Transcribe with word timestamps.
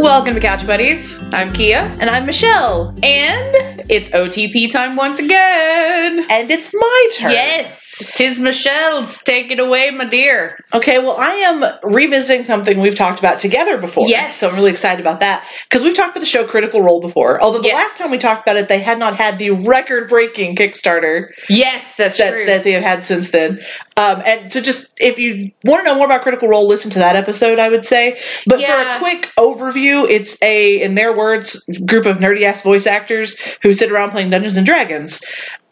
Welcome 0.00 0.34
to 0.34 0.40
Couch 0.40 0.64
Buddies. 0.66 1.18
I'm 1.32 1.52
Kia, 1.52 1.78
And 2.00 2.08
I'm 2.08 2.24
Michelle. 2.24 2.90
and 3.02 3.82
it's 3.90 4.10
OTP 4.10 4.70
time 4.70 4.94
once 4.96 5.18
again. 5.18 6.24
And 6.30 6.50
it's 6.50 6.72
my 6.72 7.08
turn. 7.16 7.32
Yes, 7.32 7.87
tis 8.14 8.38
Michelle's. 8.38 9.20
Take 9.22 9.50
it 9.50 9.58
away, 9.58 9.90
my 9.90 10.04
dear. 10.06 10.58
Okay, 10.74 10.98
well, 10.98 11.16
I 11.18 11.30
am 11.34 11.64
revisiting 11.82 12.44
something 12.44 12.80
we've 12.80 12.94
talked 12.94 13.18
about 13.18 13.38
together 13.38 13.78
before. 13.78 14.08
Yes. 14.08 14.36
So 14.36 14.48
I'm 14.48 14.54
really 14.56 14.70
excited 14.70 15.00
about 15.00 15.20
that. 15.20 15.44
Because 15.64 15.82
we've 15.82 15.94
talked 15.96 16.10
about 16.10 16.20
the 16.20 16.26
show 16.26 16.46
Critical 16.46 16.82
Role 16.82 17.00
before. 17.00 17.40
Although 17.42 17.60
the 17.60 17.68
Yes. 17.68 17.74
last 17.84 17.98
time 17.98 18.10
we 18.10 18.18
talked 18.18 18.46
about 18.46 18.56
it, 18.56 18.68
they 18.68 18.80
had 18.80 18.98
not 18.98 19.16
had 19.16 19.38
the 19.38 19.50
record 19.50 20.08
breaking 20.08 20.56
Kickstarter 20.56 21.28
Yes, 21.48 21.94
that's 21.96 22.18
that, 22.18 22.30
true. 22.30 22.46
that 22.46 22.64
they 22.64 22.72
have 22.72 22.82
had 22.82 23.04
since 23.04 23.30
then. 23.30 23.60
Um, 23.96 24.22
and 24.24 24.52
so 24.52 24.60
just, 24.60 24.90
if 24.98 25.18
you 25.18 25.50
want 25.64 25.80
to 25.80 25.90
know 25.90 25.96
more 25.96 26.06
about 26.06 26.22
Critical 26.22 26.48
Role, 26.48 26.66
listen 26.68 26.90
to 26.92 26.98
that 27.00 27.16
episode, 27.16 27.58
I 27.58 27.68
would 27.68 27.84
say. 27.84 28.18
But 28.46 28.60
Yeah. 28.60 28.74
for 28.74 28.96
a 28.96 28.98
quick 28.98 29.32
overview, 29.38 30.08
it's 30.08 30.36
a, 30.42 30.80
in 30.80 30.94
their 30.94 31.16
words, 31.16 31.62
group 31.86 32.06
of 32.06 32.18
nerdy 32.18 32.42
ass 32.42 32.62
voice 32.62 32.86
actors 32.86 33.38
who 33.62 33.72
sit 33.72 33.90
around 33.90 34.10
playing 34.10 34.30
Dungeons 34.30 34.56
and 34.56 34.64
Dragons. 34.66 35.20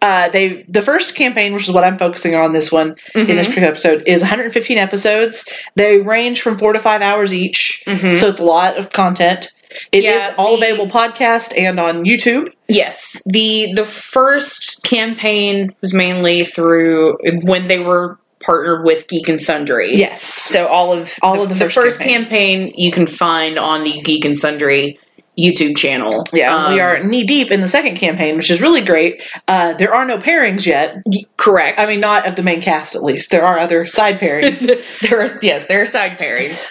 Uh, 0.02 0.28
they 0.28 0.64
the 0.68 0.82
first 0.82 1.16
campaign, 1.16 1.54
which 1.54 1.64
is 1.64 1.70
what 1.74 1.82
I'm 1.84 1.98
focusing 1.98 2.34
on 2.34 2.52
this 2.52 2.70
one 2.70 2.94
in 3.14 3.26
this 3.26 3.46
Mhm. 3.46 3.50
particular 3.50 3.68
episode, 3.68 4.02
is 4.06 4.20
115 4.22 4.78
episodes. 4.78 5.44
They 5.74 5.98
range 5.98 6.42
from 6.42 6.58
four 6.58 6.72
to 6.74 6.78
five 6.78 7.00
hours 7.02 7.32
each, 7.32 7.82
Mhm. 7.86 8.20
so 8.20 8.28
it's 8.28 8.40
a 8.40 8.44
lot 8.44 8.76
of 8.76 8.92
content. 8.92 9.48
It 9.92 9.98
is 9.98 10.04
Yeah, 10.04 10.34
all 10.38 10.56
the- 10.58 10.66
available 10.66 10.86
podcast 10.88 11.52
and 11.58 11.80
on 11.80 12.04
YouTube. 12.04 12.48
yes, 12.68 13.20
the 13.26 13.72
the 13.74 13.84
first 13.84 14.82
campaign 14.84 15.74
was 15.80 15.92
mainly 15.94 16.44
through 16.44 17.16
when 17.42 17.66
they 17.68 17.78
were 17.78 18.18
partnered 18.44 18.84
with 18.84 19.08
Geek 19.08 19.28
and 19.30 19.40
Sundry. 19.40 19.94
Yes, 19.94 20.22
So 20.22 20.66
all 20.66 20.92
of 20.92 21.14
All 21.22 21.40
of 21.42 21.48
the 21.48 21.54
first 21.54 21.74
first 21.74 21.98
campaign. 22.00 22.20
campaign 22.68 22.74
you 22.76 22.90
can 22.92 23.06
find 23.06 23.58
on 23.58 23.82
the 23.82 24.00
Geek 24.02 24.24
and 24.26 24.36
Sundry 24.38 24.98
YouTube 25.38 25.76
channel. 25.76 26.24
yeah. 26.32 26.70
we 26.72 26.80
Um, 26.80 26.86
are 26.86 27.02
knee 27.02 27.24
deep 27.24 27.50
in 27.50 27.60
the 27.60 27.68
second 27.68 27.96
campaign, 27.96 28.36
which 28.36 28.50
is 28.50 28.60
really 28.60 28.82
great. 28.84 29.22
Uh, 29.48 29.74
there 29.74 29.94
are 29.94 30.06
no 30.06 30.18
pairings 30.18 30.64
yet. 30.66 30.96
correct. 31.36 31.78
I 31.78 31.86
mean, 31.86 32.00
Nott 32.00 32.26
of 32.26 32.36
the 32.36 32.42
main 32.42 32.60
cast, 32.62 32.94
at 32.94 33.02
least. 33.02 33.30
There 33.30 33.44
are 33.44 33.58
other 33.58 33.86
side 33.86 34.18
pairings. 34.18 34.60
there 35.02 35.20
are 35.20 35.28
yes, 35.42 35.66
there 35.66 35.82
are 35.82 35.86
side 35.86 36.18
pairings. 36.18 36.64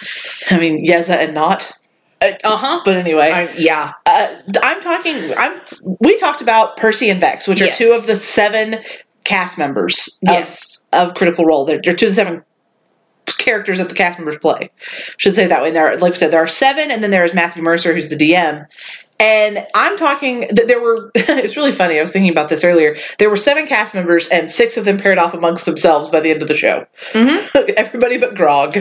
I 0.52 0.58
mean, 0.58 0.84
Yeza 0.86 1.10
and 1.16 1.34
not. 1.34 1.70
Uh 2.22 2.56
huh. 2.56 2.80
But 2.84 2.96
anyway, 2.96 3.54
yeah. 3.58 3.92
uh, 4.06 4.34
I'm 4.62 4.80
talking. 4.80 5.32
I'm. 5.36 5.60
We 6.00 6.16
talked 6.18 6.40
about 6.40 6.76
Percy 6.78 7.10
and 7.10 7.20
Vex, 7.20 7.46
which 7.46 7.60
are 7.60 7.66
Yes. 7.66 7.78
two 7.78 7.92
of 7.96 8.06
the 8.06 8.16
seven 8.16 8.76
cast 9.24 9.58
members. 9.58 10.18
Of, 10.26 10.32
Yes. 10.32 10.82
Of 10.94 11.14
Critical 11.14 11.44
Role, 11.44 11.66
they're, 11.66 11.80
they're 11.84 11.94
two 11.94 12.06
of 12.06 12.12
the 12.12 12.14
seven 12.14 12.42
characters 13.34 13.78
that 13.78 13.88
the 13.88 13.94
cast 13.94 14.18
members 14.18 14.38
play. 14.38 14.70
Should 15.18 15.34
say 15.34 15.44
it 15.44 15.48
that 15.48 15.62
way. 15.62 15.68
And 15.68 15.76
there, 15.76 15.86
are, 15.92 15.96
like 15.98 16.12
I 16.12 16.16
said, 16.16 16.30
there 16.30 16.42
are 16.42 16.46
seven, 16.48 16.90
and 16.90 17.02
then 17.02 17.10
there 17.10 17.24
is 17.24 17.34
Matthew 17.34 17.62
Mercer, 17.62 17.94
who's 17.94 18.08
the 18.08 18.16
DM. 18.16 18.66
And 19.18 19.66
I'm 19.74 19.96
talking 19.96 20.40
that 20.50 20.64
there 20.68 20.80
were. 20.80 21.10
it's 21.14 21.56
really 21.56 21.72
funny. 21.72 21.98
I 21.98 22.02
was 22.02 22.12
thinking 22.12 22.30
about 22.30 22.50
this 22.50 22.62
earlier. 22.64 22.96
There 23.18 23.30
were 23.30 23.36
seven 23.36 23.66
cast 23.66 23.94
members, 23.94 24.28
and 24.28 24.50
six 24.50 24.76
of 24.76 24.84
them 24.84 24.98
paired 24.98 25.16
off 25.18 25.32
amongst 25.32 25.64
themselves 25.64 26.10
by 26.10 26.20
the 26.20 26.30
end 26.30 26.42
of 26.42 26.48
the 26.48 26.54
show. 26.54 26.86
Mhm. 27.12 27.74
Everybody 27.76 28.18
but 28.18 28.34
Grog. 28.34 28.76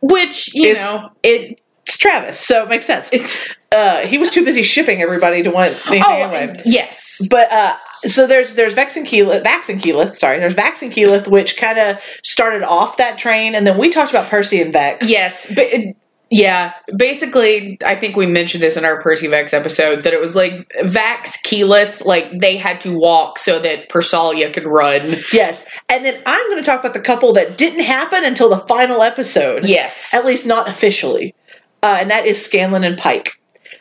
Which 0.00 0.52
you 0.54 0.70
Is- 0.70 0.78
know 0.80 1.10
it. 1.22 1.60
It's 1.86 1.96
Travis, 1.96 2.38
so 2.38 2.62
it 2.64 2.68
makes 2.68 2.84
sense. 2.86 3.08
It's, 3.12 3.36
Uh, 3.72 3.98
he 4.06 4.18
was 4.18 4.30
too 4.30 4.44
busy 4.44 4.64
shipping 4.64 5.00
everybody 5.00 5.44
to 5.44 5.50
want 5.50 5.74
anything 5.86 6.02
oh 6.04 6.22
anyway. 6.22 6.60
yes. 6.64 7.24
But 7.30 7.52
uh, 7.52 7.76
so 8.02 8.26
there's 8.26 8.54
there's 8.56 8.74
Vex 8.74 8.96
and 8.96 9.06
Vax 9.06 9.68
and 9.68 9.80
Keyleth. 9.80 10.16
Sorry, 10.16 10.40
there's 10.40 10.56
Vax 10.56 10.82
and 10.82 10.90
Keyleth, 10.90 11.28
which 11.28 11.56
kind 11.56 11.78
of 11.78 12.02
started 12.24 12.64
off 12.64 12.96
that 12.96 13.16
train, 13.18 13.54
and 13.54 13.64
then 13.64 13.78
we 13.78 13.90
talked 13.90 14.10
about 14.10 14.28
Percy 14.28 14.60
and 14.60 14.72
Vex. 14.72 15.08
Yes, 15.08 15.46
but 15.54 15.64
it- 15.66 15.96
yeah, 16.32 16.74
basically, 16.96 17.76
I 17.84 17.96
think 17.96 18.16
we 18.16 18.26
mentioned 18.26 18.62
this 18.62 18.76
in 18.76 18.84
our 18.84 19.02
Percy 19.02 19.26
Vex 19.26 19.52
episode 19.52 20.04
that 20.04 20.12
it 20.12 20.20
was 20.20 20.36
like 20.36 20.52
Vax 20.82 21.36
Keyleth, 21.44 22.04
like 22.04 22.30
they 22.38 22.56
had 22.56 22.80
to 22.82 22.96
walk 22.96 23.36
so 23.36 23.58
that 23.58 23.88
Persalia 23.88 24.52
could 24.52 24.64
run. 24.64 25.22
Yes, 25.32 25.64
and 25.88 26.04
then 26.04 26.20
I'm 26.26 26.50
going 26.50 26.62
to 26.62 26.66
talk 26.66 26.78
about 26.80 26.94
the 26.94 27.00
couple 27.00 27.32
that 27.32 27.58
didn't 27.58 27.82
happen 27.84 28.24
until 28.24 28.48
the 28.48 28.58
final 28.68 29.02
episode. 29.02 29.64
Yes, 29.64 30.14
at 30.14 30.24
least 30.24 30.46
not 30.46 30.68
officially, 30.68 31.34
uh, 31.82 31.98
and 32.00 32.10
that 32.12 32.26
is 32.26 32.44
Scanlan 32.44 32.84
and 32.84 32.96
Pike. 32.96 33.32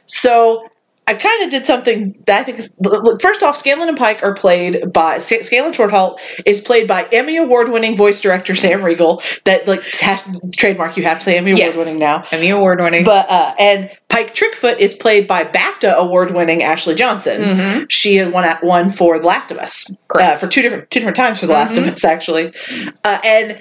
So 0.10 0.68
I 1.08 1.14
kind 1.16 1.44
of 1.44 1.50
did 1.50 1.66
something 1.66 2.22
that 2.28 2.40
I 2.40 2.44
think 2.44 2.60
is 2.60 2.72
look, 2.80 3.20
first 3.22 3.42
off, 3.42 3.58
Scanlan 3.58 3.90
and 3.90 3.98
Pike 3.98 4.22
are 4.22 4.34
played 4.36 4.94
by 4.94 5.18
Sc- 5.18 5.42
Scanlan 5.44 5.74
Shorthalt 5.74 6.20
is 6.46 6.62
played 6.62 6.88
by 6.88 7.08
Emmy 7.12 7.38
award 7.38 7.70
winning 7.70 7.98
voice 7.98 8.20
director 8.22 8.54
Sam 8.54 8.84
Riegel. 8.84 9.22
That 9.46 9.68
like 9.68 9.82
has, 10.02 10.22
trademark 10.56 10.98
you 10.98 11.04
have 11.06 11.18
to 11.20 11.24
say 11.26 11.38
Emmy 11.38 11.54
Yes. 11.54 11.76
award 11.76 11.88
winning 11.88 12.00
now. 12.00 12.26
Emmy 12.32 12.50
award 12.50 12.80
winning. 12.80 13.04
But 13.06 13.28
uh, 13.30 13.56
and 13.60 13.90
Pike 14.08 14.36
Trickfoot 14.36 14.78
is 14.78 14.94
played 14.94 15.28
by 15.28 15.46
BAFTA 15.46 15.96
award 15.96 16.32
winning 16.32 16.62
Ashley 16.62 16.94
Johnson. 16.96 17.42
Mhm. 17.42 17.86
She 17.90 18.18
had 18.18 18.32
won 18.32 18.44
at 18.46 18.64
one 18.64 18.92
for 18.92 19.20
The 19.20 19.26
Last 19.28 19.50
of 19.50 19.58
Us 19.58 19.86
Correct. 20.10 20.32
uh, 20.44 20.46
for 20.46 20.52
two 20.52 20.62
different 20.62 20.92
two 20.92 21.00
different 21.00 21.18
times 21.18 21.40
for 21.40 21.48
The 21.48 21.54
Last 21.54 21.74
Mhm. 21.74 21.88
of 21.88 21.94
Us 21.94 22.04
actually. 22.06 22.54
Uh, 23.04 23.18
and 23.24 23.58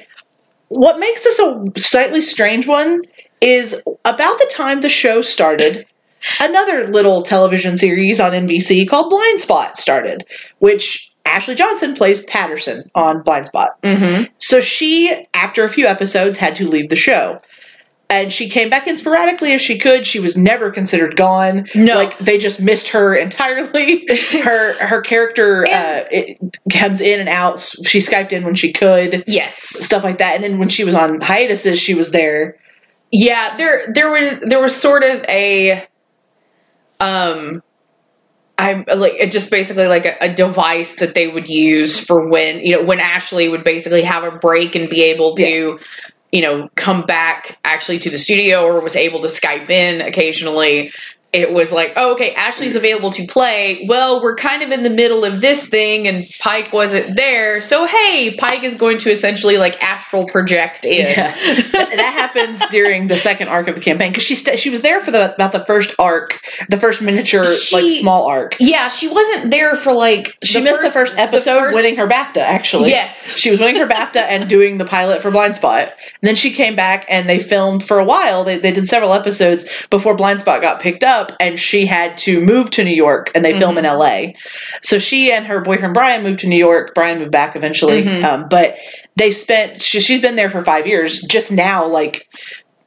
what 0.69 0.99
makes 0.99 1.25
this 1.25 1.39
a 1.39 1.65
slightly 1.79 2.21
strange 2.21 2.67
one 2.67 3.01
is 3.41 3.75
about 4.05 4.39
the 4.39 4.51
time 4.51 4.83
the 4.83 4.91
show 4.91 5.23
started. 5.23 5.87
Another 6.41 6.89
little 6.89 7.23
television 7.23 7.79
series 7.79 8.21
on 8.21 8.33
NBC 8.33 8.89
called 8.89 9.13
Blindspot 9.13 9.77
started, 9.77 10.25
which 10.59 11.13
Ashley 11.25 11.55
Johnson 11.55 11.95
plays 11.95 12.23
Patterson 12.25 12.91
on 12.95 13.23
Blindspot. 13.23 13.71
hmm 13.85 14.25
So 14.39 14.61
she, 14.61 15.27
after 15.35 15.65
a 15.65 15.69
few 15.69 15.87
episodes, 15.87 16.37
had 16.37 16.57
to 16.57 16.69
leave 16.69 16.89
the 16.89 16.97
show. 16.97 17.41
And 18.11 18.33
she 18.33 18.49
came 18.49 18.71
back 18.71 18.87
in 18.87 18.97
sporadically 18.97 19.53
as 19.53 19.61
she 19.61 19.77
could. 19.79 20.07
She 20.07 20.19
was 20.19 20.35
never 20.35 20.71
considered 20.71 21.15
gone. 21.15 21.69
No. 21.75 21.95
like 21.95 22.17
they 22.17 22.39
just 22.39 22.59
missed 22.59 22.89
her 22.89 23.15
entirely. 23.15 24.07
her 24.43 24.83
her 24.83 25.03
character 25.03 25.67
uh, 25.67 26.05
it 26.11 26.39
comes 26.73 27.03
in 27.03 27.21
and 27.21 27.29
out. 27.29 27.61
She 27.61 27.99
skyped 27.99 28.33
in 28.33 28.45
when 28.45 28.55
she 28.55 28.73
could, 28.73 29.25
Yes, 29.27 29.57
stuff 29.59 30.05
like 30.05 30.19
that. 30.19 30.37
And 30.37 30.43
then 30.43 30.59
when 30.59 30.71
she 30.71 30.85
was 30.85 30.95
on 30.95 31.21
hiatuses, 31.21 31.79
she 31.79 31.95
was 31.95 32.11
there. 32.11 32.57
yeah. 33.13 33.59
There, 33.59 33.93
there 33.93 34.11
was 34.11 34.41
there 34.41 34.63
was 34.63 34.75
sort 34.75 35.03
of 35.03 35.23
a, 35.29 35.87
um, 37.01 37.63
I 38.59 38.85
like 38.95 39.15
it 39.15 39.31
just 39.31 39.51
basically 39.51 39.87
like 39.87 40.05
a, 40.05 40.17
a 40.21 40.35
device 40.35 40.97
that 40.97 41.15
they 41.15 41.29
would 41.29 41.49
use 41.49 41.99
for 41.99 42.29
when 42.29 42.59
you 42.61 42.73
know 42.77 42.85
when 42.85 42.99
Ashley 42.99 43.49
would 43.49 43.63
basically 43.63 44.03
have 44.03 44.25
a 44.25 44.37
break 44.37 44.75
and 44.75 44.89
be 44.89 45.05
able 45.05 45.35
to. 45.37 45.79
You 46.31 46.43
know, 46.43 46.69
come 46.75 47.07
back 47.07 47.59
actually 47.65 48.01
to 48.01 48.11
the 48.11 48.19
studio 48.19 48.63
or 48.63 48.83
was 48.83 48.97
able 48.97 49.21
to 49.21 49.29
Skype 49.29 49.71
in 49.71 50.03
occasionally. 50.03 50.93
It 51.31 51.53
was 51.53 51.75
like, 51.75 51.93
oh, 51.97 52.15
okay, 52.15 52.33
Ashley's 52.33 52.75
available 52.75 53.11
to 53.13 53.27
play. 53.27 53.85
Well, 53.87 54.23
we're 54.23 54.35
kind 54.37 54.63
of 54.63 54.71
in 54.71 54.83
the 54.83 54.89
middle 54.89 55.27
of 55.27 55.43
this 55.43 55.69
thing, 55.69 56.09
and 56.09 56.25
Pike 56.41 56.73
wasn't 56.73 57.17
there. 57.19 57.61
So, 57.61 57.85
hey, 57.85 58.35
Pike 58.39 58.63
is 58.65 58.75
going 58.75 58.97
to 59.01 59.11
essentially 59.11 59.59
like 59.59 59.83
astral 59.83 60.27
project 60.27 60.87
in. 60.87 61.01
Yeah. 61.05 61.35
that, 61.35 61.73
that 61.73 62.13
happens 62.15 62.65
during 62.71 63.09
the 63.09 63.19
second 63.19 63.49
arc 63.49 63.69
of 63.69 63.75
the 63.75 63.83
campaign 63.83 64.11
because 64.11 64.25
she 64.25 64.35
st- 64.37 64.59
she 64.59 64.71
was 64.71 64.81
there 64.81 65.03
for 65.03 65.11
the 65.11 65.35
about 65.35 65.53
the 65.53 65.67
first 65.67 65.95
arc, 65.99 66.41
the 66.71 66.79
first 66.79 67.03
miniature 67.03 67.45
She- 67.45 67.77
like 67.77 68.01
small 68.01 68.27
arc. 68.27 68.57
Yeah, 68.59 68.89
she 68.89 69.07
wasn't 69.09 69.51
there 69.51 69.75
for 69.75 69.93
like 69.93 70.35
She 70.43 70.63
missed 70.63 70.81
the 70.81 70.91
first 70.91 71.15
episode 71.19 71.59
first- 71.61 71.75
winning 71.75 71.97
her 71.97 72.07
BAFTA, 72.09 72.39
actually. 72.39 72.89
Yes. 72.89 73.37
She 73.37 73.51
was 73.51 73.61
winning 73.61 73.77
her 73.77 73.87
BAFTA 73.87 74.23
and 74.23 74.49
doing 74.49 74.79
the 74.79 74.87
pilot 74.87 75.21
for 75.21 75.31
Blindspot. 75.31 75.83
And 75.89 75.93
then 76.23 76.37
she 76.37 76.53
came 76.53 76.75
back 76.75 77.05
and 77.11 77.29
they 77.29 77.39
filmed 77.39 77.85
for 77.85 77.99
a 77.99 78.05
while. 78.05 78.45
They, 78.45 78.57
they 78.57 78.73
did 78.73 78.89
several 78.89 79.13
episodes 79.13 79.67
before 79.91 80.17
Blindspot 80.17 80.63
got 80.63 80.81
picked 80.81 81.05
up 81.05 81.18
and 81.41 81.59
she 81.59 81.87
had 81.87 82.17
to 82.19 82.41
move 82.41 82.71
to 82.71 82.85
New 82.85 82.95
York 82.95 83.31
and 83.35 83.45
they 83.45 83.59
film 83.59 83.77
Mm-hmm. 83.77 83.85
in 83.85 83.99
LA. 84.35 84.39
So 84.83 84.99
she 84.99 85.31
and 85.33 85.47
her 85.47 85.61
boyfriend 85.61 85.95
Brian 85.95 86.23
moved 86.23 86.41
to 86.41 86.49
New 86.49 86.57
York. 86.59 86.95
Brian 86.95 87.19
moved 87.19 87.33
back 87.33 87.57
eventually. 87.57 88.03
Mhm. 88.03 88.25
Um, 88.25 88.49
but 88.49 88.79
they 89.17 89.31
spent, 89.31 89.83
she, 89.83 90.01
she's 90.01 90.21
been 90.23 90.37
there 90.37 90.51
for 90.51 90.65
five 90.65 90.87
years. 90.87 91.21
Just 91.23 91.53
now, 91.53 91.87
like, 91.87 92.27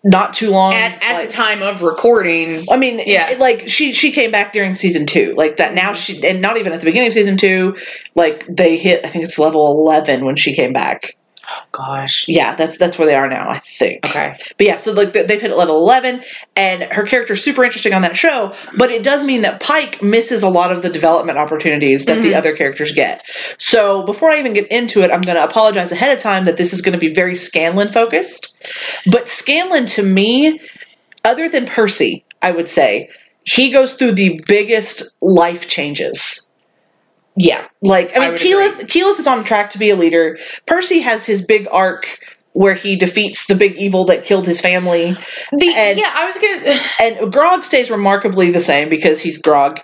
not 0.03 0.33
too 0.33 0.49
long. 0.49 0.73
At, 0.73 1.03
at 1.03 1.13
like- 1.13 1.29
the 1.29 1.33
time 1.33 1.61
of 1.61 1.83
recording, 1.83 2.65
I 2.71 2.77
mean, 2.77 2.99
Yeah. 3.05 3.29
it- 3.31 3.39
like 3.39 3.69
she 3.69 3.93
she 3.93 4.11
came 4.11 4.31
back 4.31 4.51
during 4.51 4.73
season 4.73 5.05
two, 5.05 5.33
like 5.35 5.57
that. 5.57 5.75
Now 5.75 5.93
she 5.93 6.25
and 6.27 6.41
not 6.41 6.57
even 6.57 6.73
at 6.73 6.79
the 6.79 6.85
beginning 6.85 7.09
of 7.09 7.13
season 7.13 7.37
two, 7.37 7.77
like 8.15 8.43
they 8.47 8.77
hit. 8.77 9.05
I 9.05 9.09
think 9.09 9.25
it's 9.25 9.37
level 9.37 9.79
eleven 9.79 10.25
when 10.25 10.35
she 10.35 10.55
came 10.55 10.73
back. 10.73 11.15
Gosh. 11.71 12.27
Yeah, 12.27 12.55
that's 12.55 12.77
that's 12.77 12.97
where 12.97 13.05
they 13.05 13.15
are 13.15 13.27
now. 13.29 13.49
I 13.49 13.59
think. 13.59 14.05
Okay. 14.05 14.37
But 14.57 14.67
yeah, 14.67 14.77
so 14.77 14.91
like 14.93 15.13
they- 15.13 15.23
they've 15.23 15.41
hit 15.41 15.55
level 15.55 15.77
eleven, 15.77 16.21
and 16.55 16.83
her 16.83 17.03
character's 17.03 17.43
super 17.43 17.63
interesting 17.63 17.93
on 17.93 18.01
that 18.03 18.17
show. 18.17 18.53
But 18.77 18.91
it 18.91 19.03
does 19.03 19.23
mean 19.23 19.41
that 19.41 19.59
Pike 19.59 20.01
misses 20.01 20.43
a 20.43 20.49
lot 20.49 20.71
of 20.71 20.81
the 20.81 20.89
development 20.89 21.37
opportunities 21.37 22.05
that 22.05 22.21
the 22.21 22.33
Mhm. 22.33 22.37
other 22.37 22.55
characters 22.55 22.91
get. 22.91 23.23
So 23.57 24.03
before 24.03 24.31
I 24.31 24.39
even 24.39 24.53
get 24.53 24.67
into 24.67 25.01
it, 25.03 25.11
I'm 25.11 25.21
going 25.21 25.37
to 25.37 25.43
apologize 25.43 25.91
ahead 25.91 26.15
of 26.15 26.21
time 26.21 26.45
that 26.45 26.57
this 26.57 26.73
is 26.73 26.81
going 26.81 26.93
to 26.93 26.99
be 26.99 27.13
very 27.13 27.35
Scanlan 27.35 27.87
focused. 27.89 28.55
But 29.07 29.27
Scanlan, 29.27 29.85
to 29.87 30.03
me, 30.03 30.59
other 31.25 31.49
than 31.49 31.65
Percy, 31.65 32.23
I 32.41 32.51
would 32.51 32.67
say 32.67 33.09
he 33.43 33.71
goes 33.71 33.93
through 33.93 34.13
the 34.13 34.39
biggest 34.47 35.15
life 35.21 35.67
changes. 35.67 36.47
Yeah. 37.35 37.65
Like 37.81 38.11
I 38.15 38.15
I 38.17 38.19
mean, 38.19 38.31
would 38.31 38.41
Keyleth 38.41 38.81
Keyleth 38.87 39.19
is 39.19 39.27
on 39.27 39.43
track 39.43 39.69
to 39.71 39.77
be 39.79 39.89
a 39.89 39.95
leader. 39.95 40.37
Percy 40.65 40.99
has 40.99 41.25
his 41.25 41.41
big 41.45 41.67
arc 41.71 42.19
where 42.53 42.73
he 42.73 42.97
defeats 42.97 43.45
the 43.45 43.55
big 43.55 43.77
evil 43.77 44.03
that 44.03 44.25
killed 44.25 44.45
his 44.45 44.59
family. 44.59 45.15
The, 45.53 45.73
And- 45.73 45.97
yeah, 45.97 46.11
I 46.13 46.25
was 46.25 46.37
gonna. 46.37 46.77
And 47.21 47.31
Grog 47.31 47.63
stays 47.63 47.89
remarkably 47.89 48.51
the 48.51 48.59
same 48.59 48.89
because 48.89 49.21
he's 49.21 49.37
Grog. 49.37 49.79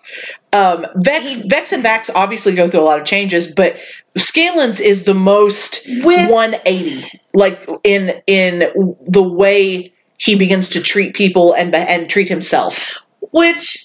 Um, 0.51 0.85
Vex, 0.97 1.35
He- 1.35 1.47
Vex 1.47 1.71
and 1.71 1.81
Vax 1.83 2.09
obviously 2.13 2.53
go 2.53 2.69
through 2.69 2.81
a 2.81 2.83
lot 2.83 2.99
of 2.99 3.05
changes, 3.05 3.49
but 3.49 3.77
Scanlan's 4.17 4.81
is 4.81 5.03
the 5.05 5.13
most 5.13 5.87
With- 6.03 6.29
180, 6.29 7.21
like 7.33 7.63
in 7.85 8.21
in 8.27 8.69
the 9.07 9.23
way 9.23 9.93
he 10.17 10.35
begins 10.35 10.67
to 10.69 10.81
treat 10.81 11.13
people 11.15 11.53
and 11.53 11.73
and 11.73 12.09
treat 12.09 12.27
himself. 12.27 12.95
which 13.31 13.77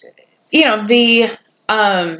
you 0.51 0.65
know 0.65 0.85
the 0.87 1.31
um 1.69 2.19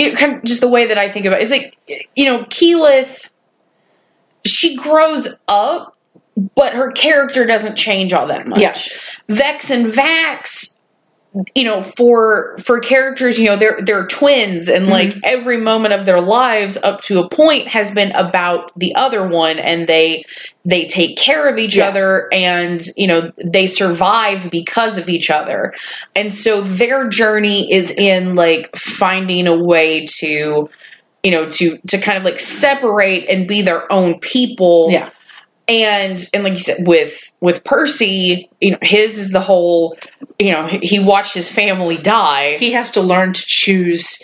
it 0.00 0.16
kind 0.16 0.36
of 0.36 0.44
just 0.44 0.60
the 0.60 0.68
way 0.70 0.86
that 0.86 0.98
i 0.98 1.08
think 1.08 1.26
about 1.26 1.40
it 1.40 1.42
is 1.44 1.50
like 1.50 1.76
you 2.16 2.24
know 2.24 2.44
keyleth 2.44 3.30
she 4.44 4.76
grows 4.76 5.28
up 5.48 5.96
but 6.54 6.72
her 6.72 6.90
character 6.92 7.46
doesn't 7.46 7.76
change 7.76 8.12
all 8.12 8.26
that 8.26 8.46
much 8.46 8.58
Yeah. 8.60 8.74
vex 9.28 9.70
and 9.70 9.86
vax 9.86 10.76
you 11.54 11.62
know 11.62 11.80
for 11.80 12.56
for 12.58 12.80
characters 12.80 13.38
you 13.38 13.46
know 13.46 13.54
they're 13.54 13.78
they're 13.84 14.06
twins 14.08 14.68
and 14.68 14.84
mm-hmm. 14.84 14.92
like 14.92 15.14
every 15.22 15.58
moment 15.58 15.94
of 15.94 16.04
their 16.04 16.20
lives 16.20 16.76
up 16.82 17.00
to 17.02 17.20
a 17.20 17.28
point 17.28 17.68
has 17.68 17.92
been 17.92 18.10
about 18.12 18.72
the 18.76 18.94
other 18.96 19.26
one 19.28 19.58
and 19.58 19.86
they 19.86 20.24
they 20.64 20.86
take 20.86 21.16
care 21.16 21.48
of 21.48 21.56
each 21.58 21.76
Yeah. 21.76 21.86
other 21.88 22.28
and 22.32 22.82
you 22.96 23.06
know 23.06 23.30
they 23.44 23.68
survive 23.68 24.50
because 24.50 24.98
of 24.98 25.08
each 25.08 25.30
other 25.30 25.72
and 26.16 26.34
so 26.34 26.62
their 26.62 27.08
journey 27.08 27.72
is 27.72 27.92
in 27.92 28.34
like 28.34 28.74
finding 28.76 29.46
a 29.46 29.56
way 29.56 30.06
to 30.06 30.68
you 31.22 31.30
know 31.30 31.48
to 31.48 31.78
to 31.86 31.98
kind 31.98 32.18
of 32.18 32.24
like 32.24 32.40
separate 32.40 33.28
and 33.28 33.46
be 33.46 33.62
their 33.62 33.90
own 33.92 34.18
people 34.18 34.88
Yeah. 34.90 35.10
And 35.68 36.26
and 36.34 36.42
like 36.44 36.54
you 36.54 36.58
said 36.58 36.86
with 36.86 37.32
with 37.40 37.62
percy 37.64 38.48
you 38.60 38.72
know 38.72 38.78
his 38.82 39.18
is 39.18 39.30
the 39.30 39.40
whole 39.40 39.96
you 40.38 40.50
know 40.52 40.62
he 40.66 40.98
watched 40.98 41.34
his 41.34 41.50
family 41.50 41.96
die 41.96 42.56
He 42.58 42.72
has 42.72 42.90
to 42.92 43.00
learn 43.00 43.32
to 43.34 43.42
choose 43.46 44.22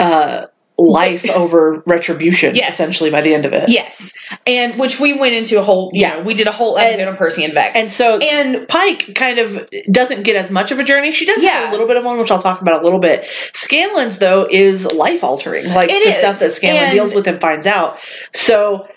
uh, 0.00 0.46
life 0.76 1.28
over 1.36 1.82
retribution, 1.86 2.56
Yes. 2.56 2.74
essentially, 2.74 3.08
by 3.10 3.20
the 3.20 3.32
end 3.32 3.44
of 3.46 3.52
it. 3.52 3.68
yes 3.68 4.12
and 4.46 4.74
which 4.76 4.98
we 4.98 5.16
went 5.18 5.32
into 5.34 5.58
a 5.58 5.62
whole 5.62 5.90
you 5.94 6.00
Yeah. 6.02 6.14
know 6.18 6.22
we 6.22 6.34
did 6.34 6.48
a 6.48 6.52
whole 6.52 6.76
episode 6.78 7.08
on 7.08 7.16
percy 7.16 7.44
and 7.44 7.54
beck 7.54 7.76
And 7.76 7.92
so 7.92 8.18
and 8.20 8.66
Pike 8.68 9.14
kind 9.14 9.38
of 9.38 9.68
doesn't 9.90 10.24
get 10.24 10.34
as 10.36 10.50
much 10.50 10.72
of 10.72 10.80
a 10.80 10.84
journey. 10.84 11.12
She 11.12 11.26
does 11.26 11.36
have 11.42 11.44
Yeah. 11.44 11.70
a 11.70 11.72
little 11.72 11.86
bit 11.86 11.96
of 11.96 12.04
one, 12.04 12.18
which 12.18 12.30
I'll 12.32 12.42
talk 12.42 12.60
about 12.60 12.80
a 12.80 12.84
little 12.84 12.98
bit. 12.98 13.22
Scanlan's 13.52 14.18
though 14.18 14.48
is 14.50 14.84
life 14.92 15.22
altering, 15.22 15.66
like 15.66 15.90
It 15.90 16.02
the 16.02 16.10
is. 16.10 16.16
stuff 16.16 16.40
that 16.40 16.52
Scanlan 16.52 16.84
And- 16.84 16.92
deals 16.92 17.14
with 17.14 17.26
and 17.28 17.40
finds 17.40 17.66
out. 17.68 17.98
So 18.32 18.88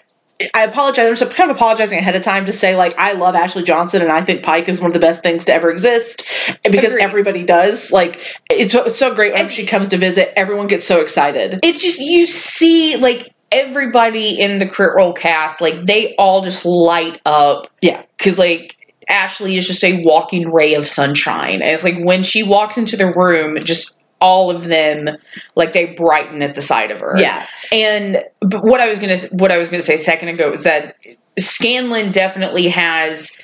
I 0.54 0.66
apologize. 0.66 1.08
I'm 1.08 1.16
just 1.16 1.36
kind 1.36 1.50
of 1.50 1.58
apologizing 1.58 1.98
ahead 1.98 2.16
of 2.16 2.22
time 2.22 2.46
to 2.46 2.54
say 2.54 2.76
like 2.76 2.94
I 2.98 3.14
love 3.14 3.36
Ashley 3.36 3.64
Johnson 3.64 4.02
and 4.02 4.12
I 4.12 4.22
think 4.22 4.44
Pike 4.44 4.70
is 4.70 4.80
one 4.80 4.92
of 4.92 4.94
the 4.94 5.00
best 5.00 5.24
things 5.24 5.46
to 5.46 5.54
ever 5.54 5.70
exist 5.72 6.26
because 6.64 6.92
Agreed. 6.92 7.02
everybody 7.04 7.44
does. 7.44 7.92
Like 7.92 8.20
it's 8.52 8.74
so, 8.74 8.84
it's 8.84 8.98
so 9.00 9.16
great 9.16 9.34
when 9.34 9.50
she 9.50 9.66
comes 9.66 9.88
to 9.90 9.98
visit. 9.98 10.34
Everyone 10.38 10.68
gets 10.68 10.86
so 10.86 11.02
excited. 11.02 11.60
it's 11.64 11.82
just 11.82 12.00
you 12.00 12.28
see 12.28 12.98
like 12.98 13.34
everybody 13.52 14.40
in 14.40 14.60
the 14.60 14.68
crit 14.68 14.92
role 14.96 15.14
cast 15.14 15.62
like 15.62 15.86
they 15.86 16.14
all 16.18 16.42
just 16.44 16.66
light 16.66 17.22
up 17.26 17.68
Yeah. 17.82 18.04
because 18.18 18.38
like 18.38 18.76
ashley 19.10 19.56
is 19.56 19.66
just 19.66 19.84
a 19.86 20.02
walking 20.04 20.52
ray 20.52 20.74
of 20.74 20.86
sunshine 20.86 21.62
and 21.62 21.72
it's 21.72 21.84
like 21.84 21.96
when 22.04 22.24
she 22.24 22.44
walks 22.44 22.78
into 22.78 22.98
the 22.98 23.10
room 23.14 23.58
just 23.64 23.94
all 24.20 24.50
of 24.50 24.64
them 24.66 25.08
like 25.56 25.74
they 25.74 25.94
brighten 25.94 26.42
at 26.42 26.56
the 26.56 26.62
sight 26.62 26.92
of 26.92 27.00
her 27.00 27.16
Yeah. 27.18 27.46
and 27.72 28.24
but 28.42 28.64
what 28.64 28.80
i 28.82 28.88
was 28.90 29.00
gonna 29.00 29.18
what 29.32 29.52
i 29.52 29.58
was 29.58 29.70
gonna 29.70 29.84
say 29.84 29.94
a 29.96 29.98
second 30.00 30.30
ago 30.30 30.52
is 30.52 30.64
that 30.64 30.96
scanlan 31.38 32.12
definitely 32.12 32.68
has 32.68 33.38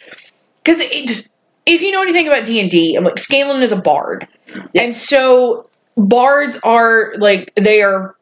because 0.58 0.82
if 1.66 1.82
you 1.82 1.92
know 1.92 2.02
anything 2.02 2.28
about 2.28 2.46
d&d 2.46 2.96
i'm 2.96 3.04
like 3.04 3.20
scanlan 3.20 3.62
is 3.62 3.72
a 3.72 3.82
bard. 3.82 4.28
And 4.76 4.96
so 4.96 5.70
bards 5.98 6.60
are 6.64 7.14
like 7.18 7.52
they 7.56 7.82
are 7.82 8.16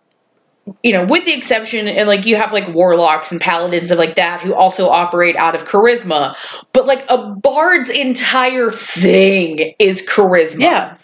you 0.83 0.94
know 0.94 1.06
with 1.06 1.25
the 1.25 1.33
exception 1.33 1.88
and 1.88 2.07
like 2.07 2.25
you 2.25 2.36
have 2.36 2.53
like 2.53 2.74
warlocks 2.74 3.31
and 3.31 3.42
paladins 3.42 3.92
and 3.92 4.00
like 4.00 4.15
that 4.15 4.39
who 4.42 4.53
also 4.53 4.88
operate 4.89 5.36
out 5.36 5.56
of 5.56 5.65
charisma. 5.65 6.36
But 6.74 6.86
like 6.86 7.03
a 7.09 7.33
bard's 7.36 7.89
entire 7.89 8.71
thing 8.71 9.74
is 9.80 10.01
charisma. 10.07 10.59
Yeah. 10.62 10.98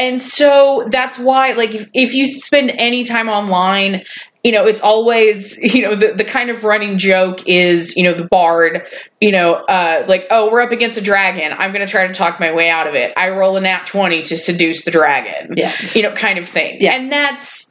And 0.00 0.20
so 0.20 0.88
that's 0.90 1.18
why, 1.18 1.52
like, 1.52 1.74
if, 1.74 1.90
if 1.92 2.14
you 2.14 2.26
spend 2.26 2.70
any 2.78 3.04
time 3.04 3.28
online, 3.28 4.02
you 4.42 4.50
know, 4.50 4.64
it's 4.64 4.80
always, 4.80 5.58
you 5.74 5.82
know, 5.82 5.94
the, 5.94 6.14
the 6.14 6.24
kind 6.24 6.48
of 6.48 6.64
running 6.64 6.96
joke 6.96 7.46
is, 7.46 7.94
you 7.98 8.04
know, 8.04 8.14
the 8.14 8.24
bard, 8.24 8.86
you 9.20 9.30
know, 9.30 9.52
uh, 9.52 10.06
like, 10.08 10.26
oh, 10.30 10.50
we're 10.50 10.62
up 10.62 10.72
against 10.72 10.98
a 10.98 11.02
dragon. 11.02 11.52
I'm 11.52 11.72
going 11.72 11.84
to 11.84 11.90
try 11.90 12.06
to 12.06 12.14
talk 12.14 12.40
my 12.40 12.50
way 12.50 12.70
out 12.70 12.86
of 12.86 12.94
it. 12.94 13.12
I 13.14 13.28
roll 13.28 13.58
a 13.58 13.60
nat 13.60 13.86
20 13.86 14.22
to 14.22 14.38
seduce 14.38 14.86
the 14.86 14.90
dragon. 14.90 15.52
Yeah. 15.58 15.76
You 15.94 16.02
know, 16.02 16.12
kind 16.12 16.38
of 16.38 16.48
thing. 16.48 16.78
Yeah. 16.80 16.92
And 16.92 17.12
that's, 17.12 17.69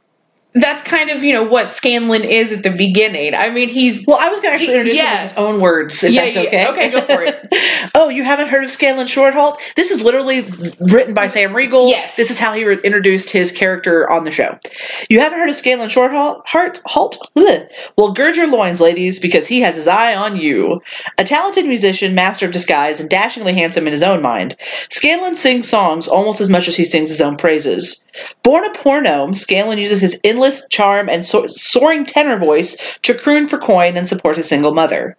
that's 0.54 0.82
kind 0.82 1.10
of, 1.10 1.22
you 1.22 1.32
know, 1.32 1.44
what 1.44 1.70
Scanlan 1.70 2.24
is 2.24 2.52
at 2.52 2.62
the 2.62 2.70
beginning. 2.70 3.34
I 3.34 3.50
mean, 3.50 3.68
he's, 3.68 4.04
Well, 4.06 4.18
I 4.20 4.28
was 4.30 4.40
going 4.40 4.50
to 4.50 4.54
actually 4.56 4.74
introduce 4.74 4.98
him 4.98 5.04
Yeah. 5.04 5.22
with 5.22 5.30
his 5.30 5.38
own 5.38 5.60
words, 5.60 6.02
if 6.02 6.12
Yeah, 6.12 6.24
that's 6.24 6.36
yeah, 6.36 6.42
okay. 6.42 6.66
okay, 6.68 6.90
go 6.90 7.00
for 7.02 7.22
it. 7.22 7.90
oh, 7.94 8.08
you 8.08 8.24
haven't 8.24 8.48
heard 8.48 8.64
of 8.64 8.70
Scanlan 8.70 9.06
Shorthalt? 9.06 9.60
This 9.76 9.90
is 9.90 10.02
literally 10.02 10.42
written 10.80 11.14
by 11.14 11.28
Sam 11.28 11.54
Riegel. 11.54 11.88
Yes. 11.88 12.16
This 12.16 12.30
is 12.30 12.38
how 12.38 12.52
he 12.52 12.64
re- 12.64 12.78
introduced 12.82 13.30
his 13.30 13.52
character 13.52 14.10
on 14.10 14.24
the 14.24 14.32
show. 14.32 14.58
You 15.08 15.20
haven't 15.20 15.38
heard 15.38 15.50
of 15.50 15.56
Scanlan 15.56 15.88
Shorthalt? 15.88 16.46
Heart, 16.48 16.80
halt? 16.84 17.16
Well, 17.96 18.12
gird 18.12 18.36
your 18.36 18.48
loins, 18.48 18.80
ladies, 18.80 19.18
because 19.18 19.46
he 19.46 19.60
has 19.60 19.74
his 19.76 19.86
eye 19.86 20.14
on 20.14 20.36
you. 20.36 20.80
A 21.18 21.24
talented 21.24 21.64
musician, 21.66 22.14
master 22.14 22.46
of 22.46 22.52
disguise, 22.52 23.00
and 23.00 23.08
dashingly 23.08 23.52
handsome 23.54 23.86
in 23.86 23.92
his 23.92 24.02
own 24.02 24.20
mind, 24.22 24.56
Scanlan 24.90 25.36
sings 25.36 25.68
songs 25.68 26.08
almost 26.08 26.40
as 26.40 26.48
much 26.48 26.66
as 26.68 26.76
he 26.76 26.84
sings 26.84 27.08
his 27.08 27.20
own 27.20 27.36
praises. 27.36 28.02
Born 28.42 28.64
a 28.64 28.70
poor 28.70 29.00
gnome, 29.00 29.34
Scanlan 29.34 29.78
uses 29.78 30.00
his 30.00 30.18
endless 30.40 30.66
charm 30.70 31.10
and 31.10 31.22
so- 31.22 31.46
soaring 31.48 32.06
tenor 32.06 32.38
voice 32.38 32.98
to 33.02 33.12
croon 33.12 33.46
for 33.46 33.58
coin 33.58 33.98
and 33.98 34.08
support 34.08 34.38
his 34.38 34.48
single 34.48 34.72
mother. 34.72 35.14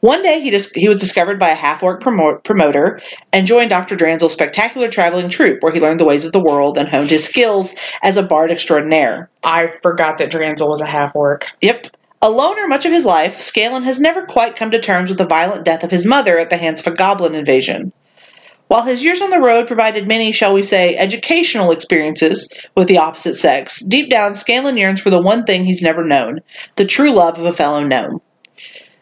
One 0.00 0.22
day, 0.22 0.40
he, 0.40 0.50
dis- 0.50 0.70
he 0.72 0.88
was 0.88 0.98
discovered 0.98 1.38
by 1.38 1.48
a 1.48 1.54
half 1.54 1.82
orc 1.82 2.02
promo- 2.02 2.44
promoter 2.44 3.00
and 3.32 3.46
joined 3.46 3.70
Dr. 3.70 3.96
Dranzel's 3.96 4.34
spectacular 4.34 4.88
traveling 4.88 5.30
troupe, 5.30 5.62
where 5.62 5.72
he 5.72 5.80
learned 5.80 5.98
the 5.98 6.04
ways 6.04 6.26
of 6.26 6.32
the 6.32 6.42
world 6.42 6.76
and 6.76 6.90
honed 6.90 7.08
his 7.08 7.24
skills 7.24 7.74
as 8.02 8.18
a 8.18 8.22
bard 8.22 8.50
extraordinaire. 8.50 9.30
I 9.44 9.72
forgot 9.80 10.18
that 10.18 10.30
Dranzel 10.30 10.68
was 10.68 10.82
a 10.82 10.86
half 10.86 11.16
orc. 11.16 11.46
Yep. 11.62 11.86
A 12.20 12.28
loner 12.28 12.68
much 12.68 12.84
of 12.84 12.92
his 12.92 13.06
life, 13.06 13.40
Scanlan 13.40 13.84
has 13.84 13.98
never 13.98 14.26
quite 14.26 14.56
come 14.56 14.70
to 14.72 14.80
terms 14.80 15.08
with 15.08 15.18
the 15.18 15.24
violent 15.24 15.64
death 15.64 15.84
of 15.84 15.90
his 15.90 16.04
mother 16.04 16.36
at 16.36 16.50
the 16.50 16.58
hands 16.58 16.80
of 16.80 16.92
a 16.92 16.96
goblin 16.96 17.34
invasion. 17.34 17.92
While 18.68 18.82
his 18.82 19.04
years 19.04 19.20
on 19.20 19.30
the 19.30 19.40
road 19.40 19.68
provided 19.68 20.08
many, 20.08 20.32
shall 20.32 20.52
we 20.52 20.64
say, 20.64 20.96
educational 20.96 21.70
experiences 21.70 22.52
with 22.74 22.88
the 22.88 22.98
opposite 22.98 23.36
sex, 23.36 23.80
deep 23.84 24.10
down 24.10 24.34
Scanlan 24.34 24.76
yearns 24.76 25.00
for 25.00 25.10
the 25.10 25.22
one 25.22 25.44
thing 25.44 25.64
he's 25.64 25.82
never 25.82 26.04
known 26.04 26.40
the 26.74 26.84
true 26.84 27.12
love 27.12 27.38
of 27.38 27.44
a 27.44 27.52
fellow 27.52 27.84
gnome. 27.84 28.20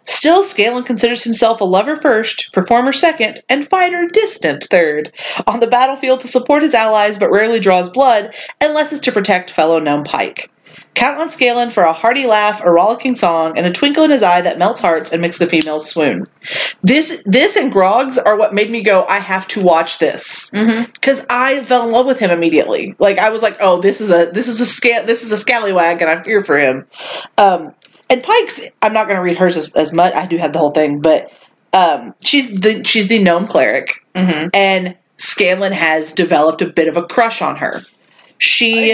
Still, 0.06 0.42
Scanlan 0.42 0.85
considers 0.85 1.25
himself 1.25 1.62
a 1.62 1.64
lover 1.64 1.97
first, 1.97 2.52
performer 2.52 2.92
second, 2.92 3.40
and 3.49 3.66
fighter 3.66 4.06
distant 4.06 4.66
third. 4.71 5.11
On 5.47 5.61
the 5.61 5.66
battlefield 5.66 6.21
to 6.21 6.28
support 6.28 6.62
his 6.62 6.75
allies, 6.75 7.16
but 7.16 7.30
rarely 7.30 7.59
draws 7.59 7.88
blood 7.88 8.35
unless 8.61 8.92
it's 8.92 9.00
to 9.06 9.12
protect 9.12 9.50
fellow 9.50 9.78
gnome 9.78 10.04
Pike. 10.04 10.50
Count 10.94 11.18
on 11.18 11.28
Scanlan 11.28 11.70
for 11.70 11.82
a 11.82 11.92
hearty 11.92 12.26
laugh, 12.26 12.60
a 12.62 12.70
rollicking 12.70 13.14
song, 13.16 13.58
and 13.58 13.66
a 13.66 13.70
twinkle 13.72 14.04
in 14.04 14.10
his 14.10 14.22
eye 14.22 14.40
that 14.42 14.58
melts 14.58 14.78
hearts 14.80 15.12
and 15.12 15.20
makes 15.20 15.38
the 15.38 15.46
females 15.46 15.88
swoon. 15.90 16.26
This, 16.82 17.22
this, 17.26 17.56
and 17.56 17.72
Grogs 17.72 18.16
are 18.24 18.36
what 18.38 18.54
made 18.54 18.70
me 18.70 18.82
go. 18.82 19.04
I 19.06 19.18
have 19.18 19.48
to 19.48 19.60
watch 19.60 19.98
this 19.98 20.50
Mm-hmm. 20.50 20.90
because 20.92 21.24
I 21.28 21.64
fell 21.64 21.86
in 21.86 21.92
love 21.92 22.06
with 22.06 22.18
him 22.18 22.30
immediately. 22.30 22.94
Like 22.98 23.18
I 23.18 23.30
was 23.30 23.42
like, 23.42 23.56
oh, 23.60 23.80
this 23.80 24.00
is 24.00 24.10
a 24.10 24.30
this 24.30 24.46
is 24.48 24.60
a 24.60 24.66
sca- 24.66 25.04
this 25.06 25.22
is 25.24 25.32
a 25.32 25.36
scallywag, 25.36 26.00
and 26.00 26.10
I'm 26.10 26.24
here 26.24 26.44
for 26.44 26.58
him. 26.58 26.86
Um, 27.38 27.74
and 28.08 28.22
Pike's, 28.22 28.62
I'm 28.82 28.92
not 28.92 29.06
going 29.06 29.16
to 29.16 29.22
read 29.22 29.36
hers 29.36 29.56
as, 29.56 29.70
as 29.72 29.92
much. 29.92 30.14
I 30.14 30.26
do 30.26 30.36
have 30.36 30.52
the 30.52 30.58
whole 30.58 30.70
thing, 30.72 31.00
but 31.00 31.30
um, 31.72 32.14
she's 32.22 32.60
the 32.60 32.84
she's 32.84 33.08
the 33.08 33.22
gnome 33.22 33.46
cleric, 33.46 33.94
Mm-hmm. 34.14 34.48
and 34.54 34.96
Scanlan 35.16 35.72
has 35.72 36.12
developed 36.12 36.62
a 36.62 36.66
bit 36.66 36.86
of 36.88 36.96
a 36.96 37.02
crush 37.02 37.40
on 37.42 37.56
her. 37.56 37.82
She 38.44 38.92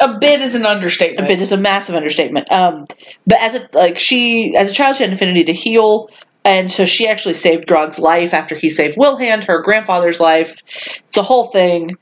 A 0.00 0.18
bit 0.18 0.40
is 0.40 0.54
an 0.54 0.66
understatement. 0.66 1.26
a 1.26 1.28
bit 1.28 1.40
is 1.40 1.50
a 1.52 1.56
massive 1.56 1.94
understatement. 1.94 2.50
Um, 2.52 2.86
but 3.26 3.38
as 3.40 3.54
a 3.54 3.68
like 3.72 3.98
she 3.98 4.54
as 4.56 4.70
a 4.70 4.72
child, 4.72 4.96
she 4.96 5.02
had 5.02 5.10
an 5.10 5.14
affinity 5.16 5.44
to 5.44 5.52
heal, 5.52 6.10
and 6.44 6.70
so 6.70 6.84
she 6.84 7.08
actually 7.08 7.34
saved 7.34 7.66
Grog's 7.66 7.98
life 7.98 8.34
after 8.34 8.54
he 8.54 8.70
saved 8.70 8.96
Wilhand, 8.96 9.44
her 9.44 9.62
grandfather's 9.62 10.20
life. 10.20 10.62
It's 11.08 11.16
a 11.16 11.22
whole 11.22 11.46
thing. 11.46 11.96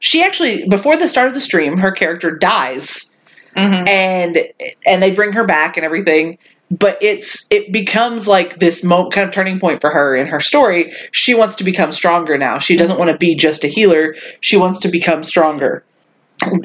She 0.00 0.22
actually 0.22 0.66
before 0.66 0.96
the 0.96 1.08
start 1.08 1.28
of 1.28 1.34
the 1.34 1.40
stream, 1.40 1.76
her 1.78 1.92
character 1.92 2.30
dies, 2.30 3.10
Mhm. 3.56 3.88
and 3.88 4.38
and 4.86 5.02
they 5.02 5.12
bring 5.12 5.32
her 5.32 5.44
back 5.44 5.76
and 5.76 5.84
everything. 5.84 6.38
But 6.70 6.98
it's 7.00 7.46
it 7.50 7.70
becomes 7.72 8.26
like 8.26 8.58
this 8.58 8.82
mo- 8.82 9.08
kind 9.10 9.28
of 9.28 9.32
turning 9.32 9.60
point 9.60 9.80
for 9.80 9.90
her 9.90 10.16
in 10.16 10.26
her 10.26 10.40
story. 10.40 10.92
She 11.12 11.32
wants 11.34 11.54
to 11.56 11.64
become 11.64 11.92
stronger 11.92 12.36
now. 12.38 12.58
She 12.58 12.76
doesn't 12.76 12.98
want 12.98 13.10
to 13.12 13.16
be 13.18 13.36
just 13.36 13.62
a 13.62 13.68
healer. 13.68 14.16
She 14.40 14.56
wants 14.56 14.80
to 14.80 14.88
become 14.88 15.22
stronger. 15.22 15.84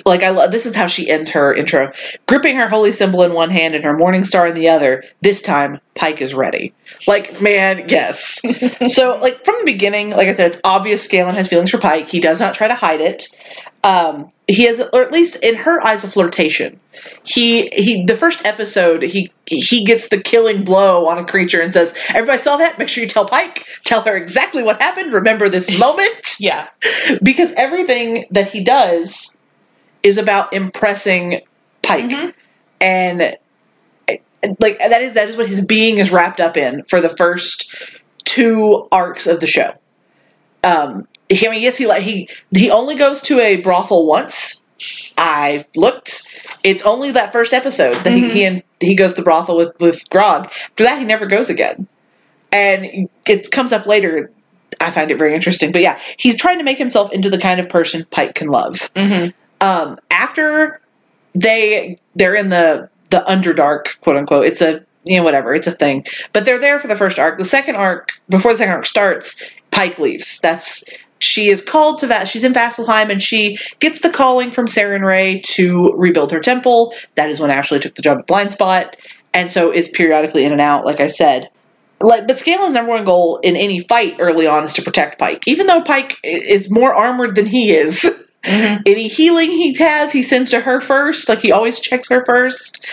Like 0.06 0.22
I 0.22 0.30
love 0.30 0.52
this 0.52 0.66
is 0.66 0.76
how 0.76 0.88
she 0.88 1.10
ends 1.10 1.30
her 1.32 1.54
intro. 1.54 1.92
Gripping 2.28 2.58
her 2.58 2.68
holy 2.68 2.92
symbol 2.92 3.24
in 3.24 3.34
one 3.34 3.50
hand 3.50 3.74
and 3.76 3.84
her 3.84 3.94
morning 3.98 4.26
star 4.26 4.48
in 4.48 4.56
the 4.56 4.70
other, 4.70 5.04
this 5.22 5.42
time 5.42 5.80
Pike 5.96 6.22
is 6.22 6.34
ready. 6.34 6.74
Like, 7.08 7.42
man, 7.42 7.88
yes. 7.88 8.40
so, 8.88 9.18
like 9.22 9.44
from 9.46 9.56
the 9.60 9.66
beginning, 9.66 10.12
like 10.12 10.28
I 10.28 10.34
said, 10.34 10.52
it's 10.52 10.62
obvious 10.64 11.04
Scanlan 11.04 11.36
has 11.36 11.48
feelings 11.48 11.72
for 11.72 11.78
Pike. 11.78 12.10
He 12.10 12.20
does 12.20 12.40
not 12.40 12.54
try 12.54 12.68
to 12.68 12.76
hide 12.76 13.02
it. 13.02 13.28
Um, 13.84 14.32
he 14.48 14.64
has, 14.66 14.82
or 14.94 15.02
at 15.02 15.12
least 15.12 15.38
in 15.44 15.56
her 15.56 15.82
eyes, 15.82 16.04
a 16.04 16.08
flirtation. 16.08 16.80
He 17.24 17.68
he. 17.70 18.06
The 18.06 18.16
first 18.16 18.46
episode, 18.46 19.02
he 19.02 19.32
he 19.46 19.86
gets 19.86 20.10
the 20.10 20.22
killing 20.22 20.64
blow 20.64 21.08
on 21.08 21.18
a 21.18 21.26
creature 21.26 21.62
and 21.62 21.74
says, 21.74 21.96
"Everybody 22.10 22.38
saw 22.38 22.58
that. 22.58 22.78
Make 22.78 22.90
sure 22.90 23.02
you 23.02 23.10
tell 23.10 23.26
Pike. 23.26 23.66
Tell 23.86 24.02
her 24.02 24.16
exactly 24.16 24.62
what 24.62 24.80
happened. 24.82 25.14
Remember 25.14 25.50
this 25.50 25.80
moment." 25.80 26.36
Yeah. 26.40 26.68
because 27.24 27.52
everything 27.54 28.26
that 28.32 28.52
he 28.52 28.64
does 28.64 29.36
is 30.04 30.18
about 30.18 30.54
impressing 30.54 31.42
Pike, 31.82 32.10
Mhm. 32.10 32.34
and 32.80 33.38
like 34.60 34.80
that 34.80 35.02
is 35.02 35.14
that 35.14 35.28
is 35.30 35.38
what 35.38 35.48
his 35.48 35.66
being 35.66 35.98
is 35.98 36.12
wrapped 36.12 36.40
up 36.40 36.58
in 36.58 36.84
for 36.88 37.00
the 37.02 37.10
first 37.10 37.74
two 38.24 38.88
arcs 38.92 39.28
of 39.28 39.40
the 39.40 39.48
show. 39.48 39.72
Um, 40.64 41.08
he, 41.30 41.48
I 41.48 41.52
mean, 41.52 41.62
yes, 41.62 41.78
he 41.78 41.88
like 41.88 42.04
he 42.04 42.30
he 42.56 42.72
only 42.72 42.96
goes 42.96 43.22
to 43.24 43.40
a 43.40 43.58
brothel 43.58 44.06
once. 44.06 44.62
I 45.18 45.66
looked. 45.76 46.24
It's 46.64 46.84
only 46.84 47.12
that 47.12 47.32
first 47.32 47.54
episode 47.54 47.96
that 47.98 48.14
Mhm. 48.14 48.32
he 48.34 48.46
he, 48.46 48.64
he 48.80 48.96
goes 48.96 49.12
to 49.12 49.18
the 49.18 49.24
brothel 49.24 49.58
with 49.58 49.80
with 49.80 50.10
Grog. 50.10 50.46
After 50.46 50.84
that, 50.84 51.00
he 51.00 51.06
never 51.06 51.26
goes 51.28 51.50
again, 51.50 51.88
and 52.52 53.08
it 53.26 53.52
comes 53.52 53.72
up 53.74 53.86
later. 53.86 54.32
I 54.80 54.90
find 54.90 55.12
it 55.12 55.20
very 55.20 55.36
interesting, 55.36 55.72
but 55.72 55.82
yeah, 55.82 56.00
he's 56.18 56.36
trying 56.36 56.58
to 56.58 56.64
make 56.64 56.78
himself 56.78 57.12
into 57.12 57.30
the 57.30 57.38
kind 57.38 57.60
of 57.60 57.70
person 57.70 58.06
Pike 58.10 58.34
can 58.36 58.48
love 58.48 58.90
hmm 58.96 59.28
um, 59.62 59.98
after 60.10 60.82
they 61.34 61.98
they're 62.16 62.36
in 62.36 62.50
the 62.50 62.90
the 63.10 63.24
underdark 63.28 64.00
quote 64.02 64.18
unquote. 64.18 64.46
It's 64.46 64.62
a 64.62 64.84
you 65.06 65.18
know 65.18 65.24
whatever 65.24 65.54
it's 65.54 65.68
a 65.68 65.72
thing. 65.72 66.06
But 66.34 66.46
they're 66.46 66.60
there 66.60 66.80
for 66.80 66.88
the 66.88 66.96
first 66.96 67.20
arc. 67.20 67.38
The 67.38 67.46
second 67.46 67.76
arc 67.76 68.10
before 68.30 68.52
the 68.52 68.58
second 68.58 68.74
arc 68.74 68.86
starts 68.86 69.42
pike 69.72 70.00
leaves. 70.00 70.40
That's 70.40 70.84
she 71.20 71.50
is 71.50 71.62
called 71.62 72.00
to 72.00 72.08
Va- 72.08 72.26
she's 72.26 72.44
in 72.44 72.54
vasselheim 72.54 73.10
and 73.12 73.22
she 73.22 73.58
gets 73.80 74.02
the 74.02 74.10
calling 74.10 74.50
from 74.50 74.66
Sarenrae 74.66 75.44
to 75.44 75.94
rebuild 75.96 76.32
her 76.32 76.40
temple. 76.40 76.94
That 77.16 77.30
is 77.30 77.40
when 77.40 77.52
ashley 77.52 77.80
took 77.80 77.96
the 77.96 78.02
job 78.02 78.18
at 78.18 78.28
blind 78.28 78.52
spot. 78.52 78.98
And 79.34 79.50
so 79.52 79.72
is 79.72 79.88
periodically 79.88 80.44
in 80.44 80.52
and 80.52 80.62
out 80.62 80.86
like 80.86 81.00
i 81.00 81.08
said. 81.08 81.50
Like 82.00 82.28
but 82.28 82.38
Scanlan's 82.38 82.74
number 82.74 82.92
one 82.92 83.06
goal 83.06 83.38
in 83.38 83.56
any 83.56 83.82
fight 83.82 84.16
early 84.20 84.48
on 84.48 84.64
is 84.64 84.74
to 84.74 84.82
protect 84.82 85.20
pike. 85.20 85.44
Even 85.48 85.68
though 85.68 85.82
pike 85.82 86.18
is 86.24 86.72
more 86.72 86.94
armored 86.94 87.36
than 87.36 87.46
he 87.46 87.72
is 87.72 88.10
hmm 88.44 88.78
any 88.86 89.08
healing 89.08 89.52
he 89.52 89.76
has, 89.76 90.12
he 90.12 90.22
sends 90.22 90.50
to 90.52 90.60
her 90.60 90.82
first. 90.82 91.30
Like 91.30 91.40
he 91.40 91.52
always 91.52 91.80
checks 91.80 92.10
her 92.10 92.26
first. 92.26 92.86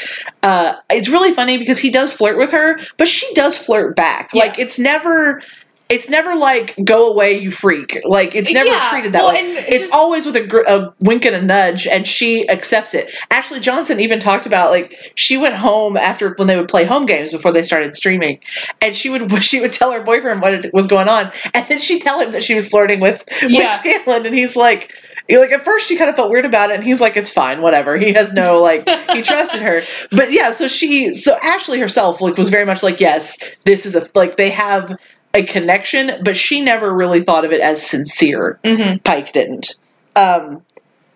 Uh, 0.43 0.75
it's 0.91 1.09
really 1.09 1.33
funny 1.33 1.57
because 1.59 1.79
he 1.79 1.91
does 1.91 2.13
flirt 2.13 2.37
with 2.37 2.51
her, 2.53 2.79
but 2.99 3.09
she 3.09 3.33
does 3.35 3.57
flirt 3.59 3.97
back. 3.97 4.31
Yeah. 4.35 4.45
Like 4.45 4.59
it's 4.59 4.79
never. 4.79 5.43
It's 5.91 6.11
never 6.11 6.35
like 6.35 6.75
go 6.85 7.11
away, 7.11 7.39
you 7.39 7.51
freak. 7.51 8.01
Like 8.05 8.35
it's 8.35 8.53
never 8.53 8.69
Yeah, 8.69 8.91
treated 8.91 9.15
that 9.15 9.23
well, 9.25 9.33
way. 9.33 9.41
It's 9.69 9.85
just- 9.85 9.95
always 9.95 10.27
with 10.27 10.37
a, 10.37 10.47
gr- 10.47 10.67
a 10.69 10.93
wink 11.01 11.25
and 11.25 11.35
a 11.35 11.41
nudge, 11.41 11.87
and 11.87 12.07
she 12.07 12.47
accepts 12.47 12.93
it. 12.93 13.11
Ashley 13.31 13.59
Johnson 13.61 13.99
even 13.99 14.21
talked 14.21 14.45
about 14.45 14.71
like 14.71 14.95
she 15.15 15.39
went 15.39 15.55
home 15.55 15.97
after 15.97 16.35
when 16.37 16.47
they 16.47 16.59
would 16.59 16.69
play 16.69 16.85
home 16.85 17.07
games 17.07 17.33
before 17.33 17.53
they 17.53 17.63
started 17.63 17.97
streaming, 17.97 18.41
and 18.83 18.95
she 18.95 19.09
would 19.09 19.33
she 19.43 19.61
would 19.63 19.73
tell 19.73 19.91
her 19.93 20.03
boyfriend 20.03 20.43
what 20.43 20.53
it, 20.53 20.75
was 20.75 20.89
going 20.89 21.09
on, 21.09 21.33
and 21.55 21.67
then 21.69 21.79
she'd 21.79 22.03
tell 22.03 22.21
him 22.21 22.33
that 22.33 22.43
she 22.43 22.55
was 22.55 22.69
flirting 22.69 23.01
with 23.01 23.25
Yeah. 23.41 23.61
with 23.71 23.73
Scanlan, 23.79 24.27
and 24.27 24.35
he's 24.35 24.57
like, 24.57 24.93
like 25.31 25.51
at 25.53 25.65
first 25.65 25.87
she 25.89 25.97
kind 25.97 26.09
of 26.09 26.17
felt 26.17 26.31
weird 26.31 26.47
about 26.47 26.71
it, 26.71 26.75
and 26.77 26.85
he's 26.85 27.01
like, 27.01 27.17
it's 27.17 27.31
fine, 27.31 27.61
whatever. 27.61 27.97
He 27.99 28.13
has 28.15 28.33
no 28.33 28.63
like 28.63 28.89
he 29.13 29.21
trusted 29.23 29.61
her, 29.61 29.83
but 30.11 30.33
yeah. 30.33 30.53
So 30.53 30.69
she, 30.69 31.13
so 31.15 31.37
Ashley 31.43 31.79
herself 31.81 32.21
like 32.21 32.37
was 32.39 32.49
very 32.49 32.65
much 32.65 32.83
like, 32.83 33.01
yes, 33.01 33.37
this 33.65 33.85
is 33.85 33.95
a 33.95 34.09
like 34.15 34.37
they 34.37 34.51
have 34.51 34.97
a 35.35 35.43
connection, 35.43 36.23
but 36.25 36.37
she 36.37 36.63
never 36.63 36.91
really 36.95 37.21
thought 37.23 37.45
of 37.45 37.53
it 37.53 37.61
as 37.61 37.85
sincere. 37.87 38.59
hmm 38.65 38.97
Pike 39.05 39.33
didn't. 39.33 39.79
Um, 40.17 40.63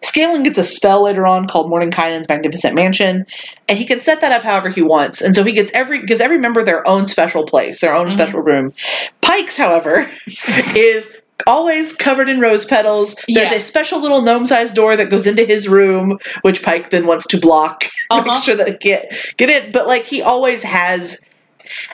Scanlan 0.05 0.43
gets 0.43 0.59
a 0.59 0.65
spell 0.65 1.05
later 1.05 1.27
on 1.29 1.47
called 1.47 1.71
Mordenkainen's 1.71 2.29
Magnificent 2.29 2.75
Mansion, 2.75 3.25
and 3.69 3.79
he 3.79 3.87
can 3.87 4.01
set 4.01 4.21
that 4.21 4.33
up 4.33 4.43
however 4.43 4.69
he 4.69 4.83
wants. 4.83 5.23
And 5.23 5.35
so 5.35 5.45
he 5.45 5.53
gets 5.53 5.71
every 5.73 6.05
gives 6.05 6.21
every 6.21 6.39
member 6.39 6.63
their 6.65 6.87
own 6.89 7.07
special 7.07 7.45
place, 7.47 7.81
their 7.81 7.95
own 7.95 8.09
Mhm. 8.09 8.13
special 8.13 8.41
room. 8.41 8.73
Pike's, 9.21 9.57
however, 9.57 10.11
is 10.77 11.09
always 11.47 11.93
covered 11.93 12.29
in 12.29 12.41
rose 12.41 12.65
petals. 12.65 13.15
There's 13.29 13.51
Yeah. 13.51 13.57
a 13.57 13.61
special 13.61 14.01
little 14.01 14.23
gnome-sized 14.23 14.75
door 14.75 14.97
that 14.97 15.11
goes 15.11 15.27
into 15.27 15.45
his 15.45 15.69
room, 15.69 16.19
which 16.43 16.63
Pike 16.63 16.91
then 16.91 17.07
wants 17.07 17.27
to 17.29 17.39
block, 17.39 17.85
Uh-huh. 18.11 18.33
make 18.35 18.43
sure 18.43 18.55
that 18.55 18.69
it 18.69 18.81
get 18.81 19.15
get 19.37 19.49
it. 19.51 19.73
But 19.73 19.87
like 19.87 20.05
he 20.05 20.23
always 20.23 20.63
has, 20.63 21.19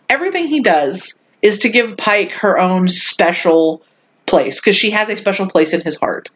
everything 0.09 0.47
he 0.47 0.61
does 0.61 1.17
is 1.43 1.59
to 1.61 1.69
give 1.69 1.97
Pike 1.97 2.33
her 2.33 2.59
own 2.59 2.89
special 2.89 3.83
place 4.27 4.61
because 4.61 4.77
she 4.77 4.91
has 4.91 5.09
a 5.09 5.17
special 5.17 5.47
place 5.47 5.73
in 5.73 5.81
his 5.83 5.97
heart. 5.97 6.31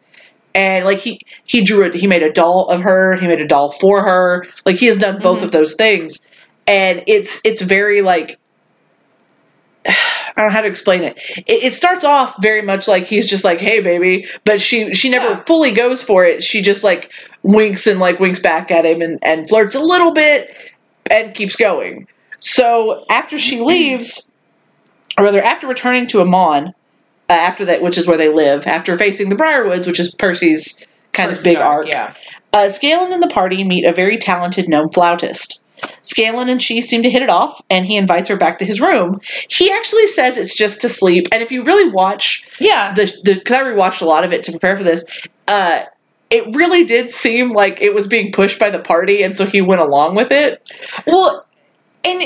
And 0.55 0.85
like 0.85 0.99
he 0.99 1.19
he 1.45 1.61
drew 1.63 1.83
it, 1.83 1.95
he 1.95 2.07
made 2.07 2.23
a 2.23 2.31
doll 2.31 2.65
of 2.69 2.81
her, 2.81 3.17
he 3.17 3.27
made 3.27 3.41
a 3.41 3.47
doll 3.47 3.71
for 3.71 4.03
her. 4.03 4.45
Like 4.65 4.75
he 4.75 4.85
has 4.85 4.97
done 4.97 5.19
both 5.19 5.39
Mhm. 5.39 5.43
of 5.45 5.51
those 5.51 5.73
things, 5.75 6.19
and 6.67 7.03
it's 7.07 7.39
it's 7.43 7.61
very 7.61 8.01
like 8.01 8.37
I 9.87 10.33
don't 10.37 10.47
know 10.47 10.53
how 10.53 10.61
to 10.61 10.67
explain 10.67 11.03
it. 11.03 11.17
it. 11.45 11.63
It 11.63 11.73
starts 11.73 12.03
off 12.03 12.41
very 12.41 12.61
much 12.61 12.87
like 12.87 13.03
he's 13.03 13.29
just 13.29 13.43
like, 13.43 13.59
"Hey, 13.59 13.81
baby," 13.81 14.27
but 14.45 14.61
she 14.61 14.93
she 14.93 15.09
never 15.09 15.29
Yeah. 15.31 15.43
fully 15.43 15.71
goes 15.71 16.01
for 16.03 16.25
it. 16.25 16.43
She 16.43 16.61
just 16.61 16.83
like 16.83 17.11
winks 17.43 17.85
and 17.87 17.99
like 17.99 18.19
winks 18.19 18.39
back 18.39 18.71
at 18.71 18.85
him 18.85 19.01
and 19.01 19.19
and 19.21 19.47
flirts 19.47 19.75
a 19.75 19.79
little 19.81 20.13
bit 20.13 20.55
and 21.09 21.33
keeps 21.33 21.55
going. 21.55 22.07
So 22.39 23.05
after 23.09 23.37
she 23.37 23.59
leaves, 23.61 24.29
or 25.17 25.25
rather 25.25 25.41
after 25.43 25.67
returning 25.67 26.07
to 26.07 26.17
Emon, 26.19 26.69
uh, 27.29 27.33
after 27.33 27.65
that, 27.65 27.81
which 27.81 27.97
is 27.97 28.05
where 28.07 28.17
they 28.17 28.29
live, 28.29 28.67
after 28.67 28.97
facing 28.97 29.29
the 29.29 29.35
Briarwoods, 29.35 29.85
which 29.87 29.99
is 29.99 30.13
Percy's 30.15 30.85
kind 31.13 31.31
of 31.31 31.41
big 31.43 31.57
arc, 31.57 31.65
arc, 31.65 31.87
Yeah. 31.87 32.13
uh, 32.53 32.69
Scanlan 32.69 33.13
and 33.13 33.23
the 33.23 33.27
party 33.27 33.63
meet 33.63 33.85
a 33.85 33.93
very 33.93 34.17
talented 34.17 34.67
gnome 34.67 34.89
flautist. 34.89 35.61
Scanlan 36.01 36.49
and 36.49 36.61
she 36.61 36.81
seem 36.81 37.03
to 37.03 37.09
hit 37.09 37.21
it 37.21 37.29
off, 37.29 37.61
and 37.69 37.85
he 37.85 37.95
invites 37.97 38.29
her 38.29 38.37
back 38.37 38.59
to 38.59 38.65
his 38.65 38.79
room. 38.81 39.19
He 39.49 39.71
actually 39.71 40.07
says 40.07 40.37
it's 40.37 40.55
just 40.55 40.81
to 40.81 40.89
sleep, 40.89 41.27
and 41.31 41.41
if 41.41 41.51
you 41.51 41.63
really 41.63 41.89
watch 41.89 42.45
Yeah. 42.59 42.93
the 42.95 43.05
the 43.23 43.35
because 43.35 43.57
I 43.57 43.63
rewatched 43.63 44.01
a 44.01 44.05
lot 44.05 44.23
of 44.23 44.33
it 44.33 44.43
to 44.43 44.51
prepare 44.51 44.77
for 44.77 44.83
this, 44.83 45.03
uh, 45.47 45.83
it 46.29 46.55
really 46.55 46.83
did 46.85 47.11
seem 47.11 47.51
like 47.51 47.81
it 47.81 47.93
was 47.93 48.07
being 48.07 48.31
pushed 48.31 48.59
by 48.59 48.69
the 48.69 48.79
party, 48.79 49.23
and 49.23 49.37
so 49.37 49.45
he 49.45 49.61
went 49.61 49.81
along 49.81 50.15
with 50.15 50.31
it. 50.31 50.61
Well, 51.05 51.45
and 52.03 52.21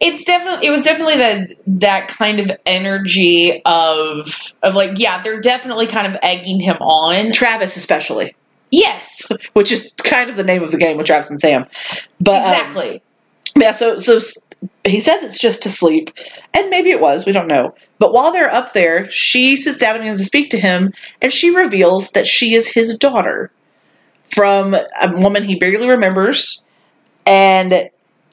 it's 0.00 0.24
definitely 0.24 0.66
it 0.66 0.70
was 0.70 0.84
definitely 0.84 1.16
that 1.16 1.50
that 1.66 2.08
kind 2.08 2.38
of 2.40 2.50
energy 2.64 3.60
of 3.64 4.52
of 4.62 4.74
like 4.74 4.98
yeah 4.98 5.22
they're 5.22 5.40
definitely 5.40 5.86
kind 5.86 6.06
of 6.06 6.16
egging 6.22 6.60
him 6.60 6.76
on. 6.76 7.32
Travis, 7.32 7.76
especially, 7.76 8.34
Yes, 8.70 9.30
which 9.54 9.72
is 9.72 9.92
kind 10.04 10.30
of 10.30 10.36
the 10.36 10.44
name 10.44 10.62
of 10.62 10.70
the 10.70 10.78
game 10.78 10.96
with 10.96 11.06
Travis 11.06 11.30
and 11.30 11.40
Sam, 11.40 11.66
but 12.20 12.42
um, 12.42 12.52
exactly. 12.52 13.02
Yeah, 13.56 13.72
so 13.72 13.98
so 13.98 14.20
he 14.84 15.00
says 15.00 15.22
it's 15.22 15.38
just 15.38 15.62
to 15.62 15.70
sleep, 15.70 16.10
and 16.54 16.70
maybe 16.70 16.90
it 16.90 17.00
was. 17.00 17.26
We 17.26 17.32
don't 17.32 17.48
know. 17.48 17.74
But 17.98 18.12
while 18.12 18.32
they're 18.32 18.52
up 18.52 18.74
there, 18.74 19.10
she 19.10 19.56
sits 19.56 19.78
down 19.78 19.96
and 19.96 20.02
begins 20.02 20.20
to 20.20 20.24
speak 20.24 20.50
to 20.50 20.58
him, 20.58 20.92
and 21.20 21.32
she 21.32 21.54
reveals 21.54 22.10
that 22.10 22.26
she 22.26 22.54
is 22.54 22.68
his 22.68 22.96
daughter 22.96 23.50
from 24.34 24.74
a 24.74 25.12
woman 25.14 25.42
he 25.42 25.56
barely 25.56 25.88
remembers, 25.88 26.62
and 27.26 27.90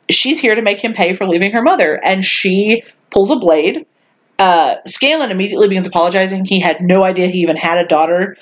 she's 0.09 0.39
here 0.39 0.55
to 0.55 0.61
make 0.61 0.79
him 0.79 0.93
pay 0.93 1.13
for 1.13 1.25
leaving 1.25 1.51
her 1.51 1.61
mother. 1.61 1.99
And 2.03 2.23
she 2.23 2.83
pulls 3.09 3.31
a 3.31 3.37
blade. 3.37 3.85
Uh, 4.37 4.75
Scanlan 4.85 5.31
immediately 5.31 5.67
begins 5.67 5.87
apologizing. 5.87 6.45
He 6.45 6.59
had 6.59 6.81
no 6.81 7.03
idea 7.03 7.27
he 7.27 7.39
even 7.39 7.55
had 7.55 7.77
a 7.77 7.87
daughter. 7.87 8.37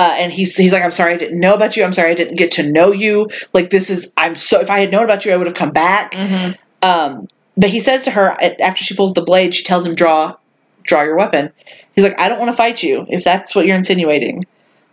Uh, 0.00 0.14
and 0.16 0.32
he's 0.32 0.56
he's 0.56 0.72
like, 0.72 0.82
I'm 0.82 0.92
sorry, 0.92 1.12
I 1.12 1.18
didn't 1.18 1.38
know 1.38 1.52
about 1.52 1.76
you. 1.76 1.84
I'm 1.84 1.92
sorry, 1.92 2.10
I 2.10 2.14
didn't 2.14 2.36
get 2.36 2.52
to 2.52 2.62
know 2.76 2.90
you. 2.90 3.28
Like 3.52 3.68
this 3.68 3.90
is, 3.90 4.10
I'm 4.16 4.34
so. 4.34 4.58
If 4.58 4.70
I 4.70 4.80
had 4.80 4.90
known 4.90 5.04
about 5.04 5.26
you, 5.26 5.32
I 5.32 5.36
would 5.36 5.46
have 5.46 5.56
come 5.56 5.72
back. 5.72 6.14
hmm 6.14 6.52
Um, 6.80 7.28
but 7.58 7.68
he 7.68 7.80
says 7.80 8.04
to 8.04 8.10
her 8.10 8.34
after 8.62 8.82
she 8.82 8.94
pulls 8.94 9.12
the 9.12 9.20
blade, 9.20 9.54
she 9.54 9.62
tells 9.62 9.84
him, 9.84 9.94
"Draw, 9.94 10.36
draw 10.84 11.02
your 11.02 11.18
weapon." 11.18 11.52
He's 11.94 12.02
like, 12.02 12.18
"I 12.18 12.30
don't 12.30 12.38
want 12.38 12.50
to 12.50 12.56
fight 12.56 12.82
you. 12.82 13.04
If 13.10 13.24
that's 13.24 13.54
what 13.54 13.66
you're 13.66 13.76
insinuating, 13.76 14.44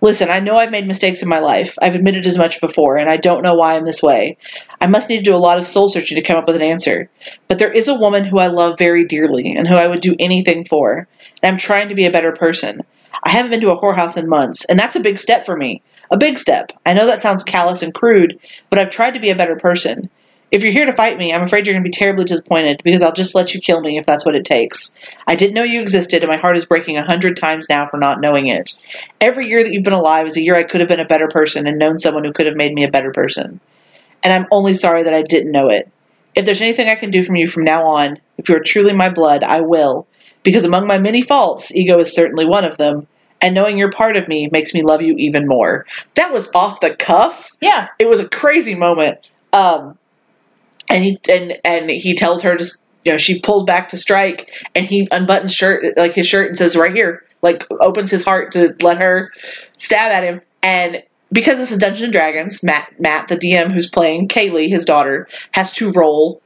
listen. 0.02 0.30
I 0.30 0.42
know 0.42 0.58
I've 0.58 0.72
made 0.72 0.88
mistakes 0.88 1.22
in 1.22 1.30
my 1.30 1.40
life. 1.40 1.78
I've 1.82 1.96
admitted 1.96 2.26
as 2.26 2.38
much 2.38 2.60
before, 2.60 2.98
and 2.98 3.10
I 3.10 3.16
don't 3.16 3.44
know 3.44 3.56
why 3.56 3.76
I'm 3.76 3.86
this 3.86 4.04
way. 4.04 4.36
I 4.82 4.88
must 4.88 5.08
need 5.08 5.20
to 5.20 5.24
do 5.32 5.36
a 5.36 5.46
lot 5.48 5.58
of 5.58 5.66
soul 5.66 5.88
searching 5.88 6.18
to 6.18 6.22
come 6.28 6.36
up 6.36 6.48
with 6.48 6.58
an 6.58 6.62
answer. 6.74 7.10
But 7.48 7.60
there 7.60 7.72
is 7.72 7.88
a 7.88 7.96
woman 7.96 8.26
who 8.26 8.40
I 8.40 8.48
love 8.48 8.78
very 8.78 9.06
dearly, 9.06 9.56
and 9.56 9.70
who 9.70 9.76
I 9.76 9.88
would 9.88 10.02
do 10.02 10.18
anything 10.20 10.66
for. 10.66 11.08
And 11.42 11.54
I'm 11.54 11.58
trying 11.58 11.88
to 11.88 11.96
be 11.96 12.04
a 12.06 12.12
better 12.12 12.34
person. 12.34 12.82
I 13.24 13.30
haven't 13.30 13.52
been 13.52 13.62
to 13.62 13.72
a 13.72 13.78
whorehouse 13.78 14.18
in 14.18 14.30
months, 14.30 14.66
and 14.66 14.78
that's 14.78 14.96
a 14.96 15.02
big 15.02 15.18
step 15.18 15.46
for 15.46 15.56
me. 15.56 15.82
A 16.12 16.18
big 16.18 16.38
step. 16.38 16.72
I 16.86 16.94
know 16.94 17.06
that 17.06 17.22
sounds 17.22 17.44
callous 17.44 17.82
and 17.82 17.94
crude, 17.94 18.40
but 18.70 18.80
I've 18.80 18.90
tried 18.90 19.16
to 19.16 19.20
be 19.20 19.30
a 19.30 19.36
better 19.36 19.56
person." 19.56 20.10
If 20.50 20.64
you're 20.64 20.72
here 20.72 20.86
to 20.86 20.94
fight 20.94 21.18
me, 21.18 21.34
I'm 21.34 21.44
afraid 21.44 21.68
you're 21.68 21.74
going 21.74 21.84
to 21.84 21.90
be 21.90 21.94
terribly 21.94 22.24
disappointed 22.24 22.82
because 22.82 23.02
I'll 23.02 23.12
just 23.12 23.36
let 23.36 23.54
you 23.54 23.60
kill 23.60 23.82
me 23.82 23.98
if 23.98 24.06
that's 24.06 24.26
what 24.26 24.36
it 24.36 24.46
takes. 24.46 24.94
I 25.28 25.36
didn't 25.36 25.56
know 25.56 25.64
you 25.64 25.82
existed, 25.82 26.24
and 26.24 26.32
my 26.32 26.38
heart 26.38 26.56
is 26.56 26.66
breaking 26.66 26.96
a 26.96 27.06
hundred 27.06 27.36
times 27.36 27.68
now 27.70 27.86
for 27.86 27.98
not 27.98 28.22
knowing 28.22 28.48
it. 28.48 28.82
Every 29.20 29.48
year 29.48 29.62
that 29.62 29.74
you've 29.74 29.84
been 29.84 29.92
alive 29.92 30.26
is 30.26 30.38
a 30.38 30.42
year 30.42 30.56
I 30.56 30.64
could 30.64 30.80
have 30.80 30.88
been 30.88 31.02
a 31.02 31.06
better 31.06 31.28
person 31.28 31.68
and 31.68 31.78
known 31.78 31.98
someone 31.98 32.24
who 32.24 32.32
could 32.32 32.46
have 32.46 32.56
made 32.56 32.74
me 32.74 32.86
a 32.86 32.90
better 32.90 33.12
person. 33.12 33.60
And 34.24 34.32
I'm 34.32 34.48
only 34.50 34.74
sorry 34.74 35.04
that 35.04 35.14
I 35.14 35.22
didn't 35.22 35.52
know 35.52 35.68
it. 35.68 35.90
If 36.34 36.46
there's 36.46 36.62
anything 36.62 36.88
I 36.88 36.96
can 36.96 37.12
do 37.12 37.24
for 37.24 37.36
you 37.36 37.48
from 37.48 37.66
now 37.66 37.84
on, 37.84 38.20
if 38.38 38.48
you 38.48 38.56
are 38.56 38.62
truly 38.62 38.94
my 38.94 39.10
blood, 39.10 39.44
I 39.44 39.62
will. 39.62 40.08
Because 40.48 40.64
among 40.64 40.88
my 40.88 40.98
many 40.98 41.22
faults, 41.22 41.76
ego 41.76 42.00
is 42.00 42.16
certainly 42.16 42.46
one 42.46 42.64
of 42.64 42.78
them. 42.78 43.06
And 43.42 43.54
knowing 43.54 43.78
you're 43.78 43.92
part 43.92 44.16
of 44.16 44.30
me 44.30 44.48
makes 44.50 44.74
me 44.74 44.82
love 44.82 45.02
you 45.02 45.14
even 45.18 45.46
more. 45.46 45.86
That 46.14 46.32
was 46.32 46.50
off 46.56 46.80
the 46.80 46.96
cuff 46.96 47.50
Yeah. 47.60 47.90
it 48.00 48.08
was 48.08 48.22
a 48.22 48.30
crazy 48.30 48.74
moment. 48.74 49.30
Um, 49.52 49.98
and 50.88 51.04
he 51.04 51.20
and 51.30 51.58
and 51.66 51.90
he 51.90 52.16
tells 52.16 52.44
her 52.44 52.56
to, 52.56 52.64
you 53.04 53.12
know, 53.12 53.18
she 53.18 53.42
pulls 53.42 53.66
back 53.66 53.90
to 53.90 53.98
strike, 53.98 54.50
and 54.74 54.86
he 54.86 55.06
unbuttons 55.08 55.54
shirt 55.54 55.98
like 55.98 56.14
his 56.14 56.28
shirt 56.28 56.48
and 56.48 56.58
says, 56.58 56.78
"Right 56.78 56.96
here," 56.96 57.26
like 57.42 57.68
opens 57.82 58.10
his 58.10 58.24
heart 58.24 58.54
to 58.54 58.74
let 58.82 59.00
her 59.00 59.34
stab 59.78 60.14
at 60.14 60.24
him. 60.24 60.40
And 60.64 61.04
because 61.34 61.58
this 61.58 61.74
is 61.74 61.78
Dungeons 61.78 62.04
and 62.04 62.14
Dragons, 62.14 62.64
Matt 62.64 62.90
Matt 63.00 63.28
the 63.28 63.36
DM 63.36 63.74
who's 63.74 63.90
playing 63.90 64.30
Kaylie, 64.30 64.70
his 64.70 64.86
daughter, 64.86 65.28
has 65.52 65.74
to 65.74 65.92
roll 65.92 66.42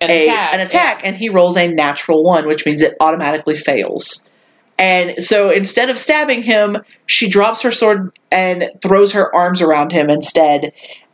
An 0.00 0.10
a, 0.10 0.22
attack. 0.22 0.54
an 0.54 0.60
attack, 0.60 1.00
and 1.04 1.14
he 1.14 1.28
rolls 1.28 1.56
a 1.56 1.68
natural 1.68 2.22
one, 2.22 2.46
which 2.46 2.64
means 2.64 2.82
it 2.82 2.96
automatically 3.00 3.56
fails. 3.56 4.24
And 4.78 5.22
so 5.22 5.50
instead 5.50 5.90
of 5.90 5.98
stabbing 5.98 6.42
him, 6.42 6.78
she 7.04 7.28
drops 7.28 7.62
her 7.62 7.70
sword 7.70 8.18
and 8.30 8.70
throws 8.80 9.12
her 9.12 9.34
arms 9.34 9.60
around 9.60 9.92
him 9.92 10.08
instead. 10.08 10.72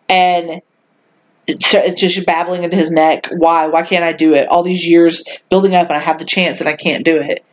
And 0.09 0.63
it's 1.49 2.01
just 2.01 2.25
babbling 2.27 2.63
into 2.63 2.77
his 2.77 2.93
neck. 2.93 3.27
Why? 3.31 3.67
Why 3.67 3.83
can't 3.83 4.05
I 4.05 4.13
do 4.13 4.35
it? 4.35 4.49
All 4.49 4.63
these 4.63 4.87
years 4.87 5.25
building 5.49 5.75
up, 5.75 5.89
and 5.89 5.97
I 5.97 6.01
have 6.01 6.19
the 6.19 6.25
chance, 6.25 6.61
and 6.61 6.69
I 6.69 6.75
can't 6.75 7.05
do 7.05 7.21
it. 7.21 7.45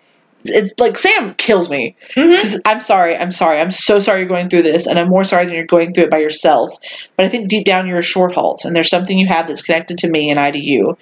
It's 0.46 0.74
like 0.80 0.98
Sam 0.98 1.34
kills 1.36 1.70
me. 1.70 1.96
Mhm. 2.16 2.38
Says, 2.38 2.62
I'm 2.66 2.82
sorry. 2.82 3.16
I'm 3.16 3.32
sorry. 3.32 3.60
I'm 3.60 3.72
so 3.72 4.00
sorry 4.00 4.20
you're 4.20 4.30
going 4.30 4.50
through 4.50 4.64
this, 4.64 4.88
and 4.88 5.00
I'm 5.00 5.10
more 5.10 5.24
sorry 5.24 5.46
than 5.46 5.56
you're 5.56 5.66
going 5.66 5.94
through 5.94 6.06
it 6.06 6.12
by 6.12 6.20
yourself. 6.20 6.72
But 7.16 7.26
I 7.26 7.30
think 7.30 7.48
deep 7.48 7.66
down 7.66 7.88
you're 7.88 8.00
a 8.00 8.04
short 8.04 8.34
halt, 8.34 8.66
and 8.66 8.76
there's 8.76 8.90
something 8.90 9.18
you 9.18 9.28
have 9.28 9.48
that's 9.48 9.62
connected 9.62 9.98
to 10.00 10.10
me 10.10 10.30
and 10.30 10.40
I 10.40 10.52
to 10.52 10.60
you. 10.60 10.98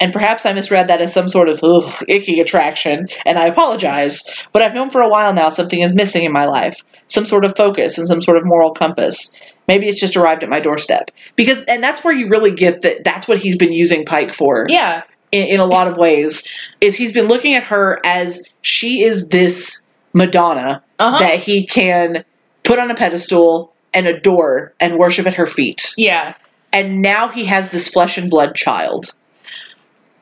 And 0.00 0.12
perhaps 0.12 0.44
I 0.44 0.52
misread 0.52 0.88
that 0.88 1.00
as 1.00 1.12
some 1.12 1.28
sort 1.28 1.48
of 1.48 1.60
ugh, 1.62 2.04
icky 2.08 2.40
attraction, 2.40 3.06
and 3.24 3.38
I 3.38 3.46
apologize. 3.46 4.22
But 4.50 4.62
I've 4.62 4.74
known 4.74 4.90
for 4.90 5.00
a 5.00 5.08
while 5.08 5.32
now 5.32 5.48
something 5.50 5.78
is 5.78 5.94
missing 5.94 6.24
in 6.24 6.32
my 6.32 6.44
life 6.44 6.82
some 7.06 7.24
sort 7.26 7.44
of 7.44 7.54
focus 7.56 7.98
and 7.98 8.08
some 8.08 8.22
sort 8.22 8.36
of 8.36 8.42
moral 8.44 8.72
compass. 8.72 9.30
Maybe 9.68 9.88
it's 9.88 10.00
just 10.00 10.16
arrived 10.16 10.42
at 10.42 10.48
my 10.48 10.60
doorstep. 10.60 11.10
Because, 11.36 11.60
and 11.68 11.84
that's 11.84 12.02
where 12.02 12.12
you 12.14 12.28
really 12.28 12.50
get 12.50 12.80
that 12.82 13.04
that's 13.04 13.28
what 13.28 13.38
he's 13.38 13.56
been 13.56 13.72
using 13.72 14.04
Pike 14.04 14.32
for 14.34 14.66
Yeah. 14.68 15.02
In, 15.32 15.48
in 15.48 15.60
a 15.60 15.66
lot 15.66 15.88
of 15.88 15.96
ways, 15.96 16.44
is 16.80 16.94
he's 16.96 17.12
been 17.12 17.26
looking 17.26 17.54
at 17.54 17.64
her 17.64 18.00
as 18.04 18.42
she 18.60 19.02
is 19.02 19.26
this 19.28 19.84
Madonna 20.12 20.82
Uh-huh. 20.98 21.18
that 21.18 21.38
he 21.40 21.66
can 21.66 22.24
put 22.62 22.78
on 22.78 22.90
a 22.90 22.94
pedestal 22.94 23.72
and 23.94 24.06
adore 24.06 24.72
and 24.78 24.98
worship 24.98 25.26
at 25.26 25.34
her 25.34 25.46
feet. 25.46 25.92
yeah. 25.96 26.34
And 26.74 27.02
now 27.02 27.28
he 27.28 27.44
has 27.44 27.70
this 27.70 27.88
flesh 27.88 28.16
and 28.16 28.30
blood 28.30 28.54
child. 28.54 29.14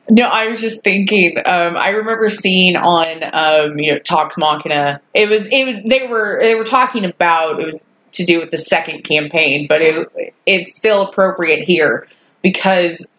No, 0.09 0.23
I 0.23 0.47
was 0.49 0.59
just 0.59 0.83
thinking. 0.83 1.37
Um, 1.45 1.77
I 1.77 1.91
remember 1.91 2.29
seeing 2.29 2.75
on, 2.75 3.23
um, 3.31 3.79
you 3.79 3.93
know, 3.93 3.99
Talks 3.99 4.37
Machina. 4.37 4.99
It 5.13 5.29
was, 5.29 5.47
it 5.49 5.63
was. 5.65 5.75
They 5.85 6.07
were, 6.07 6.39
they 6.41 6.55
were 6.55 6.65
talking 6.65 7.05
about. 7.05 7.61
It 7.61 7.65
was 7.65 7.85
to 8.13 8.25
do 8.25 8.41
with 8.41 8.51
the 8.51 8.57
second 8.57 9.03
campaign, 9.05 9.67
but 9.69 9.79
it, 9.81 10.33
it's 10.45 10.75
still 10.75 11.07
appropriate 11.07 11.63
here 11.63 12.05
because 12.41 13.09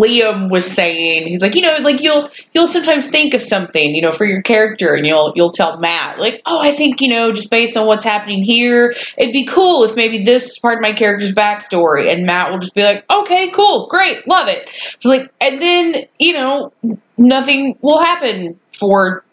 Liam 0.00 0.50
was 0.50 0.70
saying 0.70 1.28
he's 1.28 1.40
like, 1.40 1.54
you 1.54 1.62
know, 1.62 1.76
like 1.82 2.00
you'll 2.00 2.28
you'll 2.52 2.66
sometimes 2.66 3.08
think 3.08 3.34
of 3.34 3.42
something, 3.42 3.94
you 3.94 4.02
know, 4.02 4.12
for 4.12 4.24
your 4.24 4.42
character, 4.42 4.94
and 4.94 5.06
you'll 5.06 5.32
you'll 5.36 5.52
tell 5.52 5.78
Matt 5.78 6.18
like, 6.18 6.42
oh, 6.46 6.60
I 6.60 6.72
think 6.72 7.00
you 7.00 7.08
know, 7.08 7.32
just 7.32 7.50
based 7.50 7.76
on 7.76 7.86
what's 7.86 8.04
happening 8.04 8.42
here, 8.42 8.92
it'd 9.16 9.32
be 9.32 9.46
cool 9.46 9.84
if 9.84 9.94
maybe 9.96 10.24
this 10.24 10.44
is 10.44 10.58
part 10.58 10.78
of 10.78 10.82
my 10.82 10.92
character's 10.92 11.34
backstory, 11.34 12.12
and 12.12 12.26
Matt 12.26 12.50
will 12.50 12.58
just 12.58 12.74
be 12.74 12.82
like, 12.82 13.04
okay, 13.10 13.50
cool, 13.50 13.86
great, 13.86 14.26
love 14.26 14.48
it. 14.48 14.68
It's 14.94 15.04
like, 15.04 15.32
and 15.40 15.60
then 15.60 16.04
you 16.18 16.32
know, 16.32 16.72
nothing 17.16 17.78
will 17.80 18.02
happen 18.02 18.58
for 18.78 19.24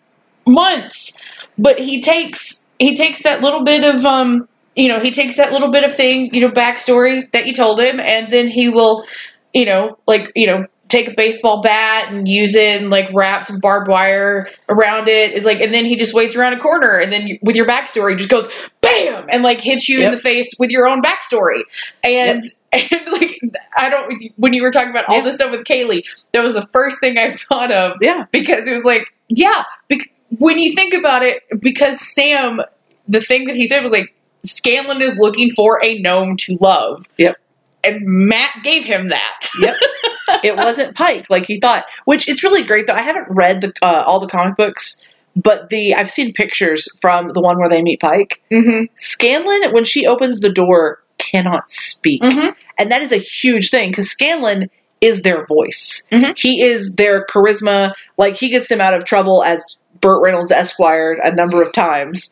months, 0.46 1.18
but 1.58 1.80
he 1.80 2.02
takes 2.02 2.66
he 2.80 2.96
takes 2.96 3.24
that 3.24 3.42
little 3.42 3.64
bit 3.64 3.84
of 3.84 4.06
um. 4.06 4.48
You 4.74 4.88
know, 4.88 5.02
he 5.02 5.12
takes 5.12 5.36
that 5.36 5.52
little 5.52 5.70
bit 5.70 5.84
of 5.84 5.94
thing, 5.94 6.34
you 6.34 6.40
know, 6.40 6.50
backstory 6.50 7.30
that 7.34 7.46
you 7.46 7.54
told 7.54 7.82
him, 7.82 8.00
and 8.00 8.32
then 8.32 8.48
he 8.48 8.70
will 8.70 9.06
you 9.54 9.66
know, 9.66 9.98
like, 10.08 10.32
you 10.36 10.48
know, 10.48 10.66
take 10.88 11.08
a 11.08 11.14
baseball 11.16 11.62
bat 11.62 12.12
and 12.12 12.28
use 12.28 12.54
it 12.54 12.82
and 12.82 12.90
like 12.90 13.10
wrap 13.14 13.46
some 13.46 13.60
barbed 13.62 13.88
wire 13.88 14.50
around 14.68 15.08
it. 15.08 15.32
Is 15.32 15.46
like, 15.46 15.62
and 15.62 15.74
then 15.74 15.86
he 15.86 15.96
just 15.96 16.14
waits 16.14 16.36
around 16.36 16.52
a 16.54 16.60
corner 16.60 16.98
and 16.98 17.12
then 17.12 17.28
you, 17.28 17.40
with 17.42 17.56
your 17.56 17.66
backstory 17.66 18.18
just 18.18 18.30
goes 18.30 18.50
bam 18.82 19.26
and 19.30 19.42
like 19.42 19.62
hits 19.62 19.88
you 19.88 20.02
in 20.04 20.12
the 20.12 20.18
face 20.18 20.52
with 20.60 20.70
your 20.70 20.88
own 20.88 21.02
backstory. 21.02 21.62
And, 22.04 22.44
and 22.74 23.08
like, 23.14 23.40
I 23.78 23.90
don't, 23.90 24.22
when 24.36 24.54
you 24.54 24.64
were 24.64 24.72
talking 24.72 24.90
about 24.90 25.06
all 25.08 25.16
Yeah. 25.18 25.24
this 25.24 25.36
stuff 25.36 25.52
with 25.52 25.64
Kaylie, 25.66 26.04
that 26.34 26.42
was 26.44 26.56
the 26.56 26.68
first 26.74 27.00
thing 27.00 27.18
I 27.18 27.32
thought 27.32 27.72
of 27.72 27.96
Yeah. 28.02 28.26
because 28.32 28.68
it 28.68 28.74
was 28.74 28.84
like, 28.84 29.06
yeah, 29.30 29.64
bec- 29.88 30.12
when 30.40 30.60
you 30.60 30.74
think 30.74 30.94
about 30.94 31.24
it, 31.24 31.42
because 31.62 32.02
Sam, 32.02 32.60
the 33.08 33.22
thing 33.22 33.46
that 33.46 33.56
he 33.56 33.66
said 33.66 33.82
was 33.82 33.92
like, 33.92 34.14
Scanlan 34.44 35.02
is 35.02 35.18
looking 35.18 35.50
for 35.52 35.80
a 35.84 36.00
gnome 36.00 36.36
to 36.38 36.58
love. 36.60 37.06
Yep. 37.18 37.38
And 37.84 38.02
Matt 38.06 38.52
gave 38.64 38.84
him 38.84 39.08
that. 39.10 39.48
Yep. 39.60 39.76
it 40.44 40.56
wasn't 40.56 40.96
Pike 40.96 41.30
like 41.30 41.46
he 41.46 41.60
thought. 41.60 41.86
Which 42.06 42.28
it's 42.30 42.44
really 42.44 42.64
great 42.64 42.88
though. 42.88 42.94
I 42.94 43.02
haven't 43.02 43.28
read 43.32 43.62
the 43.62 43.74
uh, 43.82 44.04
all 44.06 44.20
the 44.20 44.28
comic 44.28 44.56
books, 44.56 45.02
but 45.36 45.70
the 45.70 45.96
I've 45.96 46.10
seen 46.12 46.34
pictures 46.34 46.88
from 47.02 47.30
the 47.30 47.42
one 47.42 47.58
where 47.58 47.70
they 47.70 47.82
meet 47.82 48.00
Pike. 48.00 48.42
Mm-hmm. 48.52 48.86
Scanlan, 48.98 49.72
when 49.74 49.86
she 49.86 50.06
opens 50.06 50.40
the 50.40 50.52
door, 50.52 51.02
cannot 51.18 51.70
speak, 51.72 52.22
Mhm. 52.22 52.56
and 52.80 52.92
that 52.92 53.02
is 53.02 53.12
a 53.12 53.18
huge 53.18 53.70
thing 53.70 53.90
because 53.90 54.10
Scanlan 54.10 54.70
is 55.02 55.22
their 55.24 55.46
voice. 55.48 56.04
Mhm. 56.12 56.38
He 56.38 56.62
is 56.64 56.94
their 56.94 57.26
charisma. 57.26 57.94
Like 58.18 58.36
he 58.36 58.50
gets 58.50 58.68
them 58.68 58.82
out 58.82 58.94
of 58.94 59.06
trouble 59.06 59.44
as 59.44 59.78
Burt 60.00 60.22
Reynolds 60.24 60.52
Esquire 60.52 61.20
a 61.24 61.32
number 61.34 61.62
of 61.62 61.74
times 61.74 62.32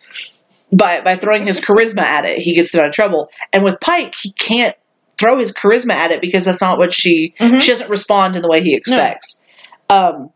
by 0.71 1.01
by 1.01 1.15
throwing 1.15 1.45
his 1.45 1.59
charisma 1.59 2.01
at 2.01 2.25
it. 2.25 2.37
He 2.39 2.53
gets 2.55 2.71
them 2.71 2.81
out 2.81 2.87
of 2.87 2.93
trouble. 2.93 3.31
And 3.53 3.63
with 3.63 3.79
Pike, 3.79 4.13
he 4.15 4.31
can't 4.33 4.75
throw 5.19 5.37
his 5.37 5.51
charisma 5.51 5.91
at 5.93 6.11
it 6.11 6.21
because 6.21 6.45
that's 6.45 6.61
not 6.61 6.77
what 6.79 6.93
she 6.93 7.33
Mhm. 7.39 7.61
she 7.61 7.71
doesn't 7.71 7.89
respond 7.89 8.35
in 8.35 8.41
the 8.41 8.47
way 8.47 8.61
he 8.61 8.73
expects. 8.75 9.41
Um, 9.89 10.29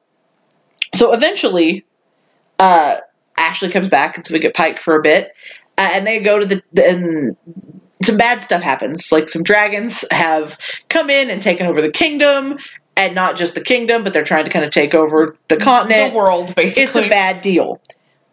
so 0.93 1.13
eventually, 1.13 1.85
uh, 2.59 2.97
Ashley 3.37 3.69
comes 3.69 3.89
back, 3.89 4.15
and 4.17 4.25
so 4.25 4.33
we 4.33 4.39
get 4.39 4.53
Pike 4.53 4.79
for 4.79 4.95
a 4.95 5.01
bit, 5.01 5.33
uh, 5.77 5.89
and 5.93 6.05
they 6.05 6.19
go 6.19 6.39
to 6.39 6.45
the, 6.45 6.61
the 6.73 6.87
and 6.87 7.37
some 8.03 8.17
bad 8.17 8.43
stuff 8.43 8.61
happens. 8.61 9.11
Like 9.11 9.27
some 9.29 9.43
dragons 9.43 10.03
have 10.11 10.57
come 10.89 11.09
in 11.09 11.29
and 11.29 11.41
taken 11.41 11.65
over 11.65 11.81
the 11.81 11.91
kingdom, 11.91 12.57
and 12.95 13.15
not 13.15 13.37
just 13.37 13.55
the 13.55 13.61
kingdom, 13.61 14.03
but 14.03 14.13
they're 14.13 14.23
trying 14.23 14.45
to 14.45 14.51
kind 14.51 14.65
of 14.65 14.71
take 14.71 14.93
over 14.93 15.35
the 15.47 15.57
continent. 15.57 16.13
The 16.13 16.17
world, 16.17 16.53
basically, 16.55 16.83
it's 16.83 16.95
a 16.95 17.09
bad 17.09 17.41
deal. 17.41 17.79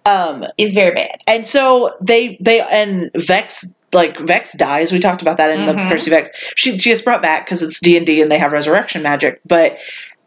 Um, 0.07 0.45
is 0.59 0.73
very 0.73 0.95
bad. 0.95 1.19
and 1.27 1.47
so 1.47 1.95
they 2.01 2.39
they 2.41 2.61
and 2.61 3.11
Vex 3.15 3.71
like 3.93 4.19
Vex 4.19 4.53
dies. 4.57 4.93
We 4.93 4.99
talked 4.99 5.23
about 5.23 5.39
that 5.39 5.51
in 5.51 5.67
the 5.67 5.73
Mhm. 5.73 5.91
Percy 5.91 6.11
Vex. 6.11 6.31
She 6.57 6.79
she 6.79 6.91
gets 6.91 7.03
brought 7.03 7.23
back 7.23 7.45
because 7.45 7.63
it's 7.63 7.81
D 7.81 7.97
and 7.97 8.07
D 8.07 8.23
and 8.23 8.31
they 8.31 8.39
have 8.39 8.53
resurrection 8.53 9.03
magic, 9.03 9.41
but 9.47 9.79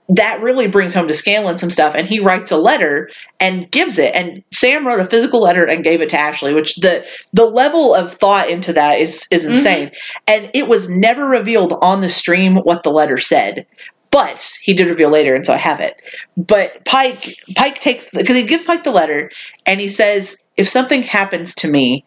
that 0.09 0.41
really 0.41 0.67
brings 0.67 0.93
home 0.93 1.07
to 1.07 1.13
Scanlan 1.13 1.57
some 1.57 1.69
stuff, 1.69 1.95
and 1.95 2.05
he 2.05 2.19
writes 2.19 2.51
a 2.51 2.57
letter 2.57 3.09
and 3.39 3.71
gives 3.71 3.97
it. 3.97 4.13
And 4.13 4.43
Sam 4.51 4.85
wrote 4.85 4.99
a 4.99 5.05
physical 5.05 5.39
letter 5.39 5.65
and 5.65 5.83
gave 5.83 6.01
it 6.01 6.09
to 6.09 6.19
Ashley, 6.19 6.53
which 6.53 6.75
the 6.75 7.05
the 7.31 7.45
level 7.45 7.95
of 7.95 8.13
thought 8.15 8.49
into 8.49 8.73
that 8.73 8.99
is 8.99 9.25
is 9.31 9.45
insane. 9.45 9.91
And 10.27 10.49
it 10.53 10.67
was 10.67 10.89
never 10.89 11.25
revealed 11.25 11.77
on 11.81 12.01
the 12.01 12.09
stream 12.09 12.55
what 12.57 12.83
the 12.83 12.91
letter 12.91 13.17
said. 13.17 13.65
But 14.11 14.51
he 14.61 14.73
did 14.73 14.89
reveal 14.89 15.09
later, 15.09 15.33
and 15.33 15.45
so 15.45 15.53
I 15.53 15.57
have 15.57 15.79
it. 15.79 15.95
But 16.37 16.85
Pike, 16.85 17.33
Pike 17.55 17.79
takes 17.79 18.07
because 18.13 18.35
he 18.35 18.43
gives 18.43 18.65
Pike 18.65 18.83
the 18.83 18.91
letter, 18.91 19.31
and 19.65 19.79
he 19.79 19.87
says, 19.87 20.37
"If 20.57 20.67
something 20.67 21.01
happens 21.01 21.55
to 21.55 21.67
me, 21.67 22.03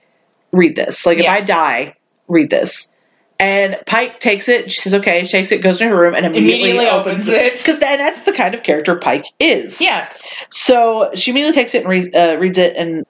read 0.53 0.77
this. 0.77 1.05
Like 1.07 1.19
if 1.19 1.27
I 1.27 1.41
die, 1.41 1.95
read 2.29 2.51
this." 2.51 2.91
And 3.39 3.79
Pike 3.87 4.19
takes 4.19 4.49
it. 4.49 4.73
She 4.73 4.81
says, 4.81 4.95
"Okay." 4.95 5.21
She 5.27 5.33
takes 5.33 5.53
it, 5.53 5.61
goes 5.61 5.79
to 5.79 5.89
her 5.89 5.97
room, 5.99 6.15
and 6.15 6.25
immediately, 6.25 6.71
Immediately 6.71 6.87
opens, 6.89 7.29
opens 7.29 7.29
it. 7.29 7.53
because 7.59 7.79
that's 7.79 8.23
the 8.23 8.33
kind 8.33 8.55
of 8.55 8.63
character 8.63 8.97
Pike 8.97 9.27
is. 9.39 9.81
Yeah, 9.81 10.09
So 10.51 11.11
she 11.15 11.33
immediately 11.33 11.55
takes 11.61 11.75
it 11.75 11.81
and 11.83 11.89
reads, 11.91 12.17
uh, 12.17 12.37
reads 12.41 12.57
it, 12.57 12.75
and 12.77 13.05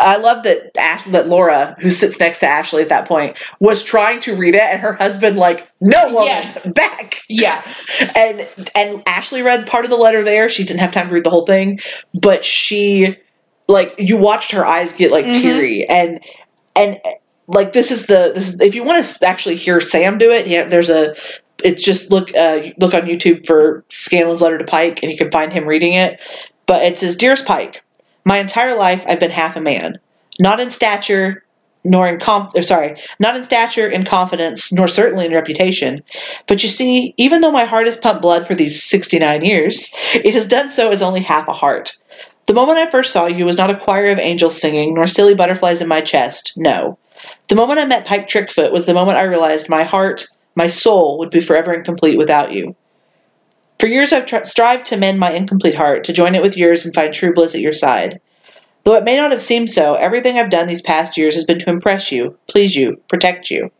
I 0.00 0.16
love 0.16 0.42
that 0.44 0.76
Ash, 0.78 1.04
that 1.04 1.28
Laura, 1.28 1.76
who 1.80 1.90
sits 1.90 2.18
next 2.18 2.38
to 2.38 2.46
Ashley 2.46 2.82
at 2.82 2.88
that 2.88 3.06
point, 3.06 3.36
was 3.60 3.82
trying 3.84 4.20
to 4.20 4.34
read 4.34 4.54
it, 4.54 4.62
and 4.62 4.80
her 4.80 4.94
husband 4.94 5.36
like, 5.36 5.68
"No, 5.82 6.12
woman, 6.14 6.28
Yeah. 6.28 6.58
back." 6.70 7.20
yeah, 7.28 7.62
And 8.16 8.46
and 8.74 9.02
Ashley 9.06 9.42
read 9.42 9.66
part 9.66 9.84
of 9.84 9.90
the 9.90 9.96
letter 9.98 10.22
there. 10.24 10.48
She 10.48 10.64
didn't 10.64 10.80
have 10.80 10.92
time 10.92 11.08
to 11.08 11.14
read 11.14 11.24
the 11.24 11.30
whole 11.30 11.44
thing, 11.44 11.78
but 12.14 12.42
she 12.42 13.16
like 13.68 13.94
you 13.98 14.16
watched 14.16 14.52
her 14.52 14.64
eyes 14.64 14.92
get 14.92 15.10
like 15.10 15.24
Mhm. 15.26 15.34
teary, 15.40 15.88
and 15.88 16.20
and 16.74 16.98
like 17.48 17.72
this 17.72 17.90
is 17.90 18.06
the 18.06 18.32
this 18.34 18.48
is, 18.48 18.60
if 18.60 18.74
you 18.74 18.82
want 18.84 19.04
to 19.04 19.26
actually 19.26 19.56
hear 19.56 19.80
Sam 19.80 20.18
do 20.18 20.30
it, 20.30 20.46
yeah, 20.46 20.64
there's 20.64 20.90
a 20.90 21.14
it's 21.64 21.82
just 21.82 22.10
look 22.10 22.34
uh, 22.36 22.60
look 22.78 22.94
on 22.94 23.02
YouTube 23.02 23.46
for 23.46 23.84
Scanlan's 23.90 24.42
letter 24.42 24.58
to 24.58 24.64
Pike, 24.64 25.02
and 25.02 25.10
you 25.10 25.18
can 25.18 25.30
find 25.30 25.52
him 25.52 25.64
reading 25.66 25.94
it. 25.94 26.20
But 26.66 26.82
it 26.82 26.98
says, 26.98 27.16
"Dearest 27.16 27.46
Pike, 27.46 27.82
my 28.24 28.38
entire 28.38 28.76
life 28.76 29.04
I've 29.08 29.20
been 29.20 29.30
half 29.30 29.56
a 29.56 29.60
man, 29.60 29.98
not 30.40 30.60
in 30.60 30.70
stature." 30.70 31.42
Nor 31.88 32.08
in 32.08 32.18
conf- 32.18 32.50
or 32.56 32.62
sorry, 32.62 32.96
not 33.20 33.36
in 33.36 33.44
stature, 33.44 33.86
in 33.88 34.04
confidence, 34.04 34.72
nor 34.72 34.88
certainly 34.88 35.24
in 35.24 35.32
reputation. 35.32 36.02
But 36.48 36.64
you 36.64 36.68
see, 36.68 37.14
even 37.16 37.42
though 37.42 37.52
my 37.52 37.64
heart 37.64 37.86
has 37.86 37.94
pumped 37.96 38.22
blood 38.22 38.44
for 38.44 38.56
these 38.56 38.82
sixty-nine 38.82 39.44
years, 39.44 39.88
it 40.12 40.34
has 40.34 40.46
done 40.48 40.72
so 40.72 40.90
as 40.90 41.00
only 41.00 41.20
half 41.20 41.46
a 41.46 41.52
heart. 41.52 41.92
The 42.46 42.54
moment 42.54 42.78
I 42.78 42.88
first 42.88 43.12
saw 43.12 43.26
you 43.26 43.44
was 43.44 43.58
not 43.58 43.70
a 43.70 43.76
choir 43.76 44.06
of 44.10 44.20
angels 44.20 44.60
singing, 44.60 44.94
nor 44.94 45.08
silly 45.08 45.34
butterflies 45.34 45.80
in 45.80 45.88
my 45.88 46.00
chest. 46.00 46.52
No. 46.56 46.96
The 47.48 47.56
moment 47.56 47.80
I 47.80 47.84
met 47.86 48.06
Pike 48.06 48.28
Trickfoot 48.28 48.72
was 48.72 48.86
the 48.86 48.94
moment 48.94 49.18
I 49.18 49.24
realized 49.24 49.68
my 49.68 49.82
heart, 49.82 50.26
my 50.54 50.68
soul, 50.68 51.18
would 51.18 51.30
be 51.30 51.40
forever 51.40 51.74
incomplete 51.74 52.18
without 52.18 52.52
you. 52.52 52.76
For 53.80 53.88
years 53.88 54.12
I've 54.12 54.26
tr- 54.26 54.44
strived 54.44 54.86
to 54.86 54.96
mend 54.96 55.18
my 55.18 55.32
incomplete 55.32 55.74
heart, 55.74 56.04
to 56.04 56.12
join 56.12 56.36
it 56.36 56.42
with 56.42 56.56
yours 56.56 56.84
and 56.84 56.94
find 56.94 57.12
true 57.12 57.34
bliss 57.34 57.54
at 57.54 57.60
your 57.60 57.72
side. 57.72 58.20
Though 58.84 58.94
it 58.94 59.04
may 59.04 59.16
not 59.16 59.32
have 59.32 59.42
seemed 59.42 59.70
so, 59.70 59.94
everything 59.94 60.38
I've 60.38 60.48
done 60.50 60.68
these 60.68 60.80
past 60.80 61.16
years 61.16 61.34
has 61.34 61.44
been 61.44 61.58
to 61.58 61.70
impress 61.70 62.12
you, 62.12 62.38
please 62.46 62.76
you, 62.76 63.02
protect 63.08 63.50
you. 63.50 63.72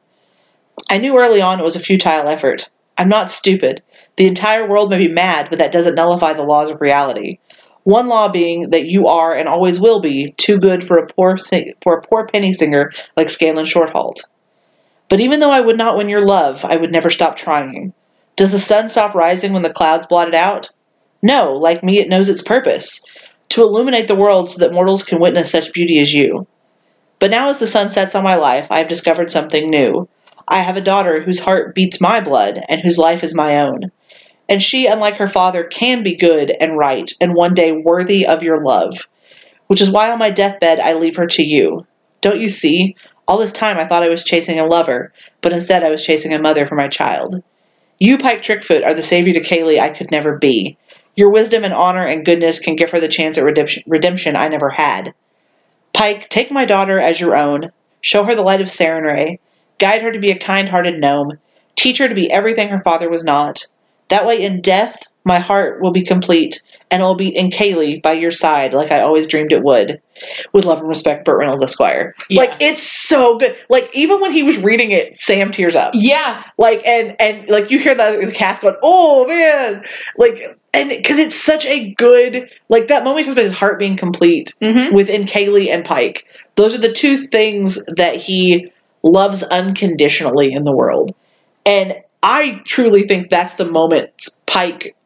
I 0.91 0.99
knew 0.99 1.17
early 1.17 1.41
on 1.41 1.61
it 1.61 1.65
was 1.65 1.77
a 1.77 1.81
futile 1.81 2.27
effort. 2.27 2.69
I'm 2.99 3.09
not 3.09 3.31
stupid. 3.31 3.83
The 4.17 4.27
entire 4.27 4.67
world 4.67 4.91
may 4.91 4.99
be 4.99 5.09
mad, 5.09 5.49
but 5.51 5.61
that 5.61 5.71
doesn't 5.71 5.95
nullify 5.95 6.33
the 6.33 6.43
laws 6.43 6.71
of 6.71 6.81
reality. 6.81 7.39
One 7.87 8.09
law 8.09 8.29
being 8.29 8.71
that 8.71 8.87
you 8.87 9.07
are 9.07 9.33
and 9.33 9.49
always 9.49 9.79
will 9.79 10.01
be 10.01 10.33
too 10.33 10.59
good 10.59 10.85
for 10.85 10.97
a 10.97 11.07
poor 11.07 11.37
sing- 11.37 11.73
for 11.85 11.97
a 11.97 12.03
poor 12.03 12.27
penny 12.27 12.53
singer 12.53 12.91
like 13.17 13.29
Scanlan 13.29 13.65
Shorthalt. 13.65 14.25
But 15.09 15.21
even 15.21 15.39
though 15.39 15.53
I 15.53 15.61
would 15.61 15.79
not 15.79 15.97
win 15.97 16.09
your 16.09 16.27
love, 16.27 16.65
I 16.65 16.79
would 16.79 16.91
never 16.91 17.11
stop 17.11 17.37
trying. 17.37 17.93
Does 18.35 18.51
the 18.51 18.59
sun 18.59 18.89
stop 18.89 19.15
rising 19.15 19.53
when 19.53 19.63
the 19.63 19.71
clouds 19.73 20.07
blot 20.07 20.27
it 20.27 20.35
out? 20.35 20.69
No, 21.23 21.53
like 21.53 21.85
me, 21.85 22.01
it 22.01 22.09
knows 22.09 22.29
its 22.29 22.43
purpose 22.43 23.03
to 23.51 23.63
illuminate 23.63 24.09
the 24.09 24.17
world 24.17 24.51
so 24.51 24.59
that 24.59 24.73
mortals 24.73 25.05
can 25.05 25.21
witness 25.21 25.53
such 25.53 25.73
beauty 25.73 26.01
as 26.01 26.13
you. 26.13 26.49
But 27.21 27.31
now, 27.31 27.51
as 27.51 27.61
the 27.61 27.69
sun 27.69 27.93
sets 27.93 28.17
on 28.17 28.25
my 28.25 28.35
life, 28.35 28.67
I 28.69 28.79
have 28.79 28.89
discovered 28.89 29.31
something 29.31 29.71
new. 29.71 30.09
I 30.49 30.59
have 30.59 30.77
a 30.77 30.81
daughter 30.81 31.21
whose 31.21 31.39
heart 31.39 31.73
beats 31.77 32.01
my 32.01 32.21
blood 32.21 32.65
and 32.69 32.81
whose 32.81 32.99
life 32.99 33.23
is 33.23 33.33
my 33.33 33.61
own. 33.61 33.93
And 34.49 34.63
she, 34.63 34.87
unlike 34.87 35.17
her 35.17 35.27
father, 35.27 35.65
can 35.65 36.03
be 36.03 36.17
good 36.17 36.51
and 36.61 36.77
right 36.77 37.13
and 37.21 37.35
one 37.35 37.55
day 37.55 37.73
worthy 37.73 38.27
of 38.27 38.43
your 38.43 38.63
love. 38.63 39.09
Which 39.67 39.81
is 39.81 39.91
why 39.91 40.11
on 40.11 40.19
my 40.19 40.31
deathbed 40.31 40.79
I 40.79 40.95
leave 40.95 41.17
her 41.17 41.27
to 41.27 41.43
you. 41.43 41.87
Don't 42.21 42.41
you 42.41 42.49
see? 42.49 42.97
All 43.27 43.39
this 43.39 43.53
time 43.53 43.79
I 43.79 43.87
thought 43.87 44.05
I 44.05 44.09
was 44.09 44.23
chasing 44.23 44.61
a 44.61 44.67
lover, 44.67 45.13
but 45.41 45.53
instead 45.53 45.83
I 45.83 45.91
was 45.91 46.05
chasing 46.05 46.33
a 46.33 46.39
mother 46.39 46.65
for 46.65 46.77
my 46.77 46.87
child. 46.87 47.43
You, 47.99 48.19
Pike 48.19 48.43
Trickfoot, 48.43 48.85
are 48.85 48.95
the 48.95 49.03
savior 49.03 49.35
to 49.35 49.41
Kaylie 49.41 49.81
I 49.81 49.91
could 49.91 50.11
never 50.11 50.39
be. 50.39 50.77
Your 51.17 51.31
wisdom 51.31 51.65
and 51.65 51.73
honor 51.73 52.05
and 52.05 52.25
goodness 52.25 52.59
can 52.59 52.77
give 52.77 52.91
her 52.91 53.01
the 53.01 53.09
chance 53.09 53.39
at 53.39 53.45
redemption, 53.87 54.37
I 54.37 54.49
never 54.49 54.71
had. 54.71 55.15
Pike, 55.93 56.29
take 56.29 56.51
my 56.51 56.67
daughter 56.67 57.01
as 57.01 57.19
your 57.19 57.35
own. 57.35 57.71
Show 58.03 58.25
her 58.25 58.35
the 58.35 58.43
light 58.43 58.61
of 58.61 58.69
Sarenrae. 58.69 59.39
Guide 59.79 60.03
her 60.03 60.13
to 60.13 60.19
be 60.19 60.31
a 60.31 60.39
kind 60.39 60.69
hearted 60.69 61.01
gnome. 61.01 61.39
Teach 61.75 61.99
her 61.99 62.09
to 62.09 62.15
be 62.15 62.31
everything 62.31 62.69
her 62.69 62.83
father 62.83 63.09
was 63.09 63.25
not. 63.25 63.65
That 64.09 64.27
way, 64.27 64.43
in 64.45 64.61
death, 64.61 65.03
my 65.25 65.41
heart 65.41 65.83
will 65.83 65.91
be 65.91 66.03
complete, 66.03 66.63
and 66.91 67.03
I'll 67.03 67.17
be 67.17 67.37
in 67.37 67.51
Kaylie 67.51 68.01
by 68.01 68.13
your 68.13 68.31
side, 68.31 68.73
like 68.75 68.93
I 68.93 69.01
always 69.01 69.27
dreamed 69.27 69.53
it 69.53 69.63
would. 69.63 70.01
With 70.53 70.65
love 70.65 70.79
and 70.79 70.89
respect, 70.89 71.25
Burt 71.25 71.39
Reynolds 71.39 71.63
Esquire. 71.63 72.15
Yeah. 72.31 72.43
Like 72.43 72.63
it's 72.63 72.83
so 72.83 73.39
good. 73.39 73.55
Like 73.69 73.91
even 73.95 74.21
when 74.21 74.31
he 74.33 74.43
was 74.45 74.57
reading 74.59 74.93
it, 74.93 75.19
Sam 75.19 75.51
tears 75.51 75.75
up. 75.75 75.93
Yeah. 75.95 76.45
Like 76.57 76.87
and 76.87 77.17
and 77.21 77.49
like 77.49 77.71
you 77.71 77.79
hear 77.81 77.95
the, 77.95 78.25
the 78.25 78.33
cast 78.33 78.63
going, 78.63 78.77
"Oh 78.83 79.27
man!" 79.27 79.85
Like 80.17 80.39
and 80.73 80.89
because 80.89 81.19
it's 81.19 81.35
such 81.37 81.67
a 81.67 81.93
good 81.95 82.49
like 82.69 82.87
that 82.89 83.03
moment 83.05 83.27
about 83.27 83.43
his 83.43 83.53
heart 83.53 83.79
being 83.79 83.97
complete 83.97 84.55
Mm-hmm. 84.63 84.95
within 84.95 85.25
Kaylie 85.25 85.69
and 85.69 85.85
Pike. 85.85 86.27
Those 86.55 86.75
are 86.75 86.79
the 86.81 86.93
two 86.93 87.19
things 87.27 87.85
that 87.97 88.15
he 88.15 88.73
loves 89.03 89.43
unconditionally 89.43 90.53
in 90.53 90.65
the 90.65 90.75
world. 90.75 91.15
And 91.67 91.97
I 92.27 92.61
truly 92.67 93.05
think 93.05 93.29
that's 93.31 93.55
the 93.55 93.65
moment 93.65 94.11
Pike 94.47 94.97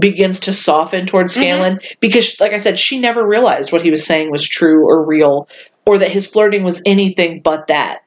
begins 0.00 0.40
to 0.40 0.52
soften 0.52 1.06
towards 1.06 1.32
Scanlan 1.34 1.78
because, 2.00 2.38
like 2.40 2.52
I 2.52 2.58
said, 2.58 2.76
she 2.76 2.98
never 2.98 3.24
realized 3.24 3.70
what 3.70 3.82
he 3.82 3.92
was 3.92 4.04
saying 4.04 4.32
was 4.32 4.46
true 4.46 4.84
or 4.84 5.06
real 5.06 5.48
or 5.86 5.96
that 5.98 6.10
his 6.10 6.26
flirting 6.26 6.64
was 6.64 6.82
anything 6.84 7.40
but 7.40 7.68
that. 7.68 8.00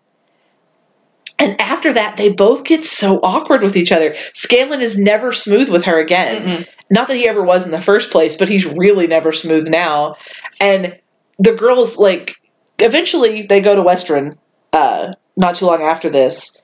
And 1.39 1.59
after 1.61 1.93
that, 1.93 2.17
they 2.17 2.33
both 2.33 2.65
get 2.65 2.83
so 2.83 3.21
awkward 3.23 3.63
with 3.63 3.77
each 3.77 3.93
other. 3.93 4.13
Scanlan 4.33 4.81
is 4.81 4.97
never 4.97 5.31
smooth 5.31 5.69
with 5.69 5.85
her 5.85 5.97
again. 5.97 6.43
Mm-mm. 6.43 6.67
Not 6.91 7.07
that 7.07 7.15
he 7.15 7.29
ever 7.29 7.41
was 7.41 7.65
in 7.65 7.71
the 7.71 7.79
first 7.79 8.11
place, 8.11 8.35
but 8.35 8.49
he's 8.49 8.65
really 8.65 9.07
never 9.07 9.31
smooth 9.31 9.69
now. 9.69 10.15
And 10.59 10.99
the 11.37 11.53
girls, 11.53 11.97
like, 11.97 12.35
eventually 12.77 13.43
they 13.43 13.61
go 13.61 13.73
to 13.73 13.81
Western 13.81 14.37
uh, 14.73 15.13
not 15.37 15.55
too 15.55 15.65
long 15.65 15.81
after 15.81 16.09
this, 16.09 16.58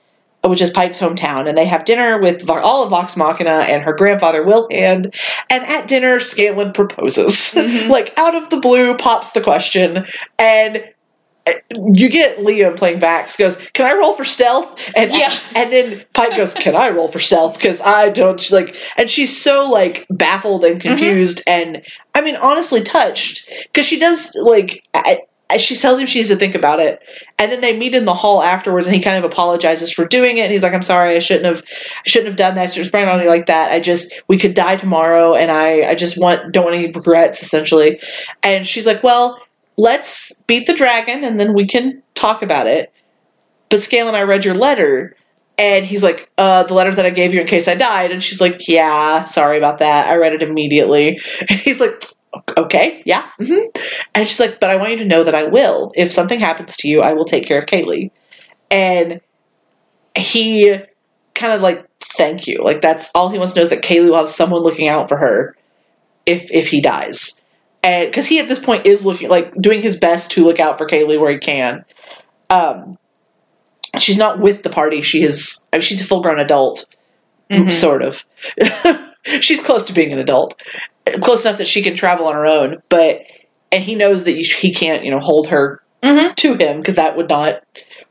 which 0.48 0.60
is 0.62 0.70
Pike's 0.70 0.98
hometown, 0.98 1.48
and 1.48 1.56
they 1.56 1.66
have 1.66 1.84
dinner 1.84 2.18
with 2.18 2.48
all 2.48 2.84
of 2.84 2.90
Vox 2.90 3.16
Machina 3.16 3.64
and 3.68 3.82
her 3.82 3.92
grandfather 3.92 4.44
Wilhand. 4.44 5.14
And 5.50 5.64
at 5.64 5.88
dinner, 5.88 6.20
Scanlan 6.20 6.72
proposes. 6.72 7.52
Mhm. 7.54 7.88
like, 7.96 8.12
out 8.18 8.34
of 8.34 8.50
the 8.50 8.58
blue 8.58 8.96
pops 8.96 9.30
the 9.32 9.40
question, 9.40 10.06
and 10.38 10.84
uh, 11.46 11.52
you 11.92 12.08
get 12.08 12.38
Liam 12.38 12.76
playing 12.76 12.98
Vax 12.98 13.38
goes, 13.38 13.56
"Can 13.72 13.86
I 13.86 13.96
roll 13.96 14.14
for 14.14 14.24
stealth?" 14.24 14.80
And 14.96 15.12
Yeah. 15.12 15.32
and 15.54 15.72
then 15.72 16.04
Pike 16.12 16.36
goes, 16.36 16.54
"Can 16.54 16.74
I 16.74 16.88
roll 16.90 17.06
for 17.08 17.20
stealth?" 17.20 17.54
Because 17.54 17.80
I 17.80 18.08
don't 18.08 18.40
she's 18.40 18.52
like, 18.52 18.74
and 18.96 19.08
she's 19.08 19.40
so 19.40 19.70
like 19.70 20.06
baffled 20.10 20.64
and 20.64 20.80
confused, 20.80 21.42
and 21.46 21.82
I 22.16 22.20
mean 22.22 22.34
honestly 22.36 22.82
touched 22.82 23.48
because 23.72 23.86
she 23.86 23.98
does 23.98 24.32
like. 24.34 24.82
I- 24.94 25.20
she 25.58 25.76
tells 25.76 26.00
him 26.00 26.06
she 26.06 26.18
needs 26.18 26.28
to 26.28 26.36
think 26.36 26.54
about 26.54 26.80
it, 26.80 27.00
and 27.38 27.52
then 27.52 27.60
they 27.60 27.76
meet 27.76 27.94
in 27.94 28.04
the 28.04 28.14
hall 28.14 28.42
afterwards, 28.42 28.86
and 28.86 28.96
he 28.96 29.02
kind 29.02 29.16
of 29.16 29.30
apologizes 29.30 29.92
for 29.92 30.06
doing 30.06 30.38
it. 30.38 30.42
And 30.42 30.52
he's 30.52 30.62
like, 30.62 30.74
"I'm 30.74 30.82
sorry, 30.82 31.14
I 31.14 31.20
shouldn't 31.20 31.46
have, 31.46 31.62
I 31.64 32.08
shouldn't 32.08 32.28
have 32.28 32.36
done 32.36 32.56
that. 32.56 32.72
She 32.72 32.80
was 32.80 32.90
praying 32.90 33.08
on 33.08 33.20
me 33.20 33.28
like 33.28 33.46
that. 33.46 33.72
I 33.72 33.80
just, 33.80 34.12
we 34.28 34.38
could 34.38 34.54
die 34.54 34.76
tomorrow, 34.76 35.34
and 35.34 35.50
I, 35.50 35.90
I 35.90 35.94
just 35.94 36.18
want, 36.18 36.52
don't 36.52 36.64
want 36.64 36.76
any 36.76 36.90
regrets, 36.90 37.42
essentially." 37.42 38.00
And 38.42 38.66
she's 38.66 38.86
like, 38.86 39.02
"Well, 39.02 39.40
let's 39.76 40.32
beat 40.46 40.66
the 40.66 40.74
dragon 40.74 41.24
and 41.24 41.38
then 41.38 41.52
we 41.54 41.66
can 41.66 42.02
talk 42.14 42.42
about 42.42 42.66
it. 42.66 42.92
But 43.68 43.80
Scanlan, 43.80 44.14
I 44.14 44.22
read 44.22 44.44
your 44.44 44.54
letter. 44.54 45.16
And 45.58 45.86
he's 45.86 46.02
like, 46.02 46.30
uh, 46.36 46.64
the 46.64 46.74
letter 46.74 46.94
that 46.94 47.06
I 47.06 47.10
gave 47.10 47.32
you 47.32 47.40
in 47.40 47.46
case 47.46 47.66
I 47.66 47.74
died. 47.74 48.12
And 48.12 48.22
she's 48.22 48.42
like, 48.42 48.68
yeah, 48.68 49.24
sorry 49.24 49.56
about 49.56 49.78
that. 49.78 50.06
I 50.06 50.16
read 50.16 50.34
it 50.34 50.42
immediately. 50.42 51.18
And 51.48 51.58
he's 51.58 51.80
like, 51.80 52.02
okay, 52.56 53.02
yeah. 53.04 53.28
hmm 53.38 53.66
And 54.14 54.28
she's 54.28 54.40
like, 54.40 54.60
but 54.60 54.70
I 54.70 54.76
want 54.76 54.92
you 54.92 54.98
to 54.98 55.04
know 55.04 55.24
that 55.24 55.34
I 55.34 55.44
will. 55.44 55.92
If 55.94 56.12
something 56.12 56.38
happens 56.38 56.76
to 56.78 56.88
you, 56.88 57.02
I 57.02 57.12
will 57.14 57.24
take 57.24 57.46
care 57.46 57.58
of 57.58 57.66
Kaylie. 57.66 58.10
And 58.70 59.20
he 60.16 60.76
kind 61.34 61.52
of 61.52 61.60
like, 61.60 61.86
thank 62.00 62.46
you. 62.46 62.62
Like, 62.62 62.80
that's 62.80 63.10
all 63.14 63.28
he 63.28 63.38
wants 63.38 63.52
to 63.54 63.60
know 63.60 63.64
is 63.64 63.70
that 63.70 63.82
Kaylie 63.82 64.08
will 64.08 64.16
have 64.16 64.30
someone 64.30 64.62
looking 64.62 64.88
out 64.88 65.08
for 65.08 65.16
her 65.16 65.56
if 66.24 66.50
if 66.50 66.68
he 66.68 66.80
dies 66.80 67.38
and 67.86 68.08
because 68.10 68.26
he 68.26 68.40
at 68.40 68.48
this 68.48 68.58
point 68.58 68.84
is 68.84 69.04
looking 69.04 69.28
like 69.28 69.52
doing 69.54 69.80
his 69.80 69.96
best 69.96 70.32
to 70.32 70.44
look 70.44 70.58
out 70.58 70.76
for 70.76 70.86
Kaylie 70.86 71.20
where 71.20 71.30
he 71.30 71.38
can. 71.38 71.84
Um, 72.50 72.94
she's 73.98 74.16
not 74.16 74.40
with 74.40 74.62
the 74.64 74.70
party. 74.70 75.02
She 75.02 75.22
is. 75.22 75.64
I 75.72 75.76
mean, 75.76 75.82
she's 75.82 76.00
a 76.00 76.04
full 76.04 76.20
grown 76.20 76.40
adult, 76.40 76.86
Mhm. 77.50 77.72
sort 77.72 78.02
of. 78.02 78.24
she's 79.40 79.62
close 79.62 79.84
to 79.84 79.92
being 79.92 80.12
an 80.12 80.18
adult, 80.18 80.60
close 81.20 81.44
enough 81.44 81.58
that 81.58 81.66
she 81.68 81.82
can 81.82 81.96
travel 81.96 82.26
on 82.26 82.34
her 82.34 82.46
own. 82.46 82.82
But 82.88 83.22
and 83.72 83.82
he 83.82 83.94
knows 83.94 84.24
that 84.24 84.30
he 84.30 84.72
can't, 84.72 85.04
you 85.04 85.10
know, 85.10 85.18
hold 85.18 85.48
her 85.48 85.80
Mhm. 86.02 86.36
to 86.36 86.54
him 86.54 86.78
because 86.78 86.96
that 86.96 87.16
would 87.16 87.28
not 87.28 87.62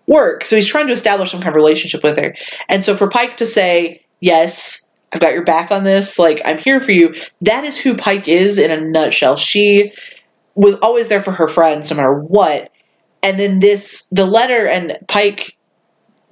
work. 0.08 0.46
So 0.46 0.56
he's 0.56 0.68
trying 0.68 0.88
to 0.88 0.94
establish 0.94 1.32
some 1.32 1.40
kind 1.40 1.50
of 1.50 1.56
relationship 1.56 2.04
with 2.04 2.18
her. 2.18 2.36
And 2.68 2.84
so 2.84 2.96
for 2.96 3.08
Pike 3.08 3.38
to 3.38 3.46
say, 3.46 4.02
yes, 4.20 4.88
I've 5.14 5.22
got 5.22 5.34
your 5.34 5.46
back 5.46 5.72
on 5.72 5.84
this, 5.84 6.20
like, 6.20 6.42
I'm 6.44 6.58
here 6.58 6.80
for 6.82 6.92
you, 6.92 7.16
that 7.42 7.64
is 7.64 7.78
who 7.78 7.96
Pike 7.96 8.28
is 8.28 8.58
in 8.58 8.70
a 8.70 8.82
nutshell. 8.82 9.38
She 9.38 9.92
was 10.56 10.76
always 10.76 11.08
there 11.08 11.22
for 11.22 11.32
her 11.32 11.48
friends 11.48 11.90
no 11.90 11.96
matter 11.98 12.14
what. 12.20 12.70
And 13.24 13.40
then 13.40 13.60
this, 13.60 14.08
the 14.12 14.26
letter 14.26 14.68
and 14.68 14.98
Pike, 15.08 15.56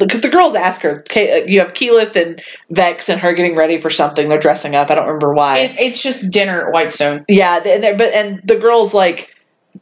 because 0.06 0.22
the 0.22 0.30
girls 0.30 0.56
ask 0.56 0.82
her, 0.82 1.04
uh, 1.16 1.20
you 1.48 1.60
have 1.60 1.74
Keyleth 1.74 2.16
and 2.16 2.42
Vex 2.70 3.10
and 3.10 3.20
her 3.20 3.34
getting 3.34 3.56
ready 3.56 3.80
for 3.80 3.90
something. 3.90 4.30
They're 4.30 4.40
dressing 4.40 4.76
up. 4.76 4.92
I 4.92 4.96
don't 4.96 5.08
remember 5.08 5.34
why. 5.34 5.60
It, 5.60 5.80
it's 5.80 6.02
just 6.02 6.32
dinner 6.32 6.68
at 6.68 6.74
Whitestone. 6.74 7.26
Yeah, 7.28 7.60
but 7.62 8.14
and 8.14 8.42
the 8.44 8.58
girls 8.58 8.94
like 8.94 9.33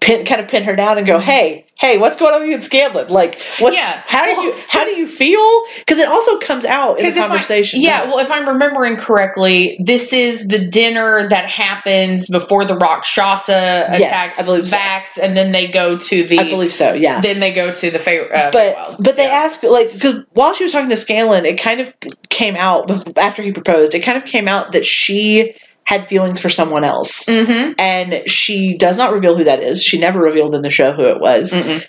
pin 0.02 0.26
kind 0.26 0.42
of 0.42 0.48
pin 0.48 0.64
her 0.64 0.76
down 0.76 0.98
and 0.98 1.06
go, 1.06 1.20
"Hey, 1.20 1.66
hey, 1.80 1.98
what's 2.00 2.18
going 2.18 2.34
on 2.34 2.42
with 2.42 2.50
you 2.50 2.56
and 2.56 2.64
Scanlan? 2.64 3.08
Like, 3.10 3.40
what's 3.60 3.78
Yeah. 3.78 4.02
how 4.08 4.26
do 4.26 4.32
Well, 4.32 4.46
you 4.48 4.56
how 4.68 4.84
do 4.84 4.92
you 4.92 5.06
feel?" 5.08 5.64
Because 5.78 6.00
it 6.00 6.08
also 6.08 6.40
comes 6.40 6.66
out 6.66 7.00
in 7.00 7.06
the 7.06 7.12
if 7.12 7.18
I- 7.18 7.28
conversation. 7.28 7.82
yeah, 7.82 8.06
well, 8.06 8.18
if 8.20 8.32
I'm 8.32 8.48
remembering 8.48 8.98
correctly, 8.98 9.78
this 9.80 10.12
is 10.12 10.48
the 10.48 10.58
dinner 10.60 11.30
that 11.30 11.46
happens 11.46 12.28
before 12.30 12.66
the 12.66 12.76
Rakshasa 12.76 13.86
Yes, 13.92 14.02
attacks 14.02 14.40
I 14.40 14.44
believe 14.44 14.68
so. 14.68 14.78
And 15.22 15.38
then 15.38 15.52
they 15.52 15.68
go 15.68 15.98
to 15.98 16.24
the. 16.24 16.40
I 16.40 16.50
believe 16.50 16.74
so. 16.74 16.94
Yeah. 16.94 17.22
Then 17.22 17.40
they 17.40 17.52
go 17.54 17.72
to 17.72 17.92
the 17.92 18.00
Fey, 18.00 18.20
uh, 18.22 18.50
but 18.52 18.76
Feywild. 18.76 18.96
but 19.04 19.18
they 19.18 19.24
Yeah. 19.26 19.44
asked 19.46 19.64
like 19.64 19.94
because 19.94 20.16
while 20.34 20.54
she 20.56 20.64
was 20.64 20.72
talking 20.74 20.90
to 20.90 20.98
Scanlan, 20.98 21.46
it 21.46 21.60
kind 21.62 21.80
of 21.80 21.94
came 22.30 22.56
out 22.56 22.90
after 23.18 23.42
he 23.44 23.52
proposed. 23.52 23.94
It 23.94 24.00
kind 24.00 24.18
of 24.18 24.26
came 24.26 24.48
out 24.48 24.72
that 24.72 24.86
she 24.86 25.54
had 25.84 26.08
feelings 26.08 26.39
for 26.39 26.50
someone 26.50 26.84
else, 26.84 27.26
Mhm. 27.26 27.76
and 27.78 28.30
she 28.30 28.78
does 28.78 28.98
not 28.98 29.12
reveal 29.13 29.36
who 29.36 29.44
that 29.46 29.62
is. 29.62 29.84
She 29.84 30.00
never 30.00 30.20
revealed 30.22 30.56
in 30.56 30.62
the 30.62 30.70
show 30.70 30.91
who 30.94 31.06
it 31.08 31.20
was, 31.20 31.52
Mm-mm. 31.54 31.84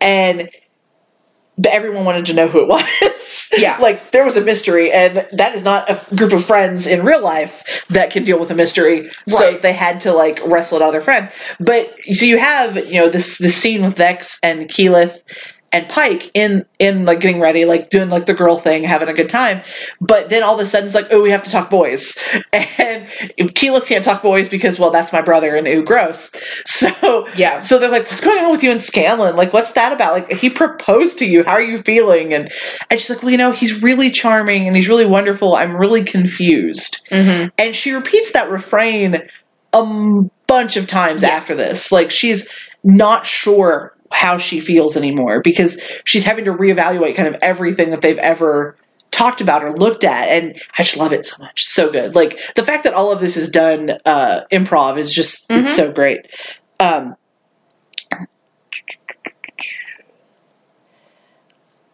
and 0.00 0.50
but 1.58 1.72
everyone 1.72 2.06
wanted 2.06 2.24
to 2.26 2.32
know 2.32 2.48
who 2.48 2.62
it 2.62 2.68
was. 2.68 2.86
Yeah. 3.58 3.78
like 3.78 4.12
there 4.12 4.24
was 4.24 4.36
a 4.36 4.40
mystery, 4.40 4.92
and 4.92 5.26
that 5.32 5.54
is 5.54 5.62
not 5.64 5.88
a 5.90 6.14
group 6.16 6.32
of 6.32 6.44
friends 6.44 6.86
in 6.86 7.04
real 7.04 7.22
life 7.22 7.84
that 7.90 8.10
can 8.10 8.24
deal 8.24 8.38
with 8.38 8.50
a 8.50 8.54
mystery. 8.54 9.10
So 9.28 9.52
they 9.54 9.72
had 9.72 10.00
to 10.00 10.12
like 10.12 10.40
wrestle 10.46 10.78
it 10.78 10.82
out 10.82 10.88
of 10.88 10.92
their 10.92 11.00
friend. 11.00 11.28
But 11.58 11.90
so 12.12 12.24
you 12.26 12.38
have 12.38 12.76
you 12.88 13.00
know 13.00 13.08
this 13.08 13.38
this 13.38 13.56
scene 13.56 13.82
with 13.82 13.96
Vex 13.96 14.38
and 14.42 14.68
Keyleth 14.68 15.20
and 15.72 15.88
Pike 15.88 16.30
in 16.34 16.64
in 16.78 17.04
like 17.04 17.20
getting 17.20 17.40
ready, 17.40 17.64
like 17.64 17.90
doing 17.90 18.08
like 18.08 18.26
the 18.26 18.34
girl 18.34 18.58
thing, 18.58 18.82
having 18.82 19.08
a 19.08 19.14
good 19.14 19.28
time. 19.28 19.62
But 20.00 20.28
then 20.28 20.42
all 20.42 20.54
of 20.54 20.60
a 20.60 20.66
sudden 20.66 20.86
it's 20.86 20.94
like, 20.94 21.08
oh, 21.12 21.22
we 21.22 21.30
have 21.30 21.42
to 21.44 21.50
talk 21.50 21.70
boys, 21.70 22.16
and 22.52 23.06
Keyleth 23.38 23.86
can't 23.86 24.04
talk 24.04 24.22
boys 24.22 24.48
because 24.48 24.78
well, 24.78 24.90
that's 24.90 25.12
my 25.12 25.22
brother, 25.22 25.54
and 25.54 25.66
ooh, 25.68 25.84
gross. 25.84 26.30
So 26.66 27.28
Yeah. 27.36 27.58
so 27.58 27.78
they're 27.78 27.90
like, 27.90 28.04
what's 28.06 28.20
going 28.20 28.42
on 28.42 28.50
with 28.50 28.62
you 28.62 28.70
and 28.70 28.82
Scanlan? 28.82 29.36
Like, 29.36 29.52
what's 29.52 29.72
that 29.72 29.92
about? 29.92 30.12
Like, 30.12 30.32
he 30.32 30.50
proposed 30.50 31.18
to 31.18 31.26
you. 31.26 31.44
How 31.44 31.52
are 31.52 31.62
you 31.62 31.78
feeling? 31.78 32.34
And 32.34 32.50
and 32.90 32.98
she's 33.00 33.10
like, 33.10 33.22
well, 33.22 33.30
you 33.32 33.38
know, 33.38 33.52
he's 33.52 33.82
really 33.82 34.10
charming 34.10 34.66
and 34.66 34.74
he's 34.74 34.88
really 34.88 35.06
wonderful. 35.06 35.54
I'm 35.54 35.76
really 35.76 36.02
confused. 36.04 37.00
Mhm. 37.10 37.50
And 37.58 37.74
she 37.76 37.92
repeats 37.92 38.32
that 38.32 38.50
refrain 38.50 39.18
a 39.72 40.22
bunch 40.46 40.76
of 40.76 40.86
times 40.88 41.22
Yeah. 41.22 41.28
after 41.30 41.54
this. 41.54 41.92
Like, 41.92 42.10
she's 42.10 42.48
not 42.82 43.26
sure 43.26 43.94
how 44.12 44.38
she 44.38 44.60
feels 44.60 44.96
anymore 44.96 45.40
because 45.40 45.80
she's 46.04 46.24
having 46.24 46.44
to 46.46 46.52
reevaluate 46.52 47.14
kind 47.14 47.28
of 47.28 47.36
everything 47.42 47.90
that 47.90 48.00
they've 48.00 48.18
ever 48.18 48.76
talked 49.10 49.40
about 49.40 49.64
or 49.64 49.72
looked 49.76 50.04
at. 50.04 50.28
And 50.28 50.60
i 50.78 50.82
just 50.82 50.96
love 50.96 51.12
it 51.12 51.26
so 51.26 51.42
much. 51.42 51.64
So 51.64 51.90
good. 51.90 52.14
Like 52.14 52.38
the 52.54 52.64
fact 52.64 52.84
that 52.84 52.94
all 52.94 53.12
of 53.12 53.20
this 53.20 53.36
is 53.36 53.48
done 53.48 53.90
uh 54.04 54.42
improv 54.52 54.98
is 54.98 55.12
just 55.12 55.46
it's 55.50 55.72
Mhm. 55.72 55.74
so 55.76 55.92
great. 55.92 56.20
Um 56.78 57.14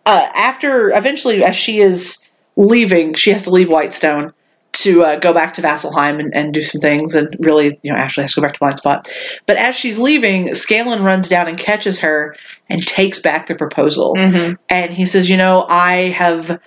uh, 0.07 0.29
after 0.35 0.90
eventually 0.90 1.42
as 1.44 1.57
she 1.57 1.79
is 1.81 2.18
leaving 2.57 3.12
she 3.14 3.31
has 3.31 3.42
to 3.42 3.50
leave 3.50 3.68
whitestone 3.68 4.33
to 4.80 5.04
uh, 5.04 5.16
go 5.16 5.32
back 5.32 5.54
to 5.54 5.62
vasselheim 5.62 6.18
and, 6.20 6.34
and 6.34 6.52
do 6.54 6.62
some 6.62 6.80
things 6.80 7.14
and 7.14 7.28
really 7.40 7.78
you 7.82 7.92
know 7.92 7.96
ashley 7.98 8.22
has 8.22 8.32
to 8.34 8.40
go 8.40 8.46
back 8.46 8.54
to 8.54 8.60
blind 8.60 8.78
spot. 8.78 9.08
But 9.46 9.56
as 9.56 9.76
she's 9.76 9.98
leaving 9.98 10.54
scanlan 10.54 11.02
runs 11.02 11.28
down 11.28 11.48
and 11.48 11.58
catches 11.58 11.98
her 12.00 12.36
and 12.68 12.84
takes 12.86 13.18
back 13.20 13.46
the 13.46 13.54
proposal. 13.54 14.14
Mhm. 14.14 14.56
and 14.68 14.92
he 14.92 15.06
says 15.06 15.28
you 15.30 15.36
know 15.36 15.64
i 15.68 15.94
have 16.16 16.60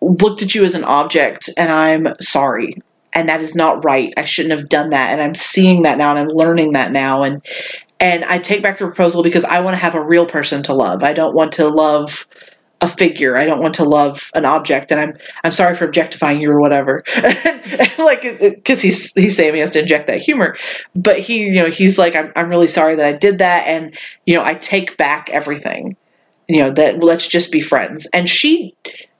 looked 0.00 0.42
at 0.42 0.54
you 0.54 0.64
as 0.64 0.74
an 0.74 0.84
object 0.84 1.50
and 1.56 1.70
i'm 1.70 2.14
sorry. 2.20 2.76
And 3.12 3.28
that 3.28 3.40
is 3.40 3.56
not 3.56 3.84
right. 3.84 4.14
I 4.16 4.22
shouldn't 4.24 4.56
have 4.56 4.68
done 4.68 4.90
that. 4.90 5.10
And 5.12 5.20
i'm 5.20 5.34
seeing 5.34 5.82
that 5.82 5.98
now 5.98 6.10
and 6.10 6.18
i'm 6.18 6.28
learning 6.28 6.72
that 6.72 6.92
now. 6.92 7.22
And 7.22 7.44
and 7.98 8.24
i 8.24 8.38
take 8.38 8.62
back 8.62 8.78
the 8.78 8.86
proposal 8.86 9.22
because 9.22 9.44
i 9.44 9.60
want 9.60 9.74
to 9.74 9.78
have 9.82 9.94
a 9.94 10.02
real 10.04 10.26
person 10.26 10.62
to 10.64 10.74
love. 10.74 11.02
I 11.02 11.12
don't 11.12 11.34
want 11.34 11.52
to 11.54 11.68
love 11.68 12.26
a 12.80 12.88
figure. 12.88 13.36
I 13.36 13.44
don't 13.44 13.60
want 13.60 13.74
to 13.74 13.84
love 13.84 14.30
an 14.34 14.44
object 14.44 14.90
and 14.90 15.00
i'm 15.00 15.18
i'm 15.44 15.52
sorry 15.52 15.74
for 15.74 15.84
objectifying 15.84 16.40
you 16.40 16.50
or 16.50 16.60
whatever. 16.60 17.00
Like 17.98 18.22
because 18.40 18.80
he's 18.80 19.12
he's 19.12 19.36
saying 19.36 19.54
he 19.54 19.60
has 19.60 19.72
to 19.72 19.80
inject 19.80 20.06
that 20.06 20.20
humor. 20.20 20.56
But 20.94 21.18
he 21.18 21.44
you 21.44 21.62
know 21.62 21.70
he's 21.70 21.98
like 21.98 22.16
I'm, 22.16 22.32
I'm 22.34 22.48
really 22.48 22.66
sorry 22.66 22.94
that 22.96 23.06
i 23.06 23.12
did 23.12 23.38
that 23.38 23.66
and 23.66 23.96
you 24.24 24.34
know 24.34 24.42
i 24.42 24.54
take 24.54 24.96
back 24.96 25.30
everything. 25.30 25.96
You 26.48 26.64
know 26.64 26.70
that 26.70 27.02
let's 27.02 27.28
just 27.28 27.52
be 27.52 27.60
friends. 27.60 28.06
And 28.12 28.28
she 28.28 28.74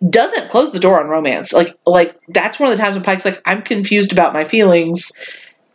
doesn't 0.09 0.51
close 0.51 0.73
the 0.73 0.81
door 0.81 1.01
on 1.01 1.09
romance. 1.09 1.53
Like 1.53 1.77
like 1.87 2.19
that's 2.29 2.59
one 2.59 2.71
of 2.71 2.77
the 2.77 2.83
times 2.83 2.97
when 2.97 3.05
pike's 3.05 3.25
like 3.25 3.43
i'm 3.45 3.63
confused 3.63 4.13
about 4.13 4.33
my 4.33 4.45
feelings 4.45 5.13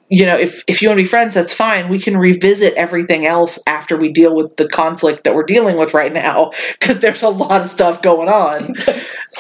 you 0.10 0.26
know 0.26 0.38
if 0.38 0.64
if 0.68 0.82
you 0.82 0.88
want 0.88 0.98
to 0.98 1.04
be 1.04 1.10
friends 1.10 1.34
that's 1.34 1.54
fine. 1.54 1.90
We 1.90 2.00
can 2.00 2.18
revisit 2.18 2.74
everything 2.76 3.26
else 3.26 3.58
after 3.68 3.98
we 3.98 4.12
deal 4.12 4.36
with 4.36 4.56
the 4.58 4.68
conflict 4.68 5.24
that 5.24 5.34
we're 5.36 5.44
dealing 5.46 5.78
with 5.78 5.94
right 5.94 6.14
now 6.14 6.52
because 6.80 7.00
there's 7.00 7.24
a 7.24 7.30
lot 7.30 7.62
of 7.62 7.70
stuff 7.70 8.02
going 8.02 8.30
on. 8.30 8.74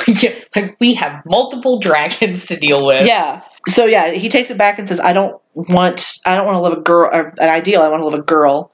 Yeah, 0.07 0.35
like 0.55 0.75
we 0.79 0.93
have 0.95 1.25
multiple 1.25 1.79
dragons 1.79 2.47
to 2.47 2.57
deal 2.57 2.85
with. 2.85 3.07
yeah. 3.07 3.41
So 3.67 3.85
yeah 3.85 4.11
he 4.11 4.27
takes 4.29 4.49
it 4.49 4.57
back 4.57 4.77
and 4.77 4.87
says 4.87 4.99
i 4.99 5.13
don't 5.13 5.41
want 5.55 6.17
i 6.25 6.35
don't 6.35 6.45
want 6.45 6.57
to 6.57 6.61
live 6.61 6.77
a 6.77 6.81
girl 6.81 7.09
or 7.11 7.33
an 7.39 7.49
ideal 7.49 7.81
i 7.81 7.87
want 7.87 8.03
to 8.03 8.07
live 8.07 8.19
a 8.19 8.23
girl. 8.23 8.71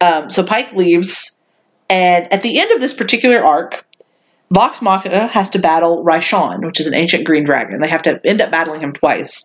Um, 0.00 0.30
so 0.30 0.42
pike 0.42 0.72
leaves 0.72 1.36
and 1.90 2.32
at 2.32 2.42
the 2.42 2.58
end 2.58 2.70
of 2.72 2.80
this 2.80 2.92
particular 2.92 3.44
arc 3.44 3.84
Vox 4.52 4.80
Machina 4.82 5.26
has 5.28 5.50
to 5.50 5.58
battle 5.58 6.04
Raishan, 6.04 6.64
which 6.64 6.78
is 6.80 6.86
an 6.86 6.94
ancient 6.94 7.24
green 7.24 7.44
dragon. 7.44 7.80
They 7.80 7.88
have 7.88 8.02
to 8.02 8.20
end 8.24 8.40
up 8.40 8.50
battling 8.50 8.80
him 8.80 8.92
twice. 8.92 9.42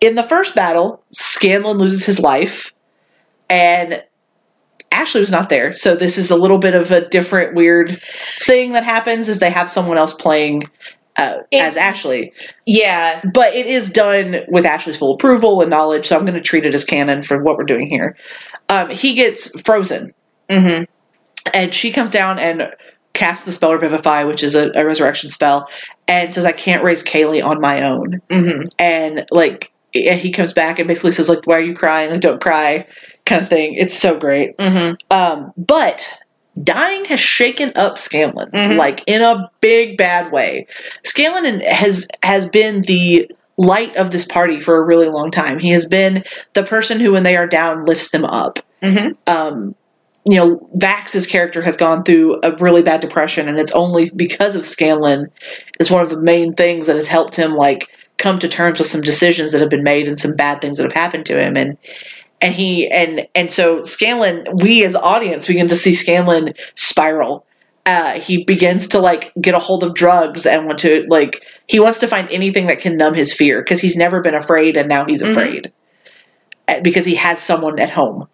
In 0.00 0.14
the 0.14 0.22
first 0.22 0.54
battle, 0.54 1.02
Scanlan 1.12 1.78
loses 1.78 2.04
his 2.04 2.18
life, 2.18 2.74
and 3.48 4.02
Ashley 4.90 5.20
was 5.20 5.30
not 5.30 5.48
there. 5.48 5.72
So 5.72 5.94
this 5.94 6.18
is 6.18 6.30
a 6.30 6.36
little 6.36 6.58
bit 6.58 6.74
of 6.74 6.90
a 6.90 7.08
different, 7.08 7.54
weird 7.54 7.98
thing 8.40 8.72
that 8.72 8.84
happens. 8.84 9.28
Is 9.28 9.38
they 9.38 9.50
have 9.50 9.70
someone 9.70 9.96
else 9.96 10.12
playing 10.12 10.64
uh, 11.16 11.38
It- 11.50 11.62
as 11.62 11.76
Ashley, 11.76 12.32
Yeah. 12.66 13.22
but 13.32 13.54
it 13.54 13.66
is 13.66 13.88
done 13.90 14.40
with 14.48 14.66
Ashley's 14.66 14.98
full 14.98 15.14
approval 15.14 15.60
and 15.62 15.70
knowledge. 15.70 16.06
So 16.06 16.16
I'm 16.16 16.24
going 16.24 16.34
to 16.34 16.40
treat 16.42 16.66
it 16.66 16.74
as 16.74 16.84
canon 16.84 17.22
for 17.22 17.42
what 17.42 17.56
we're 17.56 17.64
doing 17.64 17.86
here. 17.86 18.16
Um, 18.68 18.90
he 18.90 19.14
gets 19.14 19.60
frozen 19.62 20.10
hmm 20.50 20.82
and 21.52 21.74
she 21.74 21.90
comes 21.92 22.10
down 22.10 22.38
and 22.38 22.70
casts 23.12 23.44
the 23.44 23.52
spell 23.52 23.72
Revivify, 23.72 24.24
which 24.24 24.42
is 24.42 24.54
a, 24.54 24.70
a 24.74 24.84
resurrection 24.84 25.30
spell, 25.30 25.68
and 26.08 26.32
says, 26.32 26.44
"I 26.44 26.52
can't 26.52 26.84
raise 26.84 27.02
Kaylie 27.02 27.44
on 27.44 27.60
my 27.60 27.82
own." 27.82 28.20
hmm 28.30 28.62
And 28.78 29.26
like, 29.30 29.72
and 29.94 30.18
he 30.20 30.30
comes 30.30 30.52
back 30.52 30.78
and 30.78 30.88
basically 30.88 31.12
says, 31.12 31.28
"Like, 31.28 31.46
why 31.46 31.56
are 31.56 31.60
you 31.60 31.74
crying? 31.74 32.10
Like, 32.10 32.20
don't 32.20 32.40
cry," 32.40 32.86
kind 33.26 33.42
of 33.42 33.48
thing. 33.48 33.74
It's 33.74 33.96
so 33.96 34.18
great. 34.18 34.54
hmm 34.60 34.92
Um, 35.10 35.52
but 35.56 36.08
dying 36.62 37.04
has 37.06 37.20
shaken 37.20 37.72
up 37.76 37.96
Scanlan, 37.98 38.50
Mhm. 38.50 38.76
like 38.76 39.02
in 39.06 39.22
a 39.22 39.50
big 39.60 39.96
bad 39.96 40.32
way. 40.32 40.66
Scanlan 41.04 41.60
has 41.60 42.06
has 42.22 42.46
been 42.46 42.82
the 42.82 43.30
light 43.58 43.94
of 43.96 44.10
this 44.10 44.24
party 44.24 44.60
for 44.60 44.76
a 44.76 44.82
really 44.84 45.08
long 45.08 45.30
time. 45.30 45.58
He 45.58 45.70
has 45.70 45.86
been 45.86 46.24
the 46.54 46.62
person 46.62 46.98
who, 47.00 47.12
when 47.12 47.22
they 47.22 47.36
are 47.36 47.46
down, 47.46 47.84
lifts 47.84 48.10
them 48.10 48.24
up 48.24 48.58
hmm 48.82 49.10
um, 49.26 49.74
you 50.24 50.36
know, 50.36 50.68
Vax's 50.74 51.26
character 51.26 51.62
has 51.62 51.76
gone 51.76 52.04
through 52.04 52.40
a 52.42 52.54
really 52.56 52.82
bad 52.82 53.00
depression, 53.00 53.48
and 53.48 53.58
it's 53.58 53.72
only 53.72 54.10
because 54.14 54.54
of 54.54 54.64
Scanlan 54.64 55.26
is 55.80 55.90
one 55.90 56.02
of 56.02 56.10
the 56.10 56.20
main 56.20 56.52
things 56.54 56.86
that 56.86 56.96
has 56.96 57.08
helped 57.08 57.34
him 57.34 57.56
like 57.56 57.88
come 58.18 58.38
to 58.38 58.48
terms 58.48 58.78
with 58.78 58.86
some 58.86 59.00
decisions 59.00 59.50
that 59.52 59.60
have 59.60 59.70
been 59.70 59.82
made 59.82 60.06
and 60.06 60.18
some 60.18 60.34
bad 60.34 60.60
things 60.60 60.76
that 60.76 60.84
have 60.84 60.92
happened 60.92 61.26
to 61.26 61.40
him, 61.40 61.56
and 61.56 61.76
and 62.40 62.54
he 62.54 62.88
and 62.90 63.26
and 63.34 63.52
so 63.52 63.82
Scanlan, 63.82 64.46
we 64.54 64.84
as 64.84 64.94
audience 64.94 65.46
begin 65.46 65.68
to 65.68 65.76
see 65.76 65.92
Scanlan 65.92 66.54
spiral. 66.76 67.44
Uh, 67.84 68.12
he 68.20 68.44
begins 68.44 68.86
to 68.86 69.00
like 69.00 69.32
get 69.40 69.56
a 69.56 69.58
hold 69.58 69.82
of 69.82 69.92
drugs 69.94 70.46
and 70.46 70.66
want 70.66 70.78
to 70.78 71.04
like 71.08 71.44
he 71.66 71.80
wants 71.80 71.98
to 71.98 72.06
find 72.06 72.28
anything 72.30 72.68
that 72.68 72.78
can 72.78 72.96
numb 72.96 73.12
his 73.14 73.34
fear 73.34 73.60
because 73.60 73.80
he's 73.80 73.96
never 73.96 74.20
been 74.20 74.36
afraid 74.36 74.76
and 74.76 74.88
now 74.88 75.04
he's 75.04 75.20
Mhm. 75.20 75.30
afraid 75.30 75.72
Uh, 76.68 76.78
because 76.78 77.04
he 77.04 77.16
has 77.16 77.40
someone 77.40 77.80
at 77.80 77.90
home 77.90 78.28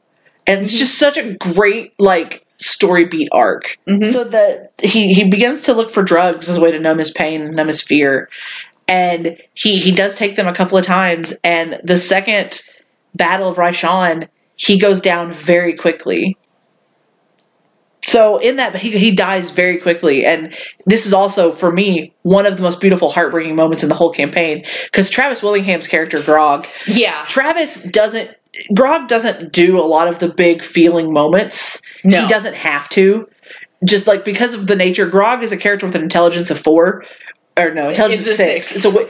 and 0.49 0.63
it's 0.63 0.77
just 0.77 0.99
such 0.99 1.17
a 1.17 1.35
great 1.35 1.93
like 2.01 2.45
story 2.57 3.05
beat 3.05 3.29
arc. 3.31 3.79
Hmm 3.87 4.11
so 4.11 4.25
that 4.25 4.73
he 4.83 5.15
he 5.15 5.29
begins 5.29 5.63
to 5.63 5.75
look 5.75 5.91
for 5.91 6.03
drugs 6.03 6.49
as 6.49 6.57
a 6.57 6.61
way 6.61 6.73
to 6.73 6.81
numb 6.81 6.99
his 6.99 7.11
pain 7.11 7.51
numb 7.51 7.69
his 7.69 7.83
fear. 7.83 8.29
And 8.89 9.37
he 9.55 9.79
he 9.79 9.93
does 9.93 10.15
take 10.15 10.37
them 10.37 10.49
a 10.49 10.55
couple 10.55 10.79
of 10.79 10.85
times. 10.85 11.35
And 11.45 11.79
the 11.85 11.99
second 11.99 12.63
battle 13.15 13.49
of 13.49 13.59
Raishan 13.59 14.29
he 14.57 14.79
goes 14.79 15.01
down 15.01 15.31
very 15.31 15.75
quickly. 15.75 16.37
So 18.03 18.39
in 18.39 18.57
that 18.57 18.75
he, 18.75 18.97
he 18.97 19.15
dies 19.15 19.51
very 19.51 19.77
quickly. 19.77 20.25
And 20.25 20.57
this 20.87 21.05
is 21.05 21.13
also 21.13 21.53
for 21.53 21.71
me 21.71 22.15
one 22.23 22.47
of 22.47 22.57
the 22.57 22.63
most 22.63 22.81
beautiful 22.81 23.11
heartbreaking 23.11 23.55
moments 23.55 23.83
in 23.83 23.89
the 23.89 23.95
whole 23.95 24.13
campaign. 24.13 24.65
Because 24.85 25.11
travis 25.11 25.43
willingham's 25.43 25.87
character 25.87 26.23
grog 26.23 26.67
Yeah. 26.87 27.25
Travis 27.29 27.83
doesn't 27.83 28.35
Grog 28.75 29.09
doesn't 29.09 29.53
do 29.53 29.79
a 29.79 29.83
lot 29.83 30.09
of 30.09 30.19
the 30.19 30.29
big 30.29 30.63
feeling 30.63 31.13
moments. 31.13 31.81
No. 32.05 32.23
He 32.23 32.29
doesn't 32.29 32.55
have 32.55 32.89
to. 32.91 33.29
Just 33.85 34.07
like 34.07 34.25
because 34.25 34.55
of 34.55 34.67
the 34.67 34.77
nature, 34.77 35.07
Grog 35.07 35.43
is 35.43 35.53
a 35.53 35.57
character 35.57 35.87
with 35.87 35.95
an 35.95 36.03
intelligence 36.03 36.51
of 36.51 36.59
four, 36.59 37.05
or 37.57 37.73
no, 37.73 37.91
intelligence 37.91 38.27
a 38.27 38.35
six. 38.35 38.69
six. 38.69 38.77
It's 38.77 38.85
a 38.85 39.09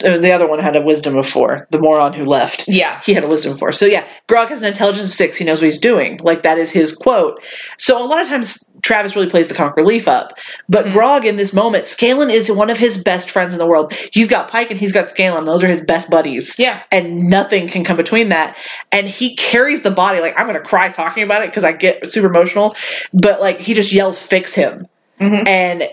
the 0.00 0.32
other 0.32 0.46
one 0.46 0.58
had 0.58 0.76
a 0.76 0.82
wisdom 0.82 1.16
of 1.16 1.26
four. 1.26 1.66
The 1.70 1.78
moron 1.78 2.12
who 2.12 2.24
left. 2.24 2.64
Yeah. 2.68 3.00
He 3.04 3.14
had 3.14 3.24
a 3.24 3.28
wisdom 3.28 3.52
of 3.52 3.58
four. 3.58 3.72
So 3.72 3.86
yeah, 3.86 4.06
Grog 4.28 4.48
has 4.48 4.62
an 4.62 4.68
intelligence 4.68 5.06
of 5.06 5.12
six. 5.12 5.36
He 5.36 5.44
knows 5.44 5.60
what 5.60 5.66
he's 5.66 5.78
doing. 5.78 6.18
Like 6.22 6.42
that 6.42 6.58
is 6.58 6.70
his 6.70 6.94
quote. 6.94 7.42
So 7.78 8.02
a 8.02 8.06
lot 8.06 8.22
of 8.22 8.28
times 8.28 8.58
Travis 8.82 9.16
really 9.16 9.28
plays 9.28 9.48
the 9.48 9.54
conquer 9.54 9.82
leaf 9.84 10.06
up. 10.08 10.38
But 10.68 10.86
Mhm. 10.86 10.92
Grog 10.92 11.26
in 11.26 11.36
this 11.36 11.52
moment, 11.52 11.86
Scanlan 11.86 12.30
is 12.30 12.50
one 12.52 12.70
of 12.70 12.78
his 12.78 12.96
best 12.98 13.30
friends 13.30 13.52
in 13.54 13.58
the 13.58 13.66
world. 13.66 13.92
He's 14.12 14.28
got 14.28 14.48
Pike 14.48 14.70
and 14.70 14.78
he's 14.78 14.92
got 14.92 15.10
Scanlan. 15.10 15.46
Those 15.46 15.62
are 15.64 15.68
his 15.68 15.80
best 15.80 16.10
buddies. 16.10 16.54
Yeah. 16.58 16.80
And 16.92 17.30
nothing 17.30 17.68
can 17.68 17.84
come 17.84 17.96
between 17.96 18.28
that. 18.30 18.56
And 18.92 19.08
he 19.08 19.36
carries 19.36 19.82
the 19.82 19.90
body. 19.90 20.20
Like 20.20 20.38
I'm 20.38 20.46
gonna 20.46 20.60
cry 20.60 20.90
talking 20.90 21.22
about 21.22 21.42
it 21.42 21.46
because 21.50 21.64
I 21.64 21.72
get 21.72 22.10
super 22.10 22.26
emotional. 22.28 22.76
But 23.12 23.40
like 23.40 23.58
he 23.58 23.74
just 23.74 23.92
yells, 23.92 24.18
"Fix 24.18 24.54
him!" 24.54 24.86
Mhm. 25.20 25.48
and 25.48 25.88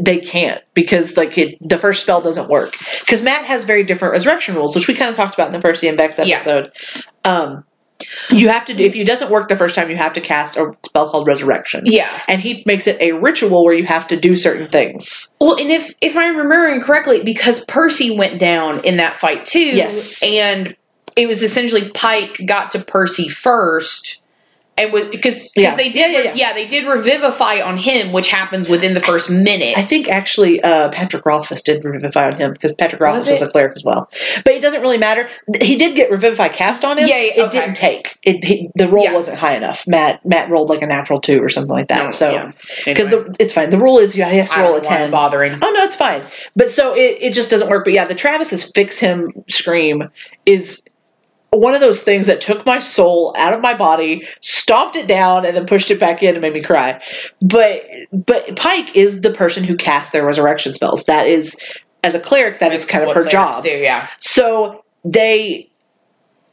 they 0.00 0.18
can't 0.18 0.62
because 0.74 1.16
like 1.16 1.36
it, 1.36 1.56
the 1.60 1.76
first 1.78 2.02
spell 2.02 2.20
doesn't 2.20 2.48
work 2.48 2.74
because 3.00 3.22
Matt 3.22 3.44
has 3.44 3.64
very 3.64 3.84
different 3.84 4.12
resurrection 4.12 4.54
rules, 4.54 4.74
which 4.74 4.88
we 4.88 4.94
kind 4.94 5.10
of 5.10 5.16
talked 5.16 5.34
about 5.34 5.48
in 5.48 5.52
the 5.52 5.60
Percy 5.60 5.88
and 5.88 5.96
Vex 5.96 6.18
Yeah. 6.18 6.36
episode. 6.36 6.72
Um, 7.24 7.64
you 8.30 8.48
have 8.48 8.64
to 8.66 8.74
do 8.74 8.84
if 8.84 8.96
it 8.96 9.06
doesn't 9.06 9.30
work 9.30 9.48
the 9.48 9.56
first 9.56 9.74
time, 9.74 9.88
you 9.88 9.96
have 9.96 10.14
to 10.14 10.20
cast 10.20 10.56
a 10.56 10.72
spell 10.86 11.08
called 11.08 11.26
Resurrection. 11.26 11.82
Yeah. 11.86 12.08
And 12.28 12.40
he 12.40 12.62
makes 12.66 12.86
it 12.86 13.00
a 13.00 13.12
ritual 13.12 13.64
where 13.64 13.74
you 13.74 13.84
have 13.84 14.06
to 14.08 14.16
do 14.16 14.34
certain 14.34 14.68
things. 14.68 15.32
Well, 15.40 15.56
and 15.60 15.70
if 15.70 15.94
if 16.00 16.16
I'm 16.16 16.36
remembering 16.36 16.80
correctly, 16.80 17.22
because 17.22 17.64
Percy 17.66 18.16
went 18.16 18.40
down 18.40 18.84
in 18.84 18.96
that 18.96 19.14
fight 19.14 19.44
too, 19.44 19.60
Yes. 19.60 20.22
and 20.22 20.74
it 21.16 21.28
was 21.28 21.42
essentially 21.42 21.90
Pike 21.90 22.40
got 22.46 22.72
to 22.72 22.80
Percy 22.80 23.28
first, 23.28 24.20
and 24.76 24.92
was 24.92 25.08
because 25.08 25.52
Yeah. 25.56 25.76
they 25.76 25.90
did 25.90 26.12
Yeah, 26.12 26.22
yeah, 26.22 26.32
yeah. 26.34 26.52
they 26.52 26.66
did 26.66 26.86
revivify 26.86 27.60
on 27.60 27.76
him, 27.78 28.12
which 28.12 28.28
happens 28.28 28.68
within 28.68 28.94
the 28.94 29.00
first 29.00 29.30
minute. 29.30 29.76
I 29.76 29.82
think 29.82 30.08
actually 30.08 30.62
uh, 30.62 30.88
Patrick 30.90 31.24
Rothfuss 31.24 31.62
did 31.62 31.84
revivify 31.84 32.26
on 32.26 32.36
him 32.38 32.52
because 32.52 32.72
Patrick 32.72 33.00
Rothfuss 33.00 33.28
was, 33.28 33.42
it? 33.42 33.48
a 33.48 33.50
cleric 33.50 33.72
as 33.76 33.84
well. 33.84 34.10
But 34.44 34.54
it 34.54 34.62
doesn't 34.62 34.80
really 34.80 34.98
matter. 34.98 35.28
He 35.60 35.76
did 35.76 35.94
get 35.96 36.10
revivify 36.10 36.48
cast 36.48 36.84
on 36.84 36.98
him. 36.98 37.06
Yeah, 37.08 37.16
yeah, 37.18 37.32
it 37.36 37.40
okay. 37.48 37.60
didn't 37.60 37.74
take. 37.76 38.18
It 38.22 38.44
he, 38.44 38.70
the 38.74 38.88
roll 38.88 39.12
wasn't 39.12 39.38
high 39.38 39.56
enough. 39.56 39.86
Matt 39.86 40.24
Matt 40.26 40.50
rolled 40.50 40.68
like 40.68 40.82
a 40.82 40.86
natural 40.86 41.20
two 41.20 41.40
or 41.40 41.48
something 41.48 41.72
like 41.72 41.88
that. 41.88 42.04
No, 42.04 42.10
so 42.10 42.52
because 42.84 43.06
Anyway, 43.06 43.30
it's 43.38 43.52
fine. 43.52 43.70
The 43.70 43.78
rule 43.78 43.98
is 43.98 44.16
you 44.16 44.24
have 44.24 44.32
has 44.32 44.50
to 44.50 44.60
roll 44.60 44.76
a 44.76 44.80
ten. 44.80 45.10
bothering. 45.10 45.52
Oh 45.52 45.74
no, 45.76 45.84
it's 45.84 45.96
fine. 45.96 46.22
But 46.56 46.70
so 46.70 46.94
it, 46.94 47.18
it 47.20 47.32
just 47.32 47.50
doesn't 47.50 47.68
work. 47.68 47.84
But 47.84 47.92
yeah, 47.92 48.04
the 48.06 48.14
Travis's 48.14 48.70
fix 48.72 48.98
him 48.98 49.32
scream 49.48 50.08
is 50.46 50.82
one 51.58 51.74
of 51.74 51.80
those 51.80 52.02
things 52.02 52.26
that 52.26 52.40
took 52.40 52.64
my 52.66 52.78
soul 52.78 53.34
out 53.36 53.52
of 53.52 53.60
my 53.60 53.74
body, 53.74 54.26
stomped 54.40 54.96
it 54.96 55.06
down, 55.06 55.44
and 55.44 55.56
then 55.56 55.66
pushed 55.66 55.90
it 55.90 56.00
back 56.00 56.22
in 56.22 56.34
and 56.34 56.42
made 56.42 56.54
me 56.54 56.62
cry. 56.62 57.02
But 57.40 57.86
but 58.12 58.56
Pike 58.56 58.96
is 58.96 59.20
the 59.20 59.30
person 59.30 59.64
who 59.64 59.76
casts 59.76 60.12
their 60.12 60.24
resurrection 60.24 60.74
spells. 60.74 61.04
That 61.04 61.26
is 61.26 61.56
as 62.02 62.14
a 62.14 62.20
cleric, 62.20 62.58
that 62.58 62.72
is 62.72 62.84
kind 62.84 63.04
of 63.04 63.14
her 63.14 63.24
job. 63.24 63.64
Do, 63.64 63.70
yeah. 63.70 64.08
So 64.20 64.84
they 65.04 65.70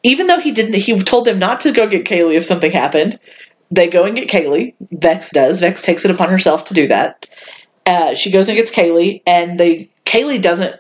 even 0.03 0.27
though 0.27 0.39
he 0.39 0.51
didn't 0.51 0.75
he 0.75 0.95
told 1.03 1.25
them 1.25 1.39
not 1.39 1.59
to 1.61 1.71
go 1.71 1.87
get 1.87 2.05
Kaylie 2.05 2.35
if 2.35 2.45
something 2.45 2.71
happened, 2.71 3.19
they 3.73 3.87
go 3.87 4.05
and 4.05 4.15
get 4.15 4.29
Kaylie. 4.29 4.73
Vex 4.91 5.31
does. 5.31 5.59
Vex 5.59 5.81
takes 5.81 6.05
it 6.05 6.11
upon 6.11 6.29
herself 6.29 6.65
to 6.65 6.73
do 6.73 6.87
that. 6.87 7.25
Uh, 7.85 8.13
she 8.13 8.31
goes 8.31 8.47
and 8.47 8.55
gets 8.55 8.71
Kaylie, 8.71 9.21
and 9.25 9.59
they 9.59 9.89
Kaylie 10.05 10.41
doesn't. 10.41 10.75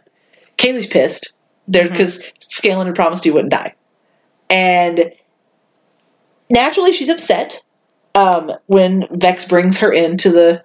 Kaylie's 0.57 0.87
pissed 0.87 1.33
there 1.67 1.87
because 1.89 2.23
Scanlan 2.39 2.87
had 2.87 2.95
promised 2.95 3.23
he 3.23 3.31
wouldn't 3.31 3.51
die, 3.51 3.73
and 4.51 5.13
naturally 6.49 6.93
she's 6.93 7.09
upset 7.09 7.63
um, 8.13 8.51
when 8.67 9.07
Vex 9.11 9.45
brings 9.45 9.77
her 9.79 9.91
into 9.91 10.29
the 10.29 10.63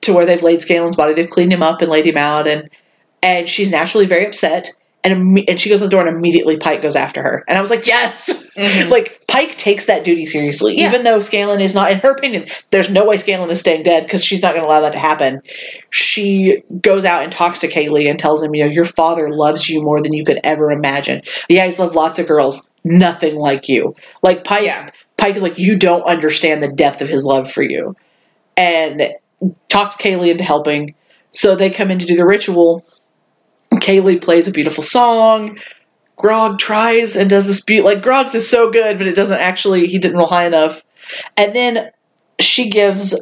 to 0.00 0.14
where 0.14 0.24
they've 0.24 0.42
laid 0.42 0.60
Scanlan's 0.60 0.96
body. 0.96 1.12
They've 1.12 1.28
cleaned 1.28 1.52
him 1.52 1.62
up 1.62 1.82
and 1.82 1.90
laid 1.90 2.06
him 2.06 2.16
out, 2.16 2.48
and 2.48 2.68
and 3.22 3.48
she's 3.48 3.70
naturally 3.70 4.06
very 4.06 4.26
upset. 4.26 4.70
And 5.02 5.38
and 5.48 5.58
she 5.58 5.70
goes 5.70 5.78
to 5.78 5.86
the 5.86 5.90
door, 5.90 6.06
and 6.06 6.14
immediately 6.14 6.58
Pike 6.58 6.82
goes 6.82 6.94
after 6.94 7.22
her. 7.22 7.42
And 7.48 7.56
I 7.56 7.62
was 7.62 7.70
like, 7.70 7.86
yes, 7.86 8.46
Mhm. 8.54 8.90
like 8.90 9.26
Pike 9.26 9.56
takes 9.56 9.86
that 9.86 10.04
duty 10.04 10.26
seriously, 10.26 10.74
Yeah. 10.76 10.88
even 10.88 11.04
though 11.04 11.20
Scanlan 11.20 11.60
is 11.60 11.74
not. 11.74 11.90
In 11.90 12.00
her 12.00 12.10
opinion, 12.10 12.46
there's 12.70 12.90
no 12.90 13.06
way 13.06 13.16
Scanlan 13.16 13.50
is 13.50 13.60
staying 13.60 13.82
dead 13.84 14.02
because 14.02 14.22
she's 14.22 14.42
not 14.42 14.52
going 14.52 14.62
to 14.62 14.68
allow 14.68 14.80
that 14.80 14.92
to 14.92 14.98
happen. 14.98 15.40
She 15.88 16.62
goes 16.82 17.06
out 17.06 17.22
and 17.22 17.32
talks 17.32 17.60
to 17.60 17.68
Kaylie 17.68 18.10
and 18.10 18.18
tells 18.18 18.42
him, 18.42 18.54
you 18.54 18.64
know, 18.64 18.70
your 18.70 18.84
father 18.84 19.30
loves 19.30 19.70
you 19.70 19.80
more 19.80 20.02
than 20.02 20.12
you 20.12 20.24
could 20.24 20.40
ever 20.44 20.70
imagine. 20.70 21.22
Yeah, 21.48 21.64
he's 21.64 21.78
loved 21.78 21.94
lots 21.94 22.18
of 22.18 22.26
girls, 22.26 22.66
nothing 22.84 23.36
like 23.36 23.68
you. 23.70 23.94
Like 24.22 24.44
Pike, 24.44 24.64
Yeah. 24.64 24.90
Pike 25.16 25.36
is 25.36 25.42
like, 25.42 25.58
you 25.58 25.76
don't 25.76 26.02
understand 26.02 26.62
the 26.62 26.68
depth 26.72 27.00
of 27.00 27.08
his 27.08 27.24
love 27.24 27.50
for 27.50 27.62
you, 27.62 27.94
and 28.56 29.14
talks 29.68 29.96
Kaylie 29.96 30.30
into 30.30 30.44
helping. 30.44 30.94
So 31.32 31.56
they 31.56 31.70
come 31.70 31.90
in 31.90 31.98
to 32.00 32.06
do 32.06 32.16
the 32.16 32.26
ritual. 32.26 32.84
Kaylie 33.80 34.20
plays 34.20 34.48
a 34.48 34.52
beautiful 34.52 34.82
song. 34.82 35.58
Grog 36.16 36.58
tries 36.58 37.16
and 37.16 37.30
does 37.30 37.46
this 37.46 37.62
beaut 37.62 37.84
like 37.84 38.02
Grog's 38.02 38.34
is 38.34 38.48
so 38.48 38.70
good, 38.70 38.98
but 38.98 39.06
it 39.06 39.14
doesn't 39.14 39.40
actually 39.40 39.86
he 39.86 39.98
didn't 39.98 40.18
roll 40.18 40.26
high 40.26 40.46
enough. 40.46 40.82
And 41.36 41.54
then 41.54 41.90
she 42.38 42.68
gives 42.68 43.20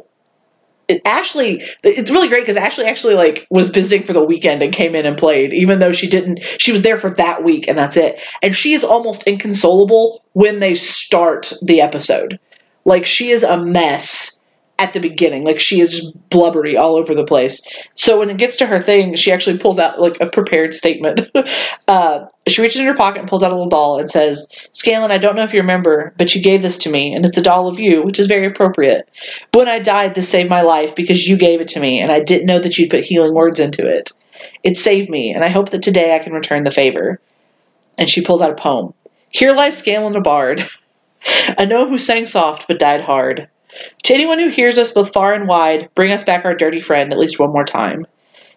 it, 0.89 1.01
Ashley 1.05 1.63
it's 1.83 2.11
really 2.11 2.27
great 2.27 2.41
because 2.41 2.57
Ashley 2.57 2.85
actually 2.85 3.13
like 3.13 3.47
was 3.49 3.69
visiting 3.69 4.03
for 4.03 4.13
the 4.13 4.23
weekend 4.23 4.61
and 4.61 4.73
came 4.73 4.95
in 4.95 5.05
and 5.05 5.17
played, 5.17 5.53
even 5.53 5.79
though 5.79 5.91
she 5.91 6.09
didn't 6.09 6.41
she 6.57 6.71
was 6.71 6.81
there 6.81 6.97
for 6.97 7.11
that 7.11 7.43
week 7.43 7.67
and 7.67 7.77
that's 7.77 7.95
it. 7.95 8.19
And 8.41 8.55
she 8.55 8.73
is 8.73 8.83
almost 8.83 9.23
inconsolable 9.25 10.23
when 10.33 10.59
they 10.59 10.75
start 10.75 11.53
the 11.61 11.81
episode. 11.81 12.39
Like 12.85 13.05
she 13.05 13.29
is 13.29 13.43
a 13.43 13.63
mess 13.63 14.38
at 14.79 14.93
the 14.93 14.99
beginning. 14.99 15.43
Like 15.43 15.59
she 15.59 15.81
is 15.81 15.91
just 15.91 16.29
blubbery 16.29 16.77
all 16.77 16.95
over 16.95 17.13
the 17.13 17.25
place. 17.25 17.61
So 17.95 18.17
when 18.17 18.29
it 18.29 18.37
gets 18.37 18.55
to 18.55 18.65
her 18.65 18.81
thing, 18.81 19.13
she 19.15 19.31
actually 19.31 19.57
pulls 19.57 19.77
out 19.77 19.99
like 19.99 20.19
a 20.21 20.25
prepared 20.25 20.73
statement. 20.73 21.29
uh, 21.87 22.25
she 22.47 22.61
reaches 22.61 22.79
in 22.79 22.87
her 22.87 22.95
pocket 22.95 23.19
and 23.19 23.29
pulls 23.29 23.43
out 23.43 23.51
a 23.51 23.55
little 23.55 23.69
doll 23.69 23.99
and 23.99 24.09
says, 24.09 24.47
Scanlan, 24.71 25.11
I 25.11 25.17
don't 25.17 25.35
know 25.35 25.43
if 25.43 25.53
you 25.53 25.59
remember, 25.59 26.13
but 26.17 26.33
you 26.33 26.41
gave 26.41 26.61
this 26.61 26.77
to 26.77 26.89
me, 26.89 27.13
and 27.13 27.25
it's 27.25 27.37
a 27.37 27.43
doll 27.43 27.67
of 27.67 27.77
you, 27.77 28.01
which 28.01 28.19
is 28.19 28.27
very 28.27 28.45
appropriate. 28.45 29.09
But 29.51 29.59
when 29.59 29.67
I 29.67 29.79
died, 29.79 30.15
this 30.15 30.29
saved 30.29 30.49
my 30.49 30.61
life 30.61 30.95
because 30.95 31.27
you 31.27 31.37
gave 31.37 31.59
it 31.59 31.67
to 31.69 31.79
me, 31.79 31.99
and 31.99 32.11
I 32.11 32.21
didn't 32.21 32.47
know 32.47 32.59
that 32.59 32.77
you'd 32.77 32.89
put 32.89 33.03
healing 33.03 33.33
words 33.33 33.59
into 33.59 33.85
it. 33.85 34.11
It 34.63 34.77
saved 34.77 35.09
me, 35.09 35.33
and 35.33 35.43
I 35.43 35.49
hope 35.49 35.71
that 35.71 35.83
today 35.83 36.15
I 36.15 36.19
can 36.19 36.33
return 36.33 36.63
the 36.63 36.71
favor. 36.71 37.19
And 37.97 38.09
she 38.09 38.21
pulls 38.21 38.41
out 38.41 38.51
a 38.51 38.55
poem. 38.55 38.93
Here 39.29 39.53
lies 39.53 39.77
Scanlan 39.77 40.13
the 40.13 40.21
Bard, 40.21 40.63
a 41.57 41.65
gnome 41.65 41.89
who 41.89 41.99
sang 41.99 42.25
soft 42.25 42.67
but 42.69 42.79
died 42.79 43.01
hard. 43.01 43.49
To 44.03 44.13
anyone 44.13 44.39
who 44.39 44.49
hears 44.49 44.77
us 44.77 44.91
both 44.91 45.13
far 45.13 45.33
and 45.33 45.47
wide, 45.47 45.89
bring 45.95 46.11
us 46.11 46.23
back 46.23 46.45
our 46.45 46.55
dirty 46.55 46.81
friend 46.81 47.11
at 47.11 47.19
least 47.19 47.39
one 47.39 47.51
more 47.51 47.65
time. 47.65 48.05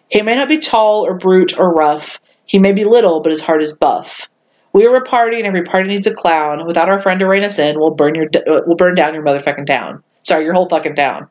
He 0.09 0.21
may 0.21 0.35
not 0.35 0.47
be 0.47 0.59
tall 0.59 1.05
or 1.05 1.17
brute 1.17 1.57
or 1.57 1.73
rough. 1.73 2.21
He 2.45 2.59
may 2.59 2.71
be 2.71 2.85
little, 2.85 3.21
but 3.21 3.31
his 3.31 3.41
heart 3.41 3.63
is 3.63 3.75
buff. 3.75 4.29
We 4.73 4.85
are 4.85 4.95
a 4.95 5.01
party, 5.01 5.37
and 5.37 5.45
every 5.45 5.63
party 5.63 5.87
needs 5.87 6.07
a 6.07 6.13
clown. 6.13 6.65
Without 6.65 6.89
our 6.89 6.99
friend 6.99 7.19
to 7.19 7.27
rein 7.27 7.43
us 7.43 7.59
in, 7.59 7.79
we'll 7.79 7.93
burn 7.93 8.15
your 8.15 8.25
uh, 8.35 8.61
we'll 8.65 8.75
burn 8.75 8.95
down 8.95 9.13
your 9.13 9.23
motherfucking 9.23 9.67
town. 9.67 10.03
Sorry, 10.23 10.43
your 10.43 10.53
whole 10.53 10.67
fucking 10.67 10.95
town. 10.95 11.29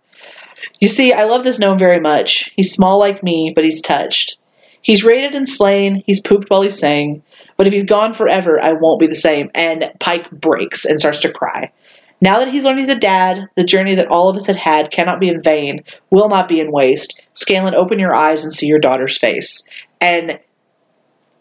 You 0.81 0.89
see, 0.89 1.13
I 1.13 1.25
love 1.25 1.45
this 1.45 1.59
gnome 1.59 1.79
very 1.79 2.01
much. 2.01 2.53
He's 2.57 2.73
small 2.73 2.99
like 2.99 3.23
me, 3.23 3.53
but 3.55 3.65
he's 3.65 3.83
touched. 3.83 4.39
He's 4.81 5.05
raided 5.05 5.35
and 5.35 5.49
slain. 5.49 6.03
He's 6.07 6.21
pooped 6.21 6.51
while 6.51 6.63
he's 6.63 6.79
sang. 6.79 7.23
But 7.57 7.67
if 7.67 7.73
he's 7.73 7.85
gone 7.85 8.15
forever, 8.15 8.61
I 8.61 8.73
won't 8.73 9.01
be 9.01 9.07
the 9.07 9.15
same. 9.15 9.51
And 9.55 9.93
Pike 10.01 10.31
breaks 10.31 10.85
and 10.85 10.99
starts 10.99 11.21
to 11.21 11.33
cry. 11.33 11.71
Now 12.23 12.39
that 12.39 12.49
he's 12.49 12.65
learned 12.65 12.79
he's 12.79 12.89
a 12.89 12.99
dad, 12.99 13.49
the 13.57 13.65
journey 13.65 13.97
that 13.97 14.07
all 14.07 14.29
of 14.29 14.37
us 14.37 14.47
had 14.47 14.55
had 14.55 14.93
cannot 14.93 15.19
be 15.19 15.29
in 15.29 15.43
vain, 15.43 15.83
will 16.11 16.29
not 16.29 16.49
be 16.49 16.61
in 16.61 16.71
waste. 16.71 17.21
Scanlan, 17.33 17.75
open 17.75 17.99
your 17.99 18.15
eyes 18.15 18.45
and 18.45 18.53
see 18.53 18.67
your 18.67 18.79
daughter's 18.79 19.19
face. 19.19 19.69
And 20.01 20.39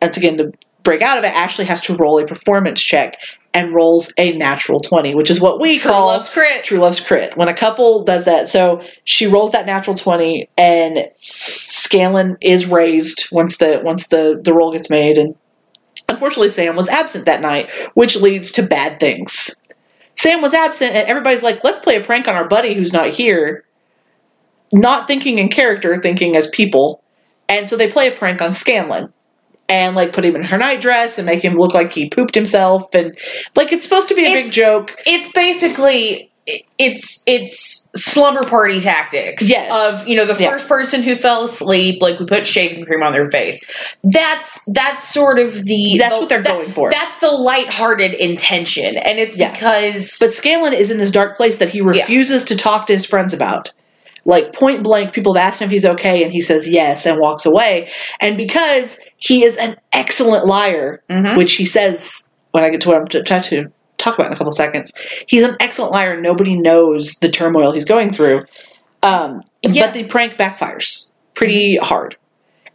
once 0.01 0.17
again, 0.17 0.37
to 0.37 0.51
break 0.81 1.03
out 1.03 1.19
of 1.19 1.23
it, 1.23 1.35
Ashley 1.35 1.65
has 1.65 1.81
to 1.81 1.95
roll 1.95 2.17
a 2.17 2.25
performance 2.25 2.81
check 2.81 3.21
and 3.53 3.75
rolls 3.75 4.11
a 4.17 4.31
natural 4.31 4.79
20, 4.79 5.13
which 5.13 5.29
is 5.29 5.39
what 5.39 5.61
we 5.61 5.77
True 5.77 5.91
call 5.91 6.07
love's 6.07 6.29
crit. 6.29 6.63
True 6.63 6.79
Love's 6.79 6.99
Crit. 6.99 7.37
When 7.37 7.47
a 7.47 7.53
couple 7.53 8.03
does 8.03 8.25
that, 8.25 8.49
so 8.49 8.81
she 9.03 9.27
rolls 9.27 9.51
that 9.51 9.67
natural 9.67 9.95
20 9.95 10.49
and 10.57 11.05
Scanlan 11.19 12.37
is 12.41 12.65
raised 12.65 13.27
once 13.31 13.57
the 13.57 13.81
once 13.83 14.07
the, 14.07 14.39
the 14.43 14.53
roll 14.53 14.71
gets 14.71 14.89
made 14.89 15.19
and 15.19 15.35
unfortunately 16.09 16.49
Sam 16.49 16.75
was 16.75 16.89
absent 16.89 17.25
that 17.25 17.41
night, 17.41 17.71
which 17.93 18.15
leads 18.15 18.51
to 18.53 18.63
bad 18.63 18.99
things. 18.99 19.60
Sam 20.15 20.41
was 20.41 20.53
absent 20.53 20.95
and 20.95 21.07
everybody's 21.07 21.43
like, 21.43 21.63
let's 21.63 21.79
play 21.79 21.95
a 21.95 22.01
prank 22.03 22.27
on 22.27 22.35
our 22.35 22.47
buddy 22.47 22.73
who's 22.73 22.93
not 22.93 23.07
here. 23.07 23.65
Not 24.73 25.07
thinking 25.07 25.37
in 25.37 25.49
character, 25.49 25.95
thinking 25.97 26.35
as 26.35 26.47
people. 26.47 27.03
And 27.49 27.67
so 27.69 27.75
they 27.75 27.89
play 27.91 28.07
a 28.07 28.11
prank 28.15 28.41
on 28.41 28.53
Scanlan. 28.53 29.11
And 29.67 29.95
like 29.95 30.11
put 30.13 30.25
him 30.25 30.35
in 30.35 30.43
her 30.43 30.57
nightdress 30.57 31.17
and 31.17 31.25
make 31.25 31.43
him 31.43 31.55
look 31.55 31.73
like 31.73 31.93
he 31.93 32.09
pooped 32.09 32.35
himself 32.35 32.93
and 32.93 33.17
like 33.55 33.71
it's 33.71 33.83
supposed 33.85 34.09
to 34.09 34.15
be 34.15 34.25
a 34.25 34.27
It's- 34.29 34.45
big 34.47 34.53
joke. 34.53 34.95
It's 35.05 35.31
basically 35.31 36.30
it's 36.77 37.23
it's 37.27 37.89
slumber 37.95 38.43
party 38.45 38.79
tactics. 38.79 39.49
Yes. 39.49 40.01
Of 40.01 40.07
you 40.07 40.15
know 40.15 40.25
the 40.25 40.41
Yeah. 40.41 40.49
first 40.51 40.67
person 40.67 41.03
who 41.03 41.15
fell 41.15 41.43
asleep, 41.43 42.01
like 42.01 42.19
we 42.19 42.25
put 42.25 42.47
shaving 42.47 42.85
cream 42.85 43.03
on 43.03 43.13
their 43.13 43.29
face. 43.29 43.63
That's 44.03 44.59
that's 44.67 45.07
sort 45.07 45.39
of 45.39 45.63
the 45.65 45.95
That's 45.99 46.13
the- 46.15 46.19
what 46.19 46.29
they're 46.29 46.41
that- 46.41 46.51
going 46.53 46.71
for. 46.71 46.89
That's 46.91 47.17
the 47.17 47.29
lighthearted 47.31 48.13
intention, 48.15 48.97
and 48.97 49.19
it's 49.19 49.35
Yeah. 49.35 49.51
because 49.51 50.17
But 50.19 50.33
Scanlan 50.33 50.73
is 50.73 50.91
in 50.91 50.97
this 50.97 51.11
dark 51.11 51.37
place 51.37 51.57
that 51.57 51.69
he 51.69 51.81
refuses 51.81 52.43
to 52.45 52.55
talk 52.55 52.87
to 52.87 52.93
his 52.93 53.05
friends 53.05 53.33
about. 53.33 53.71
like 54.23 54.53
point 54.53 54.83
blank, 54.83 55.13
people 55.13 55.33
have 55.33 55.47
asked 55.47 55.59
him 55.63 55.65
if 55.65 55.71
he's 55.71 55.83
okay, 55.83 56.21
and 56.23 56.31
he 56.31 56.41
says 56.41 56.69
yes 56.69 57.07
and 57.07 57.19
walks 57.19 57.43
away. 57.43 57.89
And 58.19 58.37
because 58.37 58.99
he 59.17 59.43
is 59.43 59.57
an 59.57 59.75
excellent 59.93 60.45
liar, 60.45 61.01
Mhm. 61.09 61.37
which 61.37 61.53
he 61.55 61.65
says 61.65 62.29
when 62.51 62.63
I 62.63 62.69
get 62.69 62.81
to 62.81 62.89
what 62.89 62.97
I'm 62.99 63.07
t- 63.07 63.23
to 63.23 63.71
talk 64.01 64.15
about 64.15 64.27
in 64.27 64.33
a 64.33 64.35
couple 64.35 64.51
seconds, 64.51 64.91
he's 65.27 65.43
an 65.43 65.55
excellent 65.59 65.91
liar. 65.91 66.19
Nobody 66.19 66.57
knows 66.59 67.13
the 67.21 67.29
turmoil 67.29 67.71
he's 67.71 67.85
going 67.85 68.09
through. 68.09 68.45
Um, 69.03 69.41
Yeah. 69.63 69.85
But 69.87 69.93
the 69.93 70.03
prank 70.05 70.33
backfires 70.37 71.11
pretty 71.33 71.77
hard, 71.77 72.15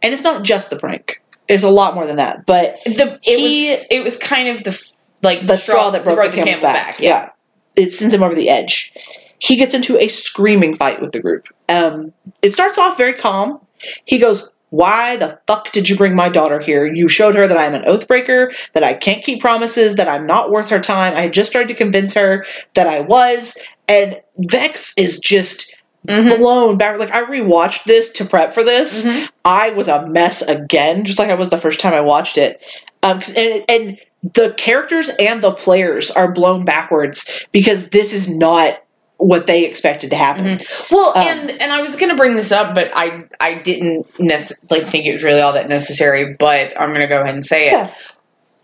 and 0.01 0.13
it's 0.13 0.23
not 0.23 0.43
just 0.43 0.69
the 0.69 0.77
prank. 0.77 1.21
It's 1.47 1.63
a 1.63 1.69
lot 1.69 1.95
more 1.95 2.05
than 2.05 2.15
that. 2.17 2.45
But 2.45 2.77
The 2.85 3.19
it 3.23 3.39
He- 3.39 3.69
was 3.69 3.87
it 3.91 4.03
was 4.03 4.17
kind 4.17 4.49
of 4.49 4.63
the 4.63 4.93
like 5.21 5.45
the 5.47 5.57
straw 5.57 5.89
that 5.91 6.03
broke, 6.03 6.31
the, 6.31 6.43
camel's 6.43 6.61
back. 6.61 6.99
Yeah. 7.01 7.29
It 7.75 7.93
sends 7.93 8.13
him 8.13 8.23
over 8.23 8.35
the 8.35 8.49
edge. 8.49 8.93
He 9.39 9.55
gets 9.55 9.73
into 9.73 9.97
a 10.01 10.07
screaming 10.07 10.75
fight 10.75 10.99
with 11.01 11.11
the 11.11 11.21
group. 11.21 11.45
Um, 11.69 12.13
it 12.41 12.53
starts 12.53 12.77
off 12.77 12.97
very 12.97 13.13
calm. 13.13 13.59
He 14.05 14.17
goes, 14.17 14.49
Why 14.69 15.15
the 15.15 15.39
fuck 15.47 15.71
did 15.71 15.87
you 15.87 15.95
bring 15.95 16.15
my 16.15 16.29
daughter 16.29 16.59
here? 16.59 16.85
You 16.85 17.07
showed 17.07 17.35
her 17.35 17.47
that 17.47 17.57
I'm 17.57 17.73
an 17.73 17.85
oath 17.85 18.07
breaker, 18.07 18.51
that 18.73 18.83
I 18.83 18.93
can't 18.93 19.23
keep 19.23 19.39
promises, 19.39 19.95
that 19.95 20.09
I'm 20.09 20.25
not 20.25 20.51
worth 20.51 20.69
her 20.69 20.79
time. 20.79 21.13
I 21.15 21.29
just 21.29 21.51
tried 21.53 21.69
to 21.69 21.73
convince 21.73 22.13
her 22.15 22.45
that 22.73 22.87
I 22.87 22.99
was. 23.01 23.57
And 23.87 24.17
Vex 24.37 24.93
is 24.97 25.19
just 25.19 25.73
Mhm. 26.07 26.37
blown 26.37 26.77
back. 26.77 26.99
Like, 26.99 27.13
I 27.13 27.23
rewatched 27.23 27.85
this 27.85 28.09
to 28.11 28.25
prep 28.25 28.53
for 28.53 28.63
this. 28.63 29.03
Mhm. 29.05 29.27
I 29.45 29.69
was 29.71 29.87
a 29.87 30.05
mess 30.07 30.41
again, 30.41 31.05
just 31.05 31.19
like 31.19 31.29
I 31.29 31.35
was 31.35 31.49
the 31.49 31.57
first 31.57 31.79
time 31.79 31.93
I 31.93 32.01
watched 32.01 32.37
it. 32.37 32.61
Um, 33.03 33.19
and, 33.35 33.63
and 33.69 33.97
the 34.33 34.51
characters 34.57 35.09
and 35.19 35.41
the 35.41 35.51
players 35.51 36.11
are 36.11 36.31
blown 36.31 36.65
backwards 36.65 37.25
because 37.51 37.89
this 37.89 38.11
is 38.13 38.27
not 38.29 38.79
what 39.17 39.47
they 39.47 39.65
expected 39.65 40.11
to 40.11 40.15
happen. 40.15 40.59
Well, 40.91 41.11
Um, 41.15 41.27
and 41.27 41.49
and 41.61 41.71
I 41.71 41.81
was 41.81 41.95
going 41.95 42.09
to 42.09 42.15
bring 42.15 42.35
this 42.35 42.51
up, 42.51 42.75
but 42.75 42.91
I 42.95 43.23
I 43.39 43.55
didn't 43.55 44.07
nece- 44.17 44.53
like 44.69 44.87
think 44.87 45.05
it 45.05 45.13
was 45.13 45.23
really 45.23 45.41
all 45.41 45.53
that 45.53 45.69
necessary. 45.69 46.35
But 46.37 46.79
I'm 46.79 46.89
going 46.89 47.01
to 47.01 47.07
go 47.07 47.21
ahead 47.21 47.33
and 47.33 47.45
say 47.45 47.67
it. 47.67 47.71
Yeah. 47.73 47.93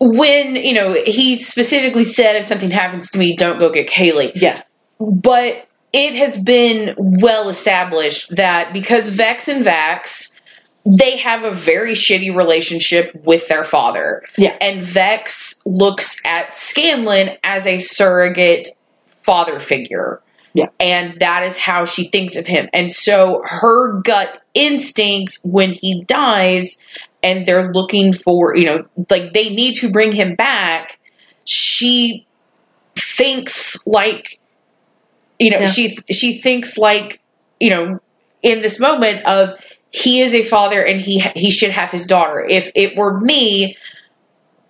When 0.00 0.56
you 0.56 0.74
know 0.74 0.94
he 1.06 1.36
specifically 1.36 2.04
said, 2.04 2.36
if 2.36 2.46
something 2.46 2.70
happens 2.70 3.10
to 3.10 3.18
me, 3.18 3.36
don't 3.36 3.58
go 3.58 3.70
get 3.70 3.88
Kaylie. 3.88 4.32
Yeah, 4.34 4.62
But 4.98 5.66
it 5.92 6.14
has 6.14 6.36
been 6.36 6.94
well 6.98 7.48
established 7.48 8.34
that 8.34 8.72
because 8.72 9.08
Vex 9.10 9.48
and 9.48 9.64
Vax, 9.64 10.32
they 10.84 11.16
have 11.18 11.44
a 11.44 11.52
very 11.52 11.92
shitty 11.92 12.34
relationship 12.36 13.14
with 13.24 13.46
their 13.48 13.64
father. 13.64 14.22
Yeah. 14.36 14.56
And 14.60 14.82
Vex 14.82 15.60
looks 15.64 16.20
at 16.26 16.52
Scanlan 16.52 17.36
as 17.44 17.66
a 17.66 17.78
surrogate 17.78 18.70
father 19.22 19.60
figure. 19.60 20.20
Yeah. 20.54 20.66
And 20.78 21.20
that 21.20 21.42
is 21.42 21.58
how 21.58 21.84
she 21.84 22.04
thinks 22.04 22.36
of 22.36 22.46
him. 22.46 22.68
And 22.72 22.90
so 22.90 23.42
her 23.44 24.00
gut 24.02 24.40
instinct 24.54 25.40
when 25.42 25.72
he 25.72 26.04
dies 26.04 26.78
and 27.22 27.44
they're 27.44 27.72
looking 27.72 28.12
for, 28.12 28.56
you 28.56 28.64
know, 28.66 28.86
like 29.10 29.32
they 29.32 29.50
need 29.50 29.74
to 29.76 29.90
bring 29.90 30.12
him 30.12 30.36
back, 30.36 30.98
she 31.44 32.26
thinks 32.96 33.84
like 33.86 34.38
you 35.38 35.50
know, 35.50 35.58
Yeah. 35.60 35.66
she 35.66 35.96
she 36.10 36.38
thinks 36.38 36.78
like, 36.78 37.20
you 37.60 37.70
know, 37.70 37.98
in 38.42 38.62
this 38.62 38.78
moment 38.78 39.24
of 39.26 39.58
he 39.90 40.20
is 40.20 40.34
a 40.34 40.42
father 40.42 40.82
and 40.82 41.00
he 41.00 41.20
he 41.34 41.50
should 41.50 41.70
have 41.70 41.90
his 41.90 42.06
daughter. 42.06 42.44
If 42.48 42.70
it 42.74 42.96
were 42.96 43.18
me, 43.20 43.76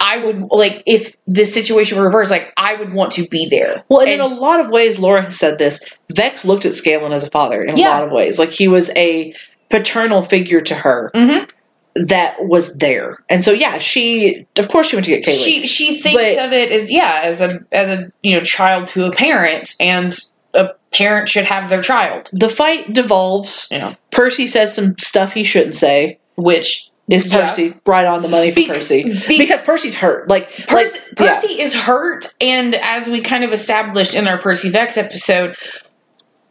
I 0.01 0.19
would 0.19 0.43
like 0.51 0.83
if 0.87 1.17
this 1.27 1.53
situation 1.55 1.99
were 1.99 2.05
reversed, 2.05 2.31
like 2.31 2.53
I 2.57 2.75
would 2.75 2.93
want 2.93 3.13
to 3.13 3.27
be 3.29 3.49
there. 3.49 3.85
Well, 3.89 4.01
and, 4.01 4.11
in 4.11 4.21
a 4.21 4.27
lot 4.27 4.61
of 4.61 4.69
ways, 4.71 4.99
Laura 4.99 5.23
has 5.23 5.39
said 5.39 5.59
this. 5.59 5.81
Vex 6.13 6.45
looked 6.45 6.65
at 6.67 6.75
Scanlan 6.75 7.13
as 7.13 7.25
a 7.25 7.31
father 7.31 7.63
in 7.63 7.75
a 7.75 7.81
lot 7.81 8.05
of 8.05 8.11
ways. 8.13 8.39
Like 8.39 8.51
he 8.51 8.69
was 8.69 8.91
a 8.97 9.35
paternal 9.71 10.23
figure 10.23 10.61
to 10.61 10.75
her 10.75 11.11
Mhm. 11.15 11.49
that 11.97 12.37
was 12.45 12.75
there. 12.75 13.19
And 13.29 13.45
so, 13.45 13.53
yeah, 13.53 13.79
she, 13.79 14.47
of 14.57 14.69
course, 14.69 14.89
she 14.89 14.97
went 14.97 15.07
to 15.07 15.13
get 15.13 15.25
Kaylie. 15.25 15.43
she 15.45 15.67
she 15.67 15.97
thinks 15.97 16.37
But- 16.37 16.45
of 16.47 16.53
it 16.53 16.71
as 16.73 16.91
yeah 16.93 17.21
as 17.23 17.41
a 17.41 17.61
as 17.73 17.89
a 17.91 18.11
you 18.23 18.37
know 18.37 18.43
child 18.43 18.89
to 18.89 19.07
a 19.07 19.11
parent 19.13 19.75
and 19.81 20.17
a 20.55 20.69
parent 20.93 21.29
should 21.29 21.45
have 21.45 21.71
their 21.71 21.83
child 21.83 22.29
the 22.33 22.49
fight 22.49 22.93
devolves. 22.93 23.67
you 23.71 23.79
know 23.79 23.95
Percy 24.11 24.47
says 24.47 24.75
some 24.75 24.97
stuff 24.99 25.33
he 25.33 25.45
shouldn't 25.45 25.75
say. 25.77 26.19
which 26.37 26.89
Is 27.09 27.27
Yeah. 27.31 27.43
Percy 27.43 27.75
right 27.85 28.07
on 28.07 28.23
the 28.23 28.29
money 28.29 28.51
for 28.51 28.61
Bec- 28.61 28.69
Percy? 28.79 29.03
be- 29.29 29.39
because 29.39 29.61
Percy's 29.61 29.95
hurt. 29.95 30.29
Like, 30.31 30.49
Percy, 30.67 30.99
like 31.19 31.43
yeah. 31.51 31.63
Is 31.63 31.75
hurt, 31.75 32.33
and 32.41 32.75
as 32.77 33.09
we 33.09 33.21
kind 33.21 33.45
of 33.45 33.53
established 33.53 34.15
in 34.15 34.27
our 34.27 34.39
Percy 34.39 34.71
Vex 34.71 34.97
episode, 34.97 35.55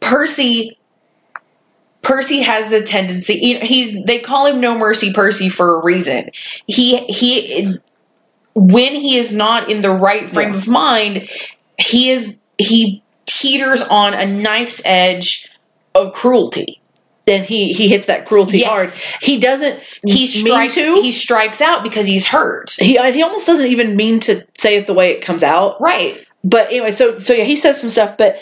Percy 0.00 0.78
Percy 2.02 2.40
has 2.42 2.70
the 2.70 2.82
tendency. 2.82 3.34
You 3.42 3.58
know, 3.58 3.64
he's 3.66 3.96
they 4.04 4.20
call 4.20 4.46
him 4.46 4.60
No 4.60 4.76
Mercy 4.76 5.12
Percy 5.12 5.48
for 5.48 5.80
a 5.80 5.84
reason. 5.84 6.30
He 6.66 6.98
he 7.06 7.76
when 8.54 8.94
he 8.94 9.16
is 9.18 9.32
not 9.32 9.70
in 9.70 9.80
the 9.80 9.90
right 9.90 10.28
frame 10.28 10.52
Yeah. 10.52 10.58
of 10.58 10.68
mind, 10.68 11.28
he 11.78 12.10
is 12.10 12.36
he 12.58 13.02
teeters 13.26 13.82
on 13.82 14.14
a 14.14 14.26
knife's 14.26 14.82
edge 14.84 15.48
of 15.94 16.12
cruelty. 16.12 16.80
Then 17.26 17.42
he 17.42 17.72
he 17.72 17.88
hits 17.88 18.06
that 18.06 18.26
cruelty 18.26 18.58
Yes. 18.58 18.68
hard. 19.02 19.16
He 19.22 19.38
doesn't 19.38 19.80
He 20.06 20.14
mean 20.20 20.26
strikes 20.26 20.74
to. 20.74 21.00
he 21.02 21.10
strikes 21.10 21.60
out 21.62 21.82
because 21.82 22.06
he's 22.06 22.26
hurt. 22.26 22.74
he 22.78 22.96
he 23.12 23.22
almost 23.22 23.46
doesn't 23.46 23.66
even 23.66 23.96
mean 23.96 24.20
to 24.20 24.46
say 24.58 24.76
it 24.76 24.86
the 24.86 24.94
way 24.94 25.10
it 25.12 25.22
comes 25.22 25.42
out. 25.42 25.80
Right. 25.80 26.18
But 26.42 26.68
anyway, 26.68 26.90
so 26.90 27.18
so 27.18 27.32
yeah, 27.32 27.44
he 27.44 27.56
says 27.56 27.80
some 27.80 27.88
stuff, 27.90 28.16
but 28.18 28.36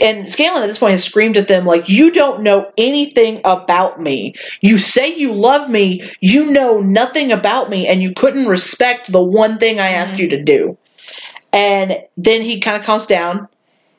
and 0.00 0.28
Scanlan 0.28 0.62
at 0.62 0.68
this 0.68 0.78
point 0.78 0.92
has 0.92 1.04
screamed 1.04 1.36
at 1.36 1.48
them 1.48 1.66
like, 1.66 1.88
"You 1.88 2.10
don't 2.12 2.42
know 2.42 2.70
anything 2.78 3.40
about 3.44 4.00
me. 4.00 4.34
You 4.60 4.78
say 4.78 5.12
you 5.14 5.32
love 5.34 5.68
me, 5.68 6.02
you 6.20 6.50
know 6.52 6.80
nothing 6.80 7.32
about 7.32 7.68
me, 7.68 7.86
and 7.88 8.00
you 8.02 8.12
couldn't 8.14 8.46
respect 8.46 9.10
the 9.12 9.22
one 9.22 9.58
thing 9.58 9.80
I 9.80 9.88
asked 9.88 10.18
you 10.18 10.28
to 10.28 10.42
do." 10.42 10.78
And 11.52 12.00
then 12.16 12.40
he 12.42 12.60
kind 12.60 12.76
of 12.78 12.84
calms 12.84 13.04
down. 13.06 13.48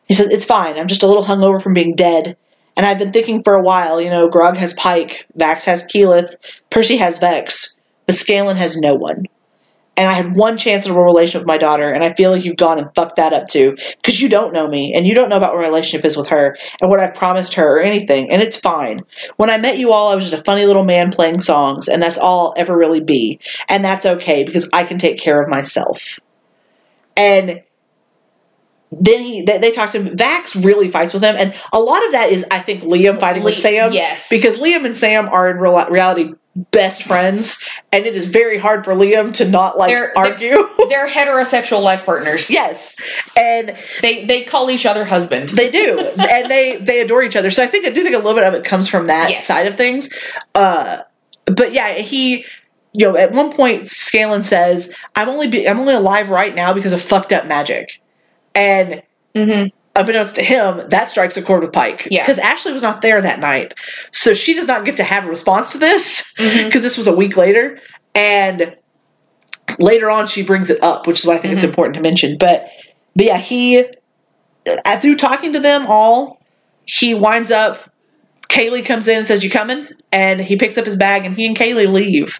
He 0.07 0.13
says, 0.15 0.31
"It's 0.31 0.45
fine. 0.45 0.79
I'm 0.79 0.87
just 0.87 1.03
a 1.03 1.07
little 1.07 1.23
hungover 1.23 1.61
from 1.61 1.73
being 1.75 1.93
dead." 1.93 2.35
And 2.75 2.85
I've 2.85 2.99
been 2.99 3.11
thinking 3.11 3.43
for 3.43 3.53
a 3.53 3.63
while, 3.63 4.01
you 4.01 4.09
know, 4.09 4.29
Grog 4.29 4.57
has 4.57 4.73
Pike, 4.73 5.27
Vax 5.37 5.63
has 5.65 5.83
Keyleth, 5.83 6.35
Percy 6.69 6.97
has 6.97 7.19
Vex, 7.19 7.79
but 8.05 8.15
Scanlan 8.15 8.57
has 8.57 8.77
no 8.77 8.95
one 8.95 9.25
and 9.95 10.09
I 10.09 10.13
had 10.13 10.35
one 10.35 10.57
chance 10.57 10.85
at 10.85 10.91
a 10.91 10.99
relationship 10.99 11.41
with 11.41 11.47
my 11.47 11.57
daughter, 11.57 11.89
and 11.91 12.03
I 12.03 12.13
feel 12.13 12.31
like 12.31 12.43
you've 12.43 12.57
gone 12.57 12.79
and 12.79 12.93
fucked 12.95 13.17
that 13.17 13.33
up 13.33 13.47
too, 13.47 13.75
because 13.97 14.21
you 14.21 14.27
don't 14.27 14.53
know 14.53 14.67
me, 14.67 14.93
and 14.93 15.05
you 15.05 15.13
don't 15.13 15.29
know 15.29 15.37
about 15.37 15.53
what 15.53 15.61
my 15.61 15.67
relationship 15.67 16.05
is 16.05 16.17
with 16.17 16.27
her, 16.27 16.57
and 16.81 16.89
what 16.89 16.99
I've 16.99 17.13
promised 17.13 17.53
her, 17.55 17.77
or 17.77 17.79
anything, 17.79 18.31
and 18.31 18.41
it's 18.41 18.57
fine. 18.57 19.01
When 19.37 19.49
I 19.49 19.57
met 19.57 19.77
you 19.77 19.91
all, 19.91 20.11
I 20.11 20.15
was 20.15 20.29
just 20.29 20.41
a 20.41 20.43
funny 20.43 20.65
little 20.65 20.83
man 20.83 21.11
playing 21.11 21.41
songs, 21.41 21.87
and 21.87 22.01
that's 22.01 22.17
all 22.17 22.47
I'll 22.47 22.53
ever 22.57 22.75
really 22.75 23.03
be, 23.03 23.39
and 23.69 23.85
that's 23.85 24.05
okay, 24.05 24.43
because 24.43 24.69
I 24.73 24.83
can 24.83 24.97
take 24.97 25.19
care 25.19 25.41
of 25.41 25.49
myself. 25.49 26.19
And 27.15 27.61
then 29.01 29.21
he, 29.21 29.41
they, 29.43 29.57
they 29.57 29.71
talk 29.71 29.91
to 29.91 30.01
him. 30.01 30.15
Vax 30.17 30.63
really 30.63 30.89
fights 30.89 31.13
with 31.13 31.23
him, 31.23 31.35
and 31.37 31.53
a 31.71 31.79
lot 31.79 32.05
of 32.05 32.11
that 32.13 32.29
is, 32.31 32.45
I 32.51 32.59
think, 32.59 32.83
Liam 32.83 33.19
fighting 33.19 33.43
with 33.43 33.55
Sam. 33.55 33.91
yes. 33.91 34.29
because 34.29 34.57
Liam 34.59 34.85
and 34.85 34.95
Sam 34.97 35.27
are 35.29 35.49
in 35.49 35.57
real, 35.57 35.83
reality 35.89 36.33
best 36.69 37.01
friends, 37.03 37.63
and 37.91 38.05
it 38.05 38.15
is 38.15 38.27
very 38.27 38.59
hard 38.59 38.85
for 38.85 38.93
Liam 38.93 39.33
to 39.33 39.47
not 39.49 39.77
like 39.77 39.89
They're- 39.89 40.13
argue. 40.15 40.69
They're 40.89 41.07
heterosexual 41.07 41.81
life 41.81 42.05
partners. 42.05 42.51
yes, 42.51 42.95
and 43.35 43.75
They 44.01 44.25
they 44.25 44.43
call 44.43 44.69
each 44.69 44.85
other 44.85 45.03
husband. 45.05 45.49
they 45.49 45.71
do, 45.71 45.97
and 46.17 46.51
they 46.51 46.77
they 46.77 47.01
adore 47.01 47.23
each 47.23 47.35
other. 47.35 47.49
So 47.51 47.63
I 47.63 47.67
think 47.67 47.85
I 47.85 47.89
do 47.89 48.03
think 48.03 48.13
a 48.15 48.19
little 48.19 48.35
bit 48.35 48.43
of 48.43 48.53
it 48.53 48.63
comes 48.63 48.87
from 48.87 49.07
that 49.07 49.29
Yes. 49.31 49.47
side 49.47 49.65
of 49.65 49.75
things. 49.75 50.09
Uh, 50.53 51.03
but 51.45 51.71
yeah, 51.73 51.93
he. 51.93 52.45
You 52.95 53.07
know, 53.11 53.17
at 53.17 53.31
one 53.31 53.51
point, 53.51 53.87
Scanlan 53.87 54.43
says, 54.43 54.93
"I'm 55.15 55.27
only 55.27 55.47
be- 55.47 55.67
I'm 55.67 55.79
only 55.79 55.95
alive 55.95 56.29
right 56.29 56.53
now 56.53 56.73
because 56.75 56.93
of 56.93 57.01
fucked 57.01 57.33
up 57.33 57.47
magic," 57.47 57.99
and 58.55 59.03
hmm 59.35 59.65
unbeknownst 59.95 60.35
to 60.35 60.43
him, 60.43 60.81
that 60.89 61.09
strikes 61.09 61.37
a 61.37 61.41
chord 61.43 61.61
with 61.61 61.71
Pike. 61.71 62.07
Yeah. 62.09 62.23
Because 62.23 62.39
Ashley 62.39 62.73
was 62.73 62.81
not 62.81 63.01
there 63.03 63.21
that 63.21 63.39
night. 63.39 63.75
So 64.11 64.33
she 64.33 64.55
does 64.55 64.65
not 64.67 64.85
get 64.85 64.97
to 64.97 65.03
have 65.03 65.27
a 65.27 65.29
response 65.29 65.73
to 65.73 65.77
this 65.77 66.33
because 66.37 66.81
this 66.81 66.97
was 66.97 67.05
a 67.05 67.15
week 67.15 67.37
later. 67.37 67.79
And 68.15 68.75
later 69.77 70.09
on, 70.09 70.25
she 70.25 70.43
brings 70.43 70.71
it 70.71 70.81
up, 70.81 71.05
which 71.05 71.19
is 71.19 71.27
why 71.27 71.35
I 71.35 71.37
think 71.37 71.53
it's 71.53 71.63
Mhm. 71.63 71.69
important 71.69 71.95
to 71.97 72.01
mention. 72.01 72.37
But, 72.39 72.65
but 73.15 73.25
yeah, 73.25 73.37
he, 73.37 73.85
uh, 74.65 74.99
through 74.99 75.17
talking 75.17 75.53
to 75.53 75.59
them 75.59 75.85
all, 75.87 76.41
he 76.85 77.13
winds 77.13 77.51
up. 77.51 77.87
Kaylie 78.49 78.83
comes 78.85 79.07
in 79.07 79.19
and 79.19 79.27
says, 79.27 79.43
You 79.43 79.51
coming? 79.51 79.85
And 80.11 80.41
he 80.41 80.57
picks 80.57 80.75
up 80.77 80.85
his 80.85 80.95
bag 80.95 81.25
and 81.25 81.35
he 81.35 81.45
and 81.45 81.55
Kaylie 81.55 81.91
leave. 81.91 82.39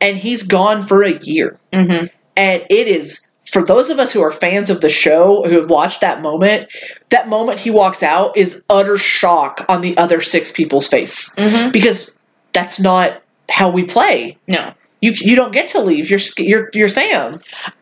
And 0.00 0.16
he's 0.18 0.42
gone 0.42 0.82
for 0.82 1.02
a 1.02 1.12
year 1.20 1.58
hmm 1.72 2.06
and 2.36 2.62
it 2.68 2.86
is 2.86 3.25
for 3.50 3.62
those 3.64 3.90
of 3.90 3.98
us 3.98 4.12
who 4.12 4.22
are 4.22 4.32
fans 4.32 4.70
of 4.70 4.80
the 4.80 4.90
show 4.90 5.42
who 5.44 5.58
have 5.60 5.68
watched 5.70 6.00
that 6.00 6.22
moment 6.22 6.66
that 7.10 7.28
moment 7.28 7.58
he 7.58 7.70
walks 7.70 8.02
out 8.02 8.36
is 8.36 8.62
utter 8.70 8.98
shock 8.98 9.64
on 9.68 9.80
the 9.80 9.96
other 9.96 10.20
six 10.20 10.50
people's 10.50 10.88
face 10.88 11.32
hmm 11.38 11.70
because 11.72 12.10
that's 12.52 12.80
not 12.80 13.22
how 13.50 13.70
we 13.70 13.84
play 13.84 14.36
No, 14.48 14.72
you 15.00 15.12
you 15.16 15.36
don't 15.36 15.52
get 15.52 15.68
to 15.68 15.80
leave 15.80 16.10
you're 16.10 16.20
you're 16.38 16.68
you're 16.74 16.88
Sam 16.88 17.38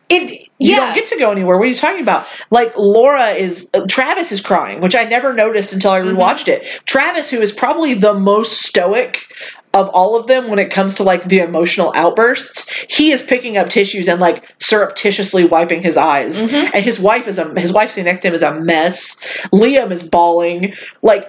it 0.09 0.29
You 0.59 0.71
Yeah. 0.71 0.77
don't 0.77 0.95
get 0.95 1.07
to 1.07 1.17
go 1.17 1.31
anywhere. 1.31 1.57
What 1.57 1.65
are 1.65 1.69
you 1.69 1.75
talking 1.75 2.01
about? 2.01 2.27
Like 2.51 2.77
Laura 2.77 3.29
is 3.31 3.67
uh, 3.73 3.85
Travis 3.89 4.31
is 4.31 4.39
crying, 4.39 4.79
which 4.79 4.95
I 4.95 5.03
never 5.05 5.33
noticed 5.33 5.73
until 5.73 5.91
I 5.91 5.99
Mm-hmm. 5.99 6.15
rewatched 6.19 6.47
it. 6.47 6.63
Travis, 6.85 7.31
who 7.31 7.41
is 7.41 7.51
probably 7.51 7.95
the 7.95 8.13
most 8.13 8.61
stoic 8.61 9.19
of 9.75 9.89
all 9.89 10.15
of 10.15 10.25
them 10.27 10.49
when 10.49 10.57
it 10.57 10.71
comes 10.71 10.95
to 10.95 11.03
like 11.03 11.25
the 11.25 11.39
emotional 11.39 11.91
outbursts, 11.95 12.71
he 12.89 13.11
is 13.11 13.21
picking 13.21 13.57
up 13.57 13.69
tissues 13.69 14.07
and 14.07 14.21
like 14.21 14.51
surreptitiously 14.59 15.43
wiping 15.43 15.81
his 15.81 15.97
eyes. 15.97 16.41
Mhm. 16.43 16.71
And 16.73 16.83
his 16.83 16.97
wife 16.99 17.27
is 17.27 17.37
a 17.37 17.59
his 17.59 17.73
wife 17.73 17.91
sitting 17.91 18.05
next 18.05 18.21
to 18.21 18.29
him 18.29 18.33
is 18.33 18.41
a 18.41 18.59
mess. 18.59 19.17
Liam 19.53 19.91
is 19.91 20.01
bawling. 20.01 20.73
Like 21.03 21.27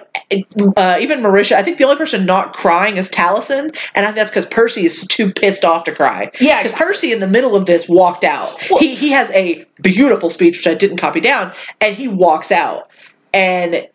uh, 0.77 0.97
even 0.99 1.19
Marisha, 1.19 1.53
I 1.57 1.63
think 1.63 1.77
the 1.77 1.83
only 1.83 1.97
person 1.97 2.25
not 2.25 2.53
crying 2.53 2.97
is 2.97 3.09
Taliesin, 3.09 3.75
and 3.95 4.05
I 4.05 4.07
think 4.07 4.15
that's 4.15 4.31
because 4.31 4.45
Percy 4.45 4.85
is 4.85 5.05
too 5.07 5.31
pissed 5.31 5.63
off 5.65 5.83
to 5.83 5.91
cry. 5.91 6.31
Yeah, 6.39 6.61
because 6.63 6.73
Percy 6.77 7.11
in 7.11 7.19
the 7.19 7.27
middle 7.27 7.55
of 7.55 7.65
this 7.65 7.87
walked 7.89 8.23
out. 8.23 8.63
Well- 8.69 8.79
he 8.79 8.95
he 8.95 9.11
has 9.11 9.29
a 9.31 9.65
beautiful 9.83 10.29
speech 10.29 10.57
which 10.57 10.67
I 10.67 10.73
didn't 10.73 10.97
copy 10.97 11.19
down, 11.19 11.51
and 11.81 11.93
he 11.95 12.07
walks 12.07 12.51
out, 12.51 12.89
and 13.33 13.87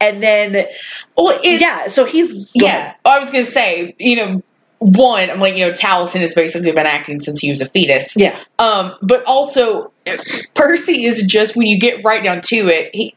and 0.00 0.22
then 0.22 0.66
Well, 1.16 1.38
yeah, 1.42 1.88
so 1.88 2.04
he's 2.04 2.50
yeah. 2.54 2.94
I 3.04 3.18
was 3.18 3.30
gonna 3.30 3.44
say, 3.44 3.94
you 3.98 4.16
know, 4.16 4.42
one, 4.78 5.28
I'm 5.30 5.40
like, 5.40 5.56
you 5.56 5.66
know, 5.66 5.72
Taliesin 5.72 6.20
has 6.20 6.34
basically 6.34 6.72
been 6.72 6.86
acting 6.86 7.20
since 7.20 7.38
he 7.38 7.50
was 7.50 7.60
a 7.60 7.66
fetus. 7.66 8.16
yeah, 8.16 8.38
Um, 8.58 8.94
but 9.02 9.22
also, 9.24 9.92
Percy 10.54 11.04
is 11.04 11.22
just 11.22 11.54
when 11.56 11.66
you 11.66 11.78
get 11.78 12.02
right 12.04 12.22
down 12.24 12.40
to 12.42 12.56
it, 12.68 12.94
he 12.94 13.14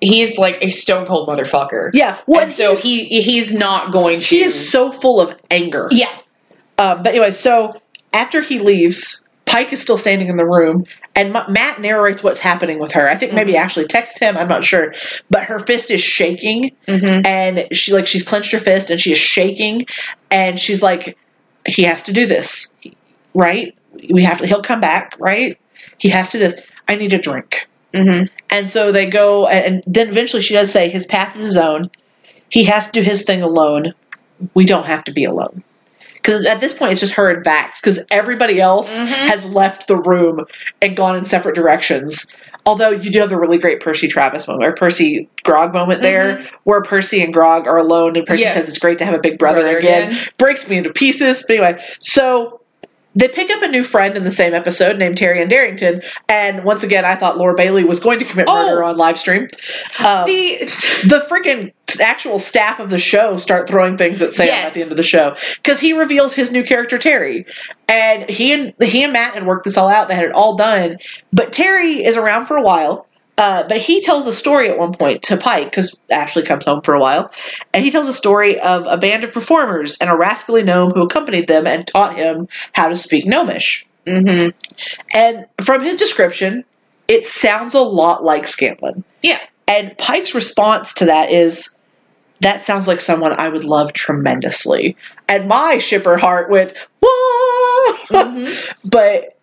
he 0.00 0.20
is 0.20 0.38
like 0.38 0.56
a 0.60 0.70
stone 0.70 1.06
cold 1.06 1.28
motherfucker. 1.28 1.90
yeah. 1.92 2.18
Well, 2.26 2.42
and 2.42 2.52
so 2.52 2.74
he 2.76 3.04
he's 3.22 3.52
not 3.52 3.92
going 3.92 4.20
to. 4.20 4.26
he 4.26 4.42
is 4.42 4.70
so 4.70 4.90
full 4.92 5.20
of 5.20 5.36
anger. 5.50 5.88
yeah. 5.90 6.08
Um, 6.78 7.02
but 7.02 7.08
anyway, 7.08 7.30
so 7.32 7.74
after 8.12 8.40
he 8.40 8.58
leaves, 8.58 9.19
Pike 9.50 9.72
is 9.72 9.80
still 9.82 9.96
standing 9.96 10.28
in 10.28 10.36
the 10.36 10.46
room, 10.46 10.84
and 11.16 11.32
Ma- 11.32 11.48
Matt 11.48 11.80
narrates 11.80 12.22
what's 12.22 12.38
happening 12.38 12.78
with 12.78 12.92
her. 12.92 13.08
I 13.10 13.16
think 13.16 13.32
maybe 13.32 13.52
Mm-hmm. 13.52 13.64
Ashley 13.64 13.84
texted 13.84 14.20
him. 14.20 14.36
I'm 14.36 14.46
not 14.46 14.62
sure, 14.62 14.94
but 15.28 15.42
her 15.44 15.58
fist 15.58 15.90
is 15.90 16.00
shaking, 16.00 16.70
Mm-hmm. 16.86 17.26
and 17.26 17.66
she 17.74 17.92
like 17.92 18.06
she's 18.06 18.22
clenched 18.22 18.52
her 18.52 18.60
fist 18.60 18.90
and 18.90 19.00
she 19.00 19.10
is 19.12 19.18
shaking, 19.18 19.86
and 20.30 20.56
she's 20.58 20.82
like, 20.82 21.18
"He 21.66 21.82
has 21.82 22.04
to 22.04 22.12
do 22.12 22.26
this, 22.26 22.72
right? 23.34 23.76
We 24.08 24.22
have 24.22 24.38
to. 24.38 24.46
He'll 24.46 24.62
come 24.62 24.80
back, 24.80 25.16
right? 25.18 25.58
He 25.98 26.10
has 26.10 26.30
to 26.30 26.38
do 26.38 26.44
this. 26.44 26.60
I 26.88 26.94
need 26.94 27.12
a 27.12 27.18
drink." 27.18 27.68
Mm-hmm. 27.92 28.26
And 28.50 28.70
so 28.70 28.92
they 28.92 29.06
go, 29.10 29.48
and 29.48 29.82
then 29.84 30.08
eventually 30.10 30.42
she 30.42 30.54
does 30.54 30.70
say 30.70 30.88
his 30.88 31.06
path 31.06 31.34
is 31.36 31.42
his 31.44 31.56
own. 31.56 31.90
He 32.48 32.64
has 32.64 32.86
to 32.86 32.92
do 32.92 33.02
his 33.02 33.24
thing 33.24 33.42
alone. 33.42 33.94
We 34.54 34.64
don't 34.64 34.86
have 34.86 35.04
to 35.04 35.12
be 35.12 35.24
alone. 35.24 35.64
Because 36.22 36.44
at 36.46 36.60
this 36.60 36.72
point, 36.72 36.92
it's 36.92 37.00
just 37.00 37.14
her 37.14 37.30
and 37.30 37.44
Vax, 37.44 37.80
because 37.80 37.98
everybody 38.10 38.60
else 38.60 39.00
Mhm. 39.00 39.06
has 39.06 39.44
left 39.46 39.86
the 39.88 39.96
room 39.96 40.44
and 40.82 40.94
gone 40.96 41.16
in 41.16 41.24
separate 41.24 41.54
directions. 41.54 42.26
Although 42.66 42.90
you 42.90 43.10
do 43.10 43.20
have 43.20 43.30
the 43.30 43.38
really 43.38 43.56
great 43.56 43.80
Percy 43.80 44.06
Travis 44.06 44.46
moment, 44.46 44.66
or 44.66 44.72
Percy 44.74 45.28
Grog 45.44 45.72
moment 45.72 46.02
there, 46.02 46.42
where 46.64 46.82
Percy 46.82 47.22
and 47.22 47.32
Grog 47.32 47.66
are 47.66 47.78
alone, 47.78 48.16
and 48.16 48.26
Percy 48.26 48.42
Yeah. 48.42 48.52
says 48.52 48.68
it's 48.68 48.78
great 48.78 48.98
to 48.98 49.04
have 49.06 49.14
a 49.14 49.18
big 49.18 49.38
brother, 49.38 49.62
Brother 49.62 49.78
again. 49.78 50.08
again. 50.10 50.18
Breaks 50.36 50.68
me 50.68 50.76
into 50.76 50.92
pieces. 50.92 51.42
But 51.48 51.56
anyway, 51.56 51.82
so 52.00 52.59
they 53.14 53.28
pick 53.28 53.50
up 53.50 53.62
a 53.62 53.68
new 53.68 53.82
friend 53.82 54.16
in 54.16 54.24
the 54.24 54.30
same 54.30 54.54
episode 54.54 54.96
named 54.98 55.16
Taryon 55.18 55.48
Darrington, 55.48 56.02
and 56.28 56.64
once 56.64 56.82
again, 56.82 57.04
I 57.04 57.16
thought 57.16 57.36
Laura 57.38 57.54
Bailey 57.54 57.84
was 57.84 58.00
going 58.00 58.18
to 58.20 58.24
commit 58.24 58.46
Oh. 58.48 58.66
murder 58.66 58.84
on 58.84 58.96
live 58.96 59.18
stream. 59.18 59.48
Um, 60.04 60.24
The 60.26 60.58
the 61.04 61.26
freaking 61.28 61.72
actual 62.00 62.38
staff 62.38 62.78
of 62.78 62.88
the 62.90 62.98
show 63.00 63.36
start 63.38 63.68
throwing 63.68 63.96
things 63.96 64.22
at 64.22 64.32
Sam 64.32 64.46
Yes. 64.46 64.68
at 64.68 64.74
the 64.74 64.82
end 64.82 64.90
of 64.92 64.96
the 64.96 65.02
show 65.02 65.34
because 65.56 65.80
he 65.80 65.92
reveals 65.92 66.34
his 66.34 66.52
new 66.52 66.62
character 66.62 66.98
Terry, 66.98 67.46
and 67.88 68.28
he 68.30 68.52
and 68.52 68.72
he 68.80 69.02
and 69.02 69.12
Matt 69.12 69.34
had 69.34 69.44
worked 69.44 69.64
this 69.64 69.76
all 69.76 69.88
out. 69.88 70.08
They 70.08 70.14
had 70.14 70.26
it 70.26 70.32
all 70.32 70.54
done, 70.54 70.98
but 71.32 71.52
Terry 71.52 72.04
is 72.04 72.16
around 72.16 72.46
for 72.46 72.56
a 72.56 72.62
while. 72.62 73.06
Uh, 73.40 73.66
but 73.66 73.78
he 73.78 74.02
tells 74.02 74.26
a 74.26 74.34
story 74.34 74.68
at 74.68 74.76
one 74.76 74.92
point 74.92 75.22
to 75.22 75.36
Pike 75.38 75.64
because 75.70 75.96
Ashley 76.10 76.42
comes 76.42 76.66
home 76.66 76.82
for 76.82 76.92
a 76.92 77.00
while, 77.00 77.32
and 77.72 77.82
he 77.82 77.90
tells 77.90 78.06
a 78.06 78.12
story 78.12 78.60
of 78.60 78.84
a 78.86 78.98
band 78.98 79.24
of 79.24 79.32
performers 79.32 79.96
and 79.98 80.10
a 80.10 80.16
rascally 80.16 80.62
gnome 80.62 80.90
who 80.90 81.00
accompanied 81.02 81.48
them 81.48 81.66
and 81.66 81.86
taught 81.86 82.16
him 82.16 82.48
how 82.74 82.88
to 82.88 82.96
speak 82.98 83.24
gnomish. 83.24 83.86
mm-hmm. 84.06 84.50
And 85.14 85.46
from 85.62 85.82
his 85.82 85.96
description, 85.96 86.64
it 87.08 87.24
sounds 87.24 87.74
a 87.74 87.80
lot 87.80 88.22
like 88.22 88.46
Scanlan. 88.46 89.04
yeah. 89.22 89.40
And 89.66 89.96
Pike's 89.96 90.34
response 90.34 90.92
to 90.94 91.06
that 91.06 91.30
is, 91.30 91.74
that 92.40 92.62
sounds 92.62 92.86
like 92.86 93.00
someone 93.00 93.32
I 93.32 93.48
would 93.48 93.64
love 93.64 93.94
tremendously. 93.94 94.96
And 95.28 95.48
my 95.48 95.78
shipper 95.78 96.18
heart 96.18 96.50
went, 96.50 96.74
whoa! 97.00 97.94
Mhm. 98.10 98.74
but 98.90 99.38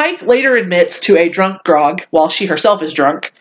Pike 0.00 0.22
later 0.22 0.56
admits 0.56 0.98
to 1.00 1.18
a 1.18 1.28
drunk 1.28 1.62
Grog 1.62 2.00
while 2.08 2.30
she 2.30 2.46
herself 2.46 2.82
is 2.82 2.94
drunk. 2.94 3.34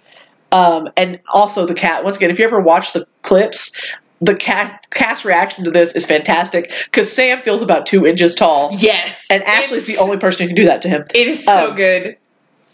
Um, 0.52 0.90
and 0.98 1.22
also 1.32 1.66
the 1.66 1.74
cat. 1.74 2.04
Once 2.04 2.18
again, 2.18 2.32
if 2.32 2.38
you 2.38 2.44
ever 2.44 2.60
watch 2.60 2.92
the 2.92 3.08
clips, 3.22 3.72
the 4.20 4.36
cat 4.36 4.86
cast 4.92 5.24
reaction 5.24 5.64
to 5.64 5.72
this 5.72 5.94
is 5.94 6.06
fantastic 6.06 6.70
because 6.84 7.10
Sam 7.10 7.40
feels 7.40 7.62
about 7.62 7.86
two 7.86 8.06
inches 8.06 8.36
tall. 8.36 8.72
Yes. 8.74 9.28
And 9.32 9.42
Ashley's 9.44 9.88
the 9.88 10.04
only 10.04 10.18
person 10.18 10.44
who 10.44 10.48
can 10.48 10.56
do 10.58 10.66
that 10.66 10.82
to 10.82 10.90
him. 10.90 11.06
It 11.16 11.30
is 11.30 11.46
so 11.46 11.70
um, 11.70 11.76
good. 11.78 12.18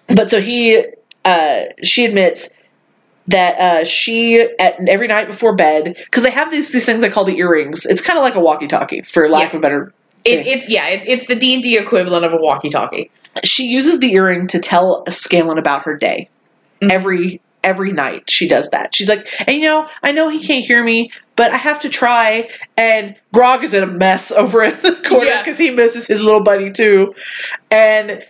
But 0.07 0.31
so 0.31 0.41
he, 0.41 0.83
uh, 1.23 1.65
she 1.83 2.05
admits 2.05 2.49
that 3.27 3.59
uh, 3.59 3.85
she 3.85 4.41
at 4.57 4.77
every 4.87 5.07
night 5.07 5.27
before 5.27 5.53
bed 5.55 5.93
because 5.95 6.23
they 6.23 6.31
have 6.31 6.49
these 6.49 6.71
these 6.71 6.87
things 6.87 7.01
they 7.01 7.09
call 7.09 7.25
the 7.25 7.37
earrings. 7.37 7.85
It's 7.85 8.01
kind 8.01 8.17
of 8.17 8.23
like 8.23 8.33
a 8.33 8.39
walkie-talkie, 8.39 9.03
for 9.03 9.29
lack 9.29 9.43
Yeah. 9.43 9.49
of 9.49 9.55
a 9.55 9.59
better. 9.59 9.93
It, 10.23 10.47
it's 10.47 10.69
yeah. 10.69 10.87
It, 10.87 11.07
it's 11.07 11.27
the 11.27 11.35
D 11.35 11.53
and 11.53 11.61
D 11.61 11.77
equivalent 11.77 12.25
of 12.25 12.33
a 12.33 12.37
walkie-talkie. 12.37 13.11
She 13.43 13.65
uses 13.65 13.99
the 13.99 14.13
earring 14.13 14.47
to 14.47 14.59
tell 14.59 15.03
Scanlan 15.09 15.57
about 15.57 15.83
her 15.85 15.95
day 15.97 16.29
Mhm. 16.81 16.91
every 16.91 17.41
every 17.63 17.91
night. 17.91 18.29
She 18.29 18.47
does 18.47 18.69
that. 18.69 18.93
She's 18.93 19.09
like, 19.09 19.25
and 19.47 19.57
you 19.57 19.63
know, 19.63 19.87
I 20.03 20.11
know 20.11 20.29
he 20.29 20.39
can't 20.45 20.63
hear 20.63 20.83
me, 20.83 21.09
but 21.35 21.51
I 21.51 21.57
have 21.57 21.79
to 21.79 21.89
try. 21.89 22.47
And 22.77 23.15
Grog 23.33 23.63
is 23.63 23.73
in 23.73 23.81
a 23.81 23.87
mess 23.87 24.31
over 24.31 24.61
in 24.63 24.71
the 24.83 25.01
corner 25.07 25.25
Yeah. 25.25 25.41
because 25.41 25.57
he 25.57 25.71
misses 25.71 26.05
his 26.05 26.21
little 26.21 26.41
buddy 26.43 26.71
too, 26.71 27.15
and. 27.71 28.23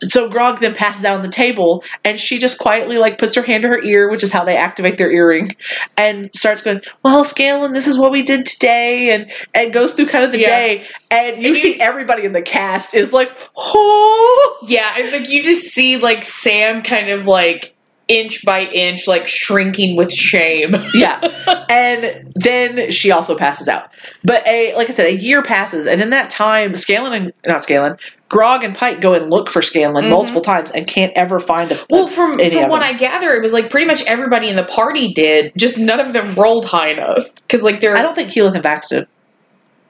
So 0.00 0.28
Grog 0.28 0.60
then 0.60 0.74
passes 0.74 1.04
out 1.04 1.16
on 1.16 1.22
the 1.22 1.28
table, 1.28 1.84
and 2.04 2.18
she 2.18 2.38
just 2.38 2.58
quietly 2.58 2.98
like 2.98 3.18
puts 3.18 3.34
her 3.34 3.42
hand 3.42 3.62
to 3.62 3.68
her 3.68 3.82
ear, 3.82 4.10
which 4.10 4.22
is 4.22 4.30
how 4.32 4.44
they 4.44 4.56
activate 4.56 4.98
their 4.98 5.10
earring, 5.10 5.48
and 5.96 6.30
starts 6.34 6.62
going, 6.62 6.80
"Well, 7.02 7.24
Scanlan, 7.24 7.72
this 7.72 7.86
is 7.86 7.98
what 7.98 8.12
we 8.12 8.22
did 8.22 8.46
today," 8.46 9.10
and 9.10 9.30
and 9.54 9.72
goes 9.72 9.94
through 9.94 10.06
kind 10.06 10.24
of 10.24 10.32
the 10.32 10.40
Yeah. 10.40 10.48
day, 10.48 10.86
and 11.10 11.36
you 11.36 11.48
And 11.48 11.56
you- 11.58 11.62
see 11.74 11.80
everybody 11.80 12.24
in 12.24 12.32
the 12.32 12.42
cast 12.42 12.94
is 12.94 13.12
like, 13.12 13.32
"Oh, 13.56 14.58
Yeah, 14.66 14.92
and 14.98 15.12
like 15.12 15.28
you 15.28 15.42
just 15.42 15.62
see 15.68 15.96
like 15.96 16.22
Sam 16.22 16.82
kind 16.82 17.10
of 17.10 17.26
like 17.26 17.74
inch 18.08 18.44
by 18.44 18.62
inch 18.62 19.06
like 19.06 19.26
shrinking 19.26 19.96
with 19.96 20.12
shame. 20.12 20.74
yeah." 20.94 21.20
and 21.68 22.32
then 22.34 22.90
she 22.90 23.10
also 23.10 23.36
passes 23.36 23.68
out. 23.68 23.90
But 24.24 24.46
a 24.46 24.74
like 24.74 24.88
I 24.88 24.92
said, 24.92 25.06
a 25.06 25.14
year 25.14 25.42
passes, 25.42 25.86
and 25.86 26.02
in 26.02 26.10
that 26.10 26.30
time, 26.30 26.74
Scanlan 26.76 27.12
and 27.12 27.32
not 27.46 27.62
Scanlan, 27.62 27.98
Grog 28.28 28.62
and 28.64 28.74
Pike 28.74 29.00
go 29.00 29.14
and 29.14 29.30
look 29.30 29.48
for 29.48 29.62
Scanlan 29.62 30.04
Mhm. 30.06 30.10
multiple 30.10 30.42
times 30.42 30.70
and 30.70 30.86
can't 30.86 31.12
ever 31.14 31.40
find 31.40 31.72
a 31.72 31.78
Well, 31.88 32.06
from 32.06 32.38
from 32.38 32.68
what. 32.68 32.82
I 32.82 32.92
gather, 32.92 33.32
it 33.32 33.42
was 33.42 33.52
like 33.52 33.70
pretty 33.70 33.86
much 33.86 34.04
everybody 34.04 34.48
in 34.48 34.56
the 34.56 34.64
party 34.64 35.12
did. 35.12 35.52
Just 35.56 35.78
none 35.78 36.00
of 36.00 36.12
them 36.12 36.34
rolled 36.34 36.66
high 36.66 36.88
enough 36.90 37.32
because 37.36 37.62
like 37.62 37.80
they're. 37.80 37.96
I 37.96 38.02
don't 38.02 38.14
think 38.14 38.30
Keyleth 38.30 38.54
and 38.54 38.64
Vax 38.64 38.88
did. 38.88 39.06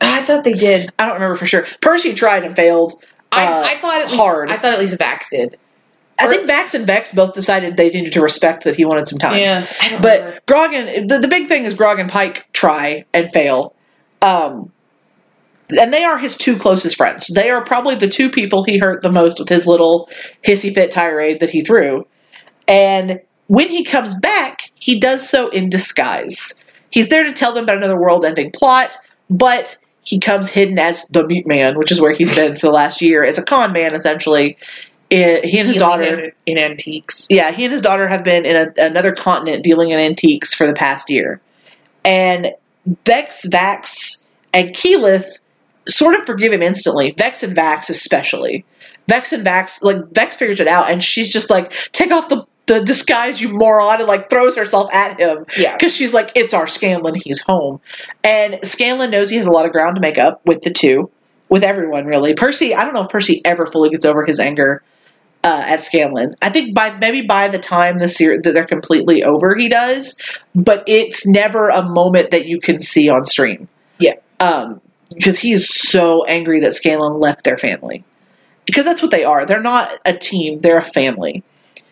I 0.01 0.21
thought 0.21 0.45
they 0.45 0.53
did. 0.53 0.93
I 0.99 1.07
don't 1.07 1.15
remember 1.15 1.35
for 1.35 1.47
sure. 1.47 1.67
Percy 1.81 2.15
tried 2.15 2.45
and 2.45 2.55
failed. 2.55 3.03
I, 3.33 3.45
uh, 3.45 3.63
I 3.63 3.77
thought 3.77 4.01
at 4.01 4.07
least 4.07 4.17
hard. 4.17 4.51
I 4.51 4.57
thought 4.57 4.73
at 4.73 4.79
least 4.79 4.97
Vax 4.97 5.31
did. 5.31 5.59
I 6.21 6.27
Or- 6.27 6.31
think 6.31 6.49
Vax 6.51 6.75
and 6.75 6.87
Vex 6.87 7.13
both 7.13 7.33
decided 7.33 7.77
they 7.77 7.91
needed 7.91 8.13
to 8.13 8.21
respect 8.21 8.65
that 8.65 8.75
he 8.75 8.85
wanted 8.85 9.09
some 9.09 9.19
time. 9.19 9.39
Yeah, 9.39 9.67
I 9.81 9.89
don't 9.89 10.03
remember. 10.03 10.33
But 10.33 10.47
Grog 10.47 10.75
and 10.75 11.09
the, 11.09 11.19
the 11.19 11.29
big 11.29 11.47
thing 11.49 11.65
is 11.65 11.75
Grog 11.75 11.99
and 12.01 12.11
Pike 12.11 12.47
try 12.53 13.05
and 13.15 13.31
fail. 13.33 13.75
Um, 14.21 14.73
and 15.79 15.93
they 15.93 16.03
are 16.05 16.19
his 16.19 16.37
two 16.37 16.57
closest 16.57 16.97
friends. 16.97 17.29
They 17.29 17.51
are 17.51 17.65
probably 17.65 17.95
the 17.95 18.09
two 18.09 18.31
people 18.31 18.65
he 18.65 18.79
hurt 18.79 19.03
the 19.03 19.13
most 19.13 19.39
with 19.39 19.49
his 19.49 19.67
little 19.67 20.09
hissy 20.43 20.73
fit 20.75 20.91
tirade 20.91 21.41
that 21.41 21.51
he 21.51 21.63
threw. 21.63 22.07
And 22.67 23.21
when 23.47 23.69
he 23.69 23.85
comes 23.85 24.15
back, 24.15 24.71
he 24.75 24.99
does 24.99 25.29
so 25.29 25.49
in 25.49 25.71
disguise. 25.71 26.55
He's 26.91 27.11
there 27.11 27.25
to 27.25 27.33
tell 27.33 27.53
them 27.53 27.65
about 27.65 27.77
another 27.77 28.01
world 28.01 28.25
ending 28.25 28.51
plot, 28.51 28.97
but 29.29 29.77
he 30.03 30.19
comes 30.19 30.49
hidden 30.49 30.79
as 30.79 31.05
the 31.11 31.27
meat 31.27 31.47
man, 31.47 31.77
which 31.77 31.93
is 31.93 32.01
where 32.01 32.13
he's 32.13 32.35
been 32.35 32.55
for 32.55 32.69
the 32.69 32.73
last 32.73 33.03
year, 33.03 33.23
as 33.23 33.37
a 33.37 33.43
con 33.43 33.73
man, 33.75 33.95
essentially. 33.95 34.57
Eh, 35.11 35.47
he 35.47 35.59
and 35.59 35.67
his 35.67 35.77
Dealing 35.77 36.01
daughter 36.01 36.21
in, 36.21 36.33
in 36.45 36.59
antiques. 36.59 37.27
yeah, 37.31 37.51
he 37.51 37.65
and 37.65 37.73
his 37.73 37.81
daughter 37.81 38.07
have 38.09 38.25
been 38.25 38.45
in 38.45 38.57
a, 38.57 38.85
another 38.85 39.15
continent 39.15 39.65
dealing 39.65 39.91
in 39.91 39.99
antiques 39.99 40.53
for 40.53 40.67
the 40.67 40.75
past 40.75 41.09
year. 41.09 41.41
And 42.05 42.53
Vex, 43.07 43.47
Vax, 43.47 44.27
and 44.53 44.71
Keyleth 44.71 45.41
sort 45.89 46.15
of 46.15 46.27
forgive 46.27 46.53
him 46.53 46.63
instantly. 46.63 47.13
Vex 47.17 47.43
and 47.43 47.57
Vax 47.57 47.89
especially. 47.89 48.65
Vex 49.09 49.33
and 49.33 49.45
Vax, 49.45 49.83
like 49.83 49.97
Vex 50.13 50.37
figures 50.37 50.61
it 50.61 50.69
out 50.69 50.91
and 50.91 51.03
she's 51.03 51.33
just 51.33 51.49
like, 51.49 51.73
take 51.93 52.11
off 52.11 52.29
the, 52.29 52.45
the 52.67 52.83
disguise, 52.83 53.41
you 53.41 53.49
moron, 53.49 54.01
and 54.01 54.09
like 54.09 54.29
throws 54.29 54.57
herself 54.57 54.93
at 54.93 55.19
him. 55.19 55.47
Yeah. 55.57 55.75
Because 55.75 55.97
she's 55.97 56.13
like, 56.13 56.33
it's 56.35 56.53
our 56.53 56.67
Scanlan, 56.67 57.15
he's 57.15 57.41
home. 57.41 57.81
And 58.23 58.59
Scanlan 58.63 59.11
knows 59.11 59.31
he 59.31 59.37
has 59.37 59.47
a 59.47 59.51
lot 59.51 59.65
of 59.65 59.73
ground 59.73 59.95
to 59.95 60.03
make 60.03 60.19
up 60.19 60.43
with 60.45 60.61
the 60.61 60.71
two, 60.71 61.11
with 61.49 61.65
everyone 61.65 62.05
really. 62.05 62.35
Percy, 62.35 62.75
I 62.75 62.85
don't 62.85 62.93
know 62.93 63.05
if 63.05 63.09
Percy 63.09 63.41
ever 63.47 63.65
fully 63.65 63.89
gets 63.89 64.05
over 64.05 64.27
his 64.27 64.39
anger 64.39 64.83
uh, 65.45 65.65
at 65.67 65.83
Scanlan. 65.83 66.35
I 66.43 66.51
think 66.51 66.75
by 66.75 66.97
maybe 66.99 67.23
by 67.23 67.49
the 67.49 67.59
time 67.59 67.99
the 67.99 68.09
series 68.09 68.41
that 68.43 68.53
they're 68.53 68.67
completely 68.67 69.23
over, 69.23 69.55
he 69.55 69.69
does, 69.69 70.17
but 70.55 70.85
it's 70.87 71.27
never 71.27 71.69
a 71.69 71.83
moment 71.83 72.31
that 72.31 72.47
you 72.47 72.61
can 72.61 72.79
see 72.79 73.09
on 73.09 73.25
stream. 73.25 73.69
Yeah. 73.99 74.15
um, 74.41 74.81
because 75.15 75.39
he 75.39 75.53
is 75.53 75.69
so 75.69 76.25
angry 76.27 76.61
that 76.61 76.75
Scanlan 76.75 77.19
left 77.19 77.45
their 77.45 77.57
family. 77.57 78.05
Because 78.67 78.85
that's 78.85 79.01
what 79.01 79.11
they 79.11 79.25
are. 79.25 79.47
They're 79.47 79.63
not 79.63 79.91
a 80.05 80.13
team; 80.13 80.59
they're 80.59 80.79
a 80.79 80.85
family. 80.85 81.43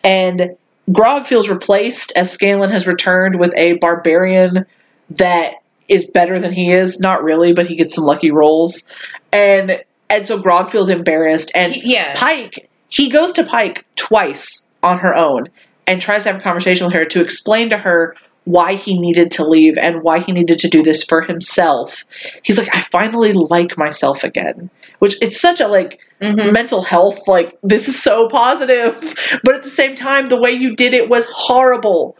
And 0.03 0.55
Grog 0.91 1.25
feels 1.25 1.49
replaced 1.49 2.13
as 2.15 2.31
Scanlan 2.31 2.69
has 2.69 2.85
returned 2.85 3.39
with 3.39 3.53
a 3.57 3.77
barbarian 3.79 4.65
that 5.09 5.55
is 5.87 6.05
better 6.05 6.37
than 6.39 6.51
he 6.53 6.71
is. 6.71 6.99
Not 6.99 7.23
really, 7.23 7.53
but 7.53 7.65
he 7.65 7.75
gets 7.75 7.95
some 7.95 8.03
lucky 8.03 8.29
rolls. 8.29 8.87
And 9.33 9.81
and 10.09 10.25
so 10.25 10.39
Grog 10.39 10.69
feels 10.69 10.87
embarrassed. 10.89 11.51
And 11.55 11.75
Yeah. 11.75 12.13
Pike, 12.15 12.69
he 12.89 13.09
goes 13.09 13.31
to 13.33 13.43
Pike 13.43 13.85
twice 13.95 14.69
on 14.83 14.99
her 14.99 15.13
own 15.15 15.49
and 15.85 16.01
tries 16.01 16.23
to 16.23 16.31
have 16.31 16.41
a 16.41 16.43
conversation 16.43 16.85
with 16.85 16.93
her 16.93 17.05
to 17.05 17.21
explain 17.21 17.69
to 17.69 17.77
her 17.77 18.15
why 18.45 18.73
he 18.75 18.97
needed 18.97 19.31
to 19.31 19.43
leave 19.45 19.77
and 19.77 20.01
why 20.03 20.19
he 20.19 20.31
needed 20.31 20.59
to 20.59 20.69
do 20.69 20.81
this 20.81 21.03
for 21.03 21.21
himself. 21.21 22.05
He's 22.43 22.57
like, 22.57 22.73
I 22.73 22.79
finally 22.79 23.33
like 23.33 23.77
myself 23.77 24.23
again. 24.23 24.69
Which 24.99 25.15
it's 25.21 25.39
such 25.39 25.59
a 25.59 25.67
like 25.67 25.99
Mhm. 26.21 26.51
mental 26.51 26.81
health, 26.81 27.27
like 27.27 27.57
this 27.61 27.87
is 27.87 28.01
so 28.01 28.27
positive. 28.29 28.95
But 29.43 29.55
at 29.55 29.63
the 29.63 29.69
same 29.69 29.95
time, 29.95 30.29
the 30.29 30.39
way 30.39 30.51
you 30.51 30.75
did 30.75 30.93
it 30.93 31.09
was 31.09 31.25
horrible. 31.29 32.15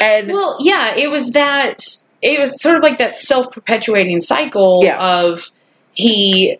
And 0.00 0.28
Well, 0.28 0.56
yeah, 0.60 0.94
it 0.96 1.10
was 1.10 1.32
that. 1.32 1.82
It 2.22 2.38
was 2.40 2.62
sort 2.62 2.76
of 2.76 2.82
like 2.84 2.98
that 2.98 3.16
self-perpetuating 3.16 4.20
cycle 4.20 4.80
Yeah. 4.84 4.96
of 4.98 5.50
he, 5.92 6.58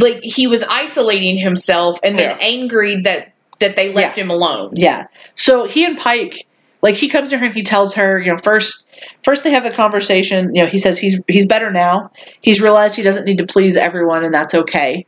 like 0.00 0.22
he 0.22 0.46
was 0.46 0.64
isolating 0.64 1.36
himself 1.38 1.98
and 2.02 2.18
then 2.18 2.30
Yeah. 2.30 2.38
angry 2.40 3.00
that 3.02 3.32
that 3.58 3.74
they 3.76 3.92
left 3.92 4.18
him 4.18 4.30
alone. 4.30 4.70
Yeah. 4.74 5.06
So 5.34 5.66
he 5.66 5.84
and 5.86 5.96
Pike, 5.96 6.46
like 6.82 6.94
he 6.94 7.08
comes 7.08 7.30
to 7.30 7.38
her 7.38 7.46
and 7.46 7.54
he 7.54 7.62
tells 7.62 7.94
her, 7.94 8.20
you 8.20 8.30
know, 8.30 8.36
first 8.36 8.86
first 9.24 9.44
they 9.44 9.50
have 9.50 9.64
the 9.64 9.70
conversation, 9.70 10.54
you 10.54 10.62
know, 10.62 10.68
he 10.68 10.78
says 10.78 10.98
he's 10.98 11.20
he's 11.28 11.46
better 11.46 11.70
now. 11.70 12.10
He's 12.42 12.60
realized 12.60 12.96
he 12.96 13.02
doesn't 13.02 13.24
need 13.24 13.38
to 13.38 13.46
please 13.46 13.76
everyone 13.76 14.24
and 14.24 14.34
that's 14.34 14.54
okay. 14.54 15.06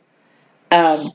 Um 0.70 1.10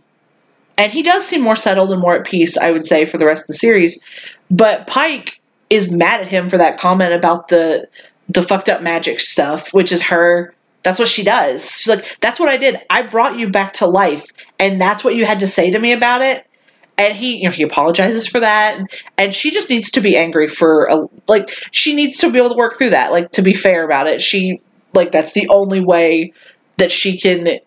and 0.77 0.91
he 0.91 1.03
does 1.03 1.25
seem 1.25 1.41
more 1.41 1.55
settled 1.55 1.91
and 1.91 2.01
more 2.01 2.15
at 2.15 2.25
peace, 2.25 2.57
I 2.57 2.71
would 2.71 2.85
say, 2.85 3.05
for 3.05 3.17
the 3.17 3.25
rest 3.25 3.43
of 3.43 3.47
the 3.47 3.55
series. 3.55 4.01
But 4.49 4.87
Pike 4.87 5.39
is 5.69 5.91
mad 5.91 6.21
at 6.21 6.27
him 6.27 6.49
for 6.49 6.57
that 6.57 6.77
comment 6.79 7.13
about 7.13 7.47
the 7.47 7.87
the 8.29 8.41
fucked 8.41 8.69
up 8.69 8.81
magic 8.81 9.19
stuff, 9.19 9.73
which 9.73 9.91
is 9.91 10.01
her 10.01 10.53
that's 10.83 10.99
what 10.99 11.07
she 11.07 11.23
does. 11.23 11.63
She's 11.63 11.87
like, 11.87 12.19
that's 12.19 12.39
what 12.39 12.49
I 12.49 12.57
did. 12.57 12.77
I 12.89 13.03
brought 13.03 13.37
you 13.37 13.49
back 13.49 13.73
to 13.73 13.87
life, 13.87 14.25
and 14.59 14.79
that's 14.79 15.03
what 15.03 15.15
you 15.15 15.25
had 15.25 15.39
to 15.39 15.47
say 15.47 15.71
to 15.71 15.79
me 15.79 15.93
about 15.93 16.21
it 16.21 16.45
and 16.97 17.15
he 17.15 17.37
you 17.37 17.45
know 17.45 17.51
he 17.51 17.63
apologizes 17.63 18.27
for 18.27 18.39
that 18.39 18.79
and, 19.17 19.33
she 19.33 19.51
just 19.51 19.69
needs 19.69 19.91
to 19.91 20.01
be 20.01 20.15
angry 20.15 20.47
for 20.47 20.85
a 20.85 21.07
like 21.27 21.49
she 21.71 21.95
needs 21.95 22.19
to 22.19 22.31
be 22.31 22.37
able 22.37 22.49
to 22.49 22.55
work 22.55 22.77
through 22.77 22.91
that 22.91 23.11
like 23.11 23.31
to 23.31 23.41
be 23.41 23.53
fair 23.53 23.83
about 23.83 24.07
it 24.07 24.21
she 24.21 24.61
like 24.93 25.11
that's 25.11 25.33
the 25.33 25.47
only 25.49 25.79
way 25.79 26.33
that 26.77 26.91
she 26.91 27.17
can 27.17 27.59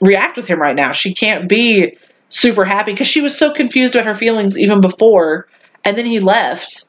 react 0.00 0.36
with 0.36 0.46
him 0.46 0.60
right 0.60 0.76
now 0.76 0.92
she 0.92 1.12
can't 1.12 1.48
be 1.48 1.96
super 2.28 2.64
happy 2.64 2.92
because 2.92 3.06
she 3.06 3.20
was 3.20 3.36
so 3.36 3.52
confused 3.52 3.94
about 3.94 4.06
her 4.06 4.14
feelings 4.14 4.58
even 4.58 4.80
before 4.80 5.48
and 5.84 5.96
then 5.96 6.06
he 6.06 6.20
left 6.20 6.88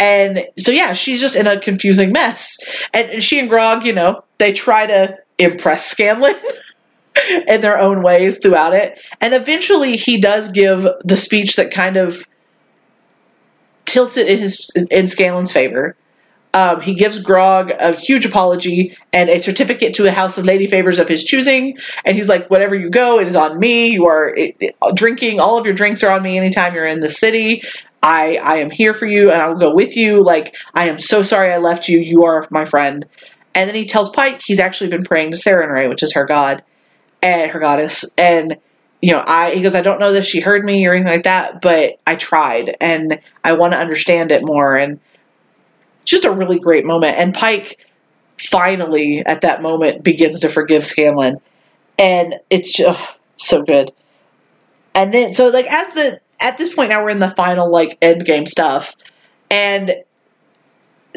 and 0.00 0.46
so 0.56 0.70
yeah 0.72 0.92
she's 0.92 1.20
just 1.20 1.36
in 1.36 1.46
a 1.46 1.58
confusing 1.58 2.12
mess 2.12 2.58
and 2.94 3.22
she 3.22 3.38
and 3.38 3.48
grog 3.48 3.84
you 3.84 3.92
know 3.92 4.22
they 4.38 4.52
try 4.52 4.86
to 4.86 5.16
impress 5.38 5.86
scanlan 5.86 6.34
in 7.48 7.60
their 7.60 7.78
own 7.78 8.02
ways 8.02 8.38
throughout 8.38 8.72
it. 8.74 9.00
And 9.20 9.34
eventually 9.34 9.96
he 9.96 10.20
does 10.20 10.48
give 10.50 10.86
the 11.04 11.16
speech 11.16 11.56
that 11.56 11.70
kind 11.70 11.96
of 11.96 12.26
tilts 13.84 14.16
it 14.16 14.28
in 14.28 14.38
his 14.38 14.70
in 14.90 15.06
Scanlan's 15.06 15.52
favor. 15.52 15.96
Um, 16.54 16.80
he 16.80 16.94
gives 16.94 17.18
Grog 17.18 17.70
a 17.78 17.92
huge 17.94 18.24
apology 18.24 18.96
and 19.12 19.28
a 19.28 19.38
certificate 19.38 19.94
to 19.94 20.06
a 20.06 20.10
house 20.10 20.38
of 20.38 20.46
lady 20.46 20.66
favors 20.66 20.98
of 20.98 21.06
his 21.06 21.22
choosing. 21.22 21.76
And 22.06 22.16
he's 22.16 22.26
like, 22.28 22.48
"Whatever 22.48 22.74
you 22.74 22.88
go, 22.88 23.18
it 23.20 23.28
is 23.28 23.36
on 23.36 23.60
me. 23.60 23.88
You 23.88 24.06
are 24.06 24.34
it, 24.34 24.56
it- 24.58 24.76
drinking. 24.94 25.40
All 25.40 25.58
of 25.58 25.66
your 25.66 25.74
drinks 25.74 26.02
are 26.02 26.10
on 26.10 26.22
me. 26.22 26.38
Anytime 26.38 26.74
you're 26.74 26.86
in 26.86 27.00
the 27.00 27.08
city, 27.10 27.62
I 28.02 28.36
I 28.42 28.56
am 28.56 28.70
here 28.70 28.94
for 28.94 29.06
you, 29.06 29.30
and 29.30 29.40
I 29.40 29.48
will 29.48 29.58
go 29.58 29.74
with 29.74 29.96
you. 29.96 30.22
Like 30.22 30.54
I 30.74 30.88
am 30.88 31.00
so 31.00 31.22
sorry 31.22 31.52
I 31.52 31.58
left 31.58 31.88
you. 31.88 31.98
You 31.98 32.24
are 32.24 32.46
my 32.50 32.64
friend." 32.64 33.04
And 33.54 33.68
then 33.68 33.74
he 33.74 33.86
tells 33.86 34.10
Pike 34.10 34.40
he's 34.44 34.60
actually 34.60 34.90
been 34.90 35.02
praying 35.02 35.32
to 35.32 35.36
Sarenrae, 35.36 35.88
which 35.88 36.02
is 36.02 36.12
her 36.12 36.24
god 36.24 36.62
and 37.22 37.50
her 37.50 37.60
goddess 37.60 38.04
and 38.16 38.56
you 39.00 39.12
know 39.12 39.22
i 39.26 39.54
he 39.54 39.62
goes 39.62 39.74
i 39.74 39.80
don't 39.80 40.00
know 40.00 40.12
that 40.12 40.24
she 40.24 40.40
heard 40.40 40.64
me 40.64 40.86
or 40.86 40.92
anything 40.92 41.12
like 41.12 41.24
that 41.24 41.60
but 41.60 41.98
i 42.06 42.14
tried 42.14 42.76
and 42.80 43.20
i 43.44 43.52
want 43.52 43.72
to 43.72 43.78
understand 43.78 44.30
it 44.30 44.44
more 44.44 44.76
and 44.76 45.00
just 46.04 46.24
a 46.24 46.30
really 46.30 46.58
great 46.58 46.84
moment 46.84 47.16
and 47.16 47.34
pike 47.34 47.78
finally 48.38 49.22
at 49.26 49.40
that 49.40 49.62
moment 49.62 50.04
begins 50.04 50.40
to 50.40 50.48
forgive 50.48 50.86
scanlan 50.86 51.38
and 51.98 52.36
it's 52.50 52.72
just 52.72 53.18
so 53.36 53.62
good 53.62 53.90
and 54.94 55.12
then 55.12 55.32
so 55.32 55.48
like 55.48 55.66
as 55.66 55.92
the 55.94 56.20
at 56.40 56.58
this 56.58 56.74
point 56.74 56.90
now 56.90 57.02
we're 57.02 57.10
in 57.10 57.18
the 57.18 57.30
final 57.30 57.70
like 57.70 57.98
end 58.02 58.24
game 58.24 58.46
stuff 58.46 58.94
and 59.50 59.92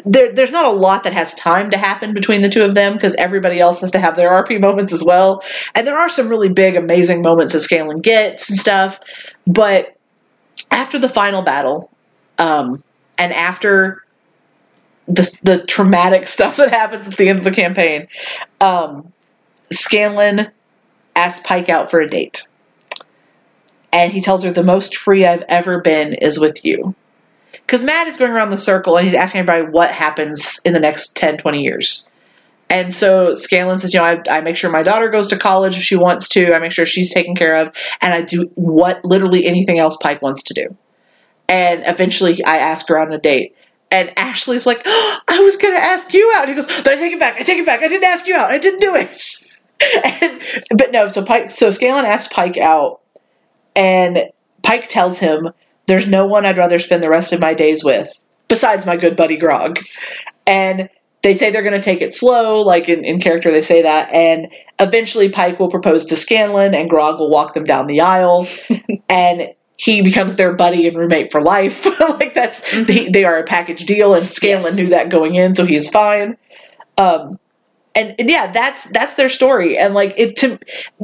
there, 0.04 0.32
there's 0.32 0.50
not 0.50 0.64
a 0.64 0.76
lot 0.76 1.04
that 1.04 1.12
has 1.12 1.34
time 1.34 1.70
to 1.70 1.78
happen 1.78 2.14
between 2.14 2.42
the 2.42 2.48
two 2.48 2.64
of 2.64 2.74
them 2.74 2.94
because 2.94 3.14
everybody 3.16 3.60
else 3.60 3.80
has 3.80 3.90
to 3.92 3.98
have 3.98 4.16
their 4.16 4.30
RP 4.30 4.60
moments 4.60 4.92
as 4.92 5.04
well. 5.04 5.42
And 5.74 5.86
there 5.86 5.96
are 5.96 6.08
some 6.08 6.28
really 6.28 6.52
big, 6.52 6.76
amazing 6.76 7.22
moments 7.22 7.52
that 7.52 7.60
Scanlan 7.60 7.98
gets 7.98 8.50
and 8.50 8.58
stuff. 8.58 8.98
But 9.46 9.96
after 10.70 10.98
the 10.98 11.08
final 11.08 11.42
battle, 11.42 11.92
um, 12.38 12.82
and 13.18 13.32
after 13.32 14.04
the 15.06 15.30
the 15.42 15.64
traumatic 15.66 16.26
stuff 16.26 16.56
that 16.56 16.70
happens 16.70 17.06
at 17.06 17.16
the 17.16 17.28
end 17.28 17.38
of 17.38 17.44
the 17.44 17.50
campaign, 17.50 18.08
um, 18.60 19.12
Scanlan 19.70 20.50
asks 21.14 21.46
Pike 21.46 21.68
out 21.68 21.90
for 21.90 22.00
a 22.00 22.08
date. 22.08 22.46
And 23.92 24.12
he 24.12 24.20
tells 24.20 24.42
her, 24.42 24.50
The 24.50 24.64
most 24.64 24.96
free 24.96 25.26
I've 25.26 25.44
ever 25.48 25.80
been 25.80 26.14
is 26.14 26.38
with 26.40 26.64
you 26.64 26.94
because 27.52 27.82
Matt 27.82 28.06
is 28.06 28.16
going 28.16 28.32
around 28.32 28.50
the 28.50 28.58
circle 28.58 28.96
and 28.96 29.06
he's 29.06 29.14
asking 29.14 29.40
everybody 29.40 29.70
what 29.70 29.90
happens 29.90 30.60
in 30.64 30.72
the 30.72 30.80
next 30.80 31.16
10, 31.16 31.38
20 31.38 31.62
years. 31.62 32.06
And 32.68 32.94
so 32.94 33.34
Scanlan 33.34 33.78
says, 33.78 33.92
you 33.92 34.00
know, 34.00 34.06
I, 34.06 34.22
I 34.30 34.40
make 34.40 34.56
sure 34.56 34.70
my 34.70 34.82
daughter 34.82 35.10
goes 35.10 35.28
to 35.28 35.38
college 35.38 35.76
if 35.76 35.82
she 35.82 35.96
wants 35.96 36.28
to. 36.30 36.54
I 36.54 36.58
make 36.58 36.72
sure 36.72 36.86
she's 36.86 37.12
taken 37.12 37.34
care 37.34 37.56
of. 37.56 37.70
And 38.00 38.14
I 38.14 38.22
do 38.22 38.50
what 38.54 39.04
literally 39.04 39.46
anything 39.46 39.78
else 39.78 39.96
Pike 39.98 40.22
wants 40.22 40.44
to 40.44 40.54
do. 40.54 40.76
And 41.48 41.82
eventually 41.86 42.42
I 42.42 42.58
ask 42.58 42.88
her 42.88 42.98
on 42.98 43.12
a 43.12 43.18
date. 43.18 43.56
And 43.90 44.10
Ashley's 44.18 44.64
like, 44.64 44.80
oh, 44.86 45.18
I 45.28 45.40
was 45.40 45.58
going 45.58 45.74
to 45.74 45.82
ask 45.82 46.14
you 46.14 46.32
out. 46.34 46.48
And 46.48 46.50
he 46.50 46.54
goes, 46.54 46.82
"Then 46.82 46.96
I 46.96 47.00
take 47.00 47.12
it 47.12 47.20
back. 47.20 47.36
I 47.38 47.42
take 47.42 47.58
it 47.58 47.66
back. 47.66 47.82
I 47.82 47.88
didn't 47.88 48.08
ask 48.08 48.26
you 48.26 48.34
out. 48.34 48.50
I 48.50 48.56
didn't 48.56 48.80
do 48.80 48.94
it. 48.94 49.20
and, 50.22 50.78
but 50.78 50.92
no, 50.92 51.08
so 51.08 51.22
Pike, 51.22 51.50
so 51.50 51.70
Scanlan 51.70 52.06
asks 52.06 52.32
Pike 52.32 52.56
out. 52.56 53.01
And 53.74 54.28
Pike 54.62 54.88
tells 54.88 55.18
him, 55.18 55.50
there's 55.86 56.08
no 56.08 56.26
one 56.26 56.46
I'd 56.46 56.56
rather 56.58 56.78
spend 56.78 57.02
the 57.02 57.10
rest 57.10 57.32
of 57.32 57.40
my 57.40 57.54
days 57.54 57.82
with 57.82 58.10
besides 58.48 58.86
my 58.86 58.96
good 58.96 59.16
buddy 59.16 59.36
Grog. 59.36 59.78
And 60.46 60.88
they 61.22 61.34
say 61.34 61.50
they're 61.50 61.62
going 61.62 61.72
to 61.72 61.80
take 61.80 62.02
it 62.02 62.14
slow, 62.14 62.62
like 62.62 62.88
in, 62.88 63.04
in 63.04 63.20
character, 63.20 63.50
they 63.50 63.62
say 63.62 63.82
that. 63.82 64.12
And 64.12 64.52
eventually, 64.80 65.28
Pike 65.28 65.58
will 65.58 65.70
propose 65.70 66.04
to 66.06 66.16
Scanlan, 66.16 66.74
and 66.74 66.90
Grog 66.90 67.18
will 67.18 67.30
walk 67.30 67.54
them 67.54 67.64
down 67.64 67.86
the 67.86 68.00
aisle. 68.00 68.46
and 69.08 69.54
he 69.78 70.02
becomes 70.02 70.36
their 70.36 70.52
buddy 70.54 70.86
and 70.86 70.96
roommate 70.96 71.32
for 71.32 71.40
life. 71.40 71.86
like 72.00 72.34
that's 72.34 72.84
they, 72.86 73.08
they 73.08 73.24
are 73.24 73.38
a 73.38 73.44
package 73.44 73.84
deal, 73.84 74.14
and 74.14 74.28
Scanlan 74.28 74.76
Yes. 74.76 74.76
knew 74.76 74.86
that 74.88 75.08
going 75.08 75.34
in, 75.34 75.54
so 75.54 75.64
he 75.64 75.76
is 75.76 75.88
fine. 75.88 76.36
Um, 76.98 77.38
and, 77.94 78.14
and 78.18 78.30
yeah, 78.30 78.50
that's 78.50 78.84
that's 78.90 79.16
their 79.16 79.28
story, 79.28 79.76
and 79.76 79.92
like 79.92 80.14
it 80.16 80.36
to 80.36 80.58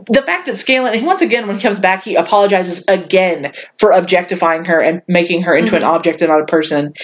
the 0.07 0.23
fact 0.23 0.47
that 0.47 0.57
Scanlan, 0.57 0.95
and 0.95 1.07
once 1.07 1.21
again 1.21 1.47
when 1.47 1.57
he 1.57 1.63
comes 1.63 1.79
back, 1.79 2.03
he 2.03 2.15
apologizes 2.15 2.85
again 2.89 3.53
for 3.77 3.93
objectifying 3.93 4.65
her 4.65 4.81
and 4.81 5.03
making 5.07 5.43
her 5.43 5.55
into 5.55 5.75
an 5.75 5.83
mm-hmm. 5.83 5.91
object 5.91 6.23
and 6.23 6.31
not 6.31 6.41
a 6.41 6.47
person. 6.47 6.95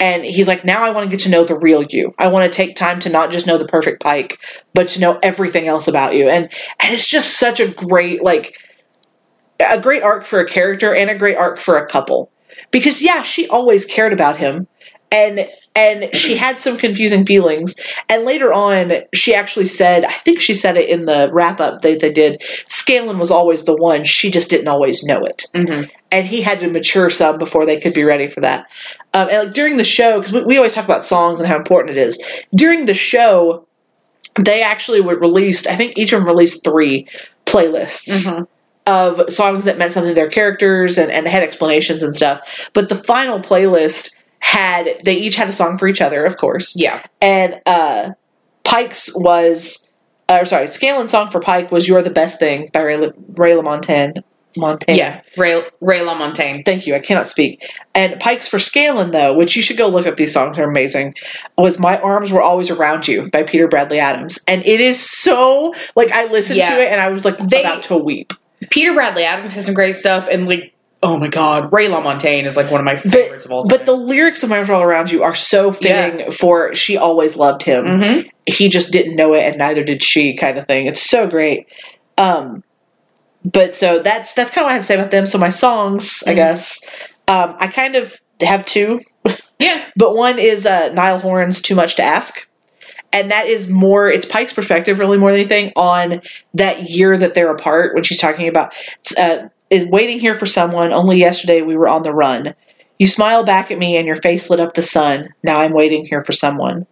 And 0.00 0.24
he's 0.24 0.48
like, 0.48 0.64
now 0.64 0.82
I 0.82 0.90
want 0.90 1.04
to 1.04 1.10
get 1.10 1.24
to 1.24 1.30
know 1.30 1.44
the 1.44 1.58
real 1.58 1.82
you. 1.82 2.12
I 2.18 2.28
want 2.28 2.50
to 2.50 2.56
take 2.56 2.76
time 2.76 3.00
to 3.00 3.10
not 3.10 3.30
just 3.30 3.46
know 3.46 3.58
the 3.58 3.66
perfect 3.66 4.02
Pike, 4.02 4.38
but 4.72 4.88
to 4.88 5.00
know 5.00 5.18
everything 5.22 5.66
else 5.66 5.88
about 5.88 6.14
you. 6.14 6.28
And 6.28 6.48
and 6.80 6.94
it's 6.94 7.08
just 7.08 7.38
such 7.38 7.60
a 7.60 7.68
great 7.68 8.24
like 8.24 8.58
a 9.60 9.80
great 9.80 10.02
arc 10.02 10.24
for 10.24 10.40
a 10.40 10.48
character 10.48 10.94
and 10.94 11.10
a 11.10 11.18
great 11.18 11.36
arc 11.36 11.58
for 11.58 11.76
a 11.76 11.86
couple. 11.86 12.30
Because 12.70 13.02
yeah, 13.02 13.22
she 13.22 13.46
always 13.48 13.84
cared 13.84 14.12
about 14.12 14.36
him 14.36 14.66
and 15.14 15.48
and 15.76 16.14
she 16.14 16.36
had 16.36 16.58
some 16.60 16.76
confusing 16.76 17.24
feelings 17.24 17.74
and 18.08 18.24
later 18.24 18.52
on 18.52 18.92
she 19.14 19.34
actually 19.34 19.66
said 19.66 20.04
i 20.04 20.12
think 20.12 20.40
she 20.40 20.52
said 20.54 20.76
it 20.76 20.88
in 20.88 21.06
the 21.06 21.30
wrap 21.32 21.60
up 21.60 21.80
that 21.82 22.00
they 22.00 22.12
did 22.12 22.42
scanlan 22.68 23.18
was 23.18 23.30
always 23.30 23.64
the 23.64 23.74
one 23.76 24.04
she 24.04 24.30
just 24.30 24.50
didn't 24.50 24.68
always 24.68 25.02
know 25.04 25.22
it 25.24 25.44
Mhm. 25.54 25.88
and 26.10 26.26
he 26.26 26.42
had 26.42 26.60
to 26.60 26.68
mature 26.70 27.08
some 27.10 27.38
before 27.38 27.64
they 27.64 27.78
could 27.80 27.94
be 27.94 28.04
ready 28.04 28.26
for 28.28 28.40
that 28.40 28.66
um, 29.14 29.28
and 29.30 29.46
like 29.46 29.54
during 29.54 29.76
the 29.76 29.84
show 29.84 30.18
because 30.18 30.32
we, 30.32 30.42
we 30.42 30.56
always 30.56 30.74
talk 30.74 30.84
about 30.84 31.04
songs 31.04 31.38
and 31.38 31.48
how 31.48 31.56
important 31.56 31.96
it 31.96 32.00
is 32.00 32.18
during 32.54 32.86
the 32.86 32.94
show 32.94 33.66
they 34.44 34.62
actually 34.62 35.00
were 35.00 35.16
released 35.16 35.66
i 35.68 35.76
think 35.76 35.96
each 35.96 36.12
of 36.12 36.20
them 36.20 36.28
released 36.28 36.64
three 36.64 37.06
playlists 37.46 38.26
Mhm. 38.26 38.46
of 38.86 39.32
songs 39.32 39.64
that 39.64 39.78
meant 39.78 39.92
something 39.92 40.10
to 40.10 40.14
their 40.14 40.28
characters 40.28 40.98
and, 40.98 41.10
and 41.10 41.24
they 41.24 41.30
had 41.30 41.42
explanations 41.42 42.02
and 42.02 42.14
stuff. 42.14 42.40
But 42.74 42.90
the 42.90 42.94
final 42.94 43.38
playlist 43.40 44.10
had 44.44 44.86
they 45.04 45.14
each 45.14 45.36
had 45.36 45.48
a 45.48 45.52
song 45.52 45.78
for 45.78 45.88
each 45.88 46.02
other, 46.02 46.24
of 46.26 46.36
course. 46.36 46.74
Yeah. 46.76 47.02
And 47.22 47.58
uh 47.64 48.10
Pike's 48.62 49.10
was 49.14 49.88
or 50.28 50.44
sorry, 50.44 50.66
Scanlan's 50.66 51.10
song 51.10 51.30
for 51.30 51.40
Pike 51.40 51.72
was 51.72 51.88
You're 51.88 52.02
the 52.02 52.10
Best 52.10 52.38
Thing 52.38 52.68
by 52.72 52.80
Ray, 52.82 52.96
La- 52.98 53.08
Ray 53.38 53.52
LaMontagne. 53.52 54.22
Montaigne. 54.56 54.96
Yeah. 54.98 55.20
Ray, 55.36 55.64
Ray 55.80 56.00
LaMontagne. 56.00 56.64
Thank 56.64 56.86
you. 56.86 56.94
I 56.94 57.00
cannot 57.00 57.26
speak. 57.26 57.68
And 57.94 58.20
Pike's 58.20 58.46
for 58.46 58.58
Scalen, 58.58 59.10
though, 59.10 59.34
which 59.34 59.56
you 59.56 59.62
should 59.62 59.76
go 59.78 59.88
look 59.88 60.06
up. 60.06 60.16
These 60.16 60.32
songs 60.32 60.58
are 60.58 60.68
amazing. 60.68 61.14
Was 61.58 61.78
"My 61.78 61.98
Arms 61.98 62.30
Were 62.30 62.40
Always 62.42 62.70
Around 62.70 63.08
You" 63.08 63.28
by 63.32 63.42
Peter 63.44 63.66
Bradley 63.66 63.98
Adams, 63.98 64.38
and 64.46 64.64
it 64.64 64.80
is 64.80 65.00
so 65.00 65.74
like 65.96 66.12
I 66.12 66.26
listened 66.26 66.58
Yeah. 66.58 66.74
to 66.76 66.82
it 66.82 66.92
and 66.92 67.00
I 67.00 67.08
was 67.10 67.24
like 67.24 67.38
They- 67.38 67.62
about 67.64 67.82
to 67.84 67.96
weep. 67.96 68.32
Peter 68.70 68.92
Bradley 68.94 69.24
Adams 69.24 69.54
has 69.54 69.64
some 69.66 69.74
great 69.74 69.96
stuff, 69.96 70.28
and 70.30 70.46
like, 70.46 70.73
oh 71.04 71.16
my 71.18 71.28
god, 71.28 71.72
Ray 71.72 71.86
LaMontagne 71.88 72.44
is 72.46 72.56
like 72.56 72.70
one 72.70 72.80
of 72.80 72.84
my 72.84 72.96
favorites 72.96 73.44
of 73.44 73.50
all 73.52 73.62
time. 73.64 73.76
But 73.78 73.86
the 73.86 73.92
lyrics 73.94 74.42
of 74.42 74.50
"My 74.50 74.62
All 74.62 74.82
Around 74.82 75.12
You" 75.12 75.22
are 75.22 75.34
so 75.34 75.70
fitting 75.70 76.30
for 76.30 76.74
"She 76.74 76.96
always 76.96 77.36
loved 77.36 77.62
him." 77.62 77.84
Mhm. 77.84 78.28
He 78.46 78.68
just 78.68 78.90
didn't 78.92 79.14
know 79.16 79.34
it, 79.34 79.42
and 79.44 79.56
neither 79.58 79.84
did 79.84 80.02
she. 80.02 80.34
Kind 80.34 80.58
of 80.58 80.66
thing. 80.66 80.86
It's 80.86 81.00
so 81.02 81.26
great. 81.26 81.66
Um, 82.18 82.64
but 83.44 83.74
so 83.74 83.98
that's 84.00 84.32
that's 84.34 84.50
kind 84.50 84.64
of 84.64 84.66
what 84.66 84.70
I 84.70 84.74
have 84.74 84.82
to 84.82 84.86
say 84.86 84.94
about 84.96 85.10
them. 85.10 85.26
So 85.26 85.38
my 85.38 85.50
songs, 85.50 86.24
I 86.26 86.32
Mhm. 86.32 86.36
guess, 86.36 86.80
um, 87.28 87.54
I 87.58 87.68
kind 87.68 87.94
of 87.96 88.18
have 88.40 88.64
two. 88.64 88.98
yeah, 89.58 89.84
But 89.96 90.16
one 90.16 90.38
is 90.38 90.66
uh, 90.66 90.90
Niall 90.92 91.18
Horan's 91.18 91.60
"Too 91.60 91.74
Much 91.74 91.96
to 91.96 92.02
Ask," 92.02 92.46
and 93.12 93.30
that 93.30 93.46
is 93.46 93.68
more. 93.68 94.08
It's 94.08 94.26
Pike's 94.26 94.52
perspective, 94.52 94.98
really 94.98 95.18
more 95.18 95.30
than 95.30 95.40
anything, 95.40 95.72
on 95.76 96.20
that 96.54 96.88
year 96.90 97.16
that 97.18 97.34
they're 97.34 97.52
apart. 97.52 97.94
When 97.94 98.02
she's 98.02 98.18
talking 98.18 98.48
about 98.48 98.72
uh, 99.18 99.48
is 99.70 99.86
waiting 99.86 100.18
here 100.18 100.34
for 100.34 100.46
someone. 100.46 100.92
Only 100.92 101.18
yesterday 101.18 101.62
we 101.62 101.76
were 101.76 101.88
on 101.88 102.02
the 102.02 102.12
run. 102.12 102.54
You 102.98 103.06
smile 103.06 103.44
back 103.44 103.70
at 103.70 103.78
me, 103.78 103.96
and 103.96 104.06
your 104.06 104.16
face 104.16 104.50
lit 104.50 104.60
up 104.60 104.74
the 104.74 104.82
sun. 104.82 105.28
Now 105.42 105.60
I'm 105.60 105.72
waiting 105.72 106.04
here 106.04 106.22
for 106.22 106.32
someone. 106.32 106.86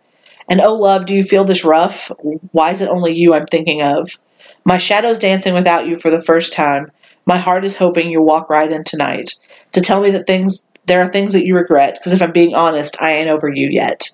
And 0.49 0.61
oh, 0.61 0.75
love, 0.75 1.07
do 1.07 1.15
you 1.15 1.23
feel 1.23 1.45
this 1.45 1.65
rough? 1.65 2.11
Why 2.51 2.71
is 2.71 2.81
it 2.81 2.89
only 2.89 3.13
you 3.13 3.35
I'm 3.35 3.47
thinking 3.47 3.83
of? 3.83 4.19
My 4.65 4.79
shadow's 4.79 5.19
dancing 5.19 5.55
without 5.55 5.87
you 5.87 5.97
for 5.97 6.11
the 6.11 6.21
first 6.21 6.53
time. 6.53 6.91
My 7.27 7.39
heart 7.39 7.65
is 7.65 7.77
hoping 7.77 8.11
you'll 8.11 8.27
walk 8.27 8.51
right 8.51 8.71
in 8.71 8.85
tonight 8.85 9.35
to 9.73 9.81
tell 9.81 10.01
me 10.03 10.11
that 10.11 10.27
things 10.27 10.65
there 10.87 11.01
are 11.01 11.09
things 11.09 11.33
that 11.33 11.47
you 11.47 11.55
regret. 11.55 11.95
Because 11.95 12.13
if 12.13 12.21
I'm 12.21 12.33
being 12.33 12.55
honest, 12.55 13.01
I 13.01 13.13
ain't 13.13 13.31
over 13.31 13.49
you 13.49 13.69
yet. 13.71 14.11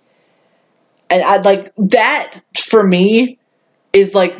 And 1.10 1.22
I'd 1.22 1.44
like 1.44 1.72
that 1.76 2.40
for 2.56 2.86
me 2.86 3.38
is 3.94 4.14
like 4.14 4.36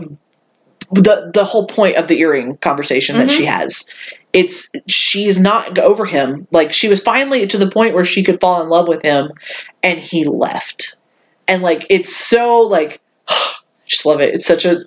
the 0.93 1.31
the 1.35 1.45
whole 1.45 1.67
point 1.67 1.97
of 1.97 2.09
the 2.09 2.19
earring 2.21 2.57
conversation 2.57 3.17
that 3.19 3.29
Mhm. 3.29 3.37
she 3.37 3.45
has. 3.45 3.87
It's 4.33 4.71
she's 4.87 5.39
not 5.39 5.79
over 5.79 6.05
him. 6.05 6.47
Like 6.51 6.73
she 6.73 6.89
was 6.89 7.01
finally 7.01 7.47
to 7.47 7.59
the 7.59 7.71
point 7.71 7.95
where 7.95 8.05
she 8.05 8.23
could 8.23 8.41
fall 8.41 8.63
in 8.63 8.69
love 8.69 8.89
with 8.89 9.03
him, 9.03 9.31
and 9.83 9.99
he 9.99 10.25
left. 10.25 10.97
And 11.47 11.63
like 11.63 11.87
it's 11.91 12.15
so 12.15 12.61
like 12.63 13.01
just 13.87 14.07
love 14.07 14.21
it. 14.21 14.35
It's 14.35 14.47
such 14.47 14.65
a 14.65 14.85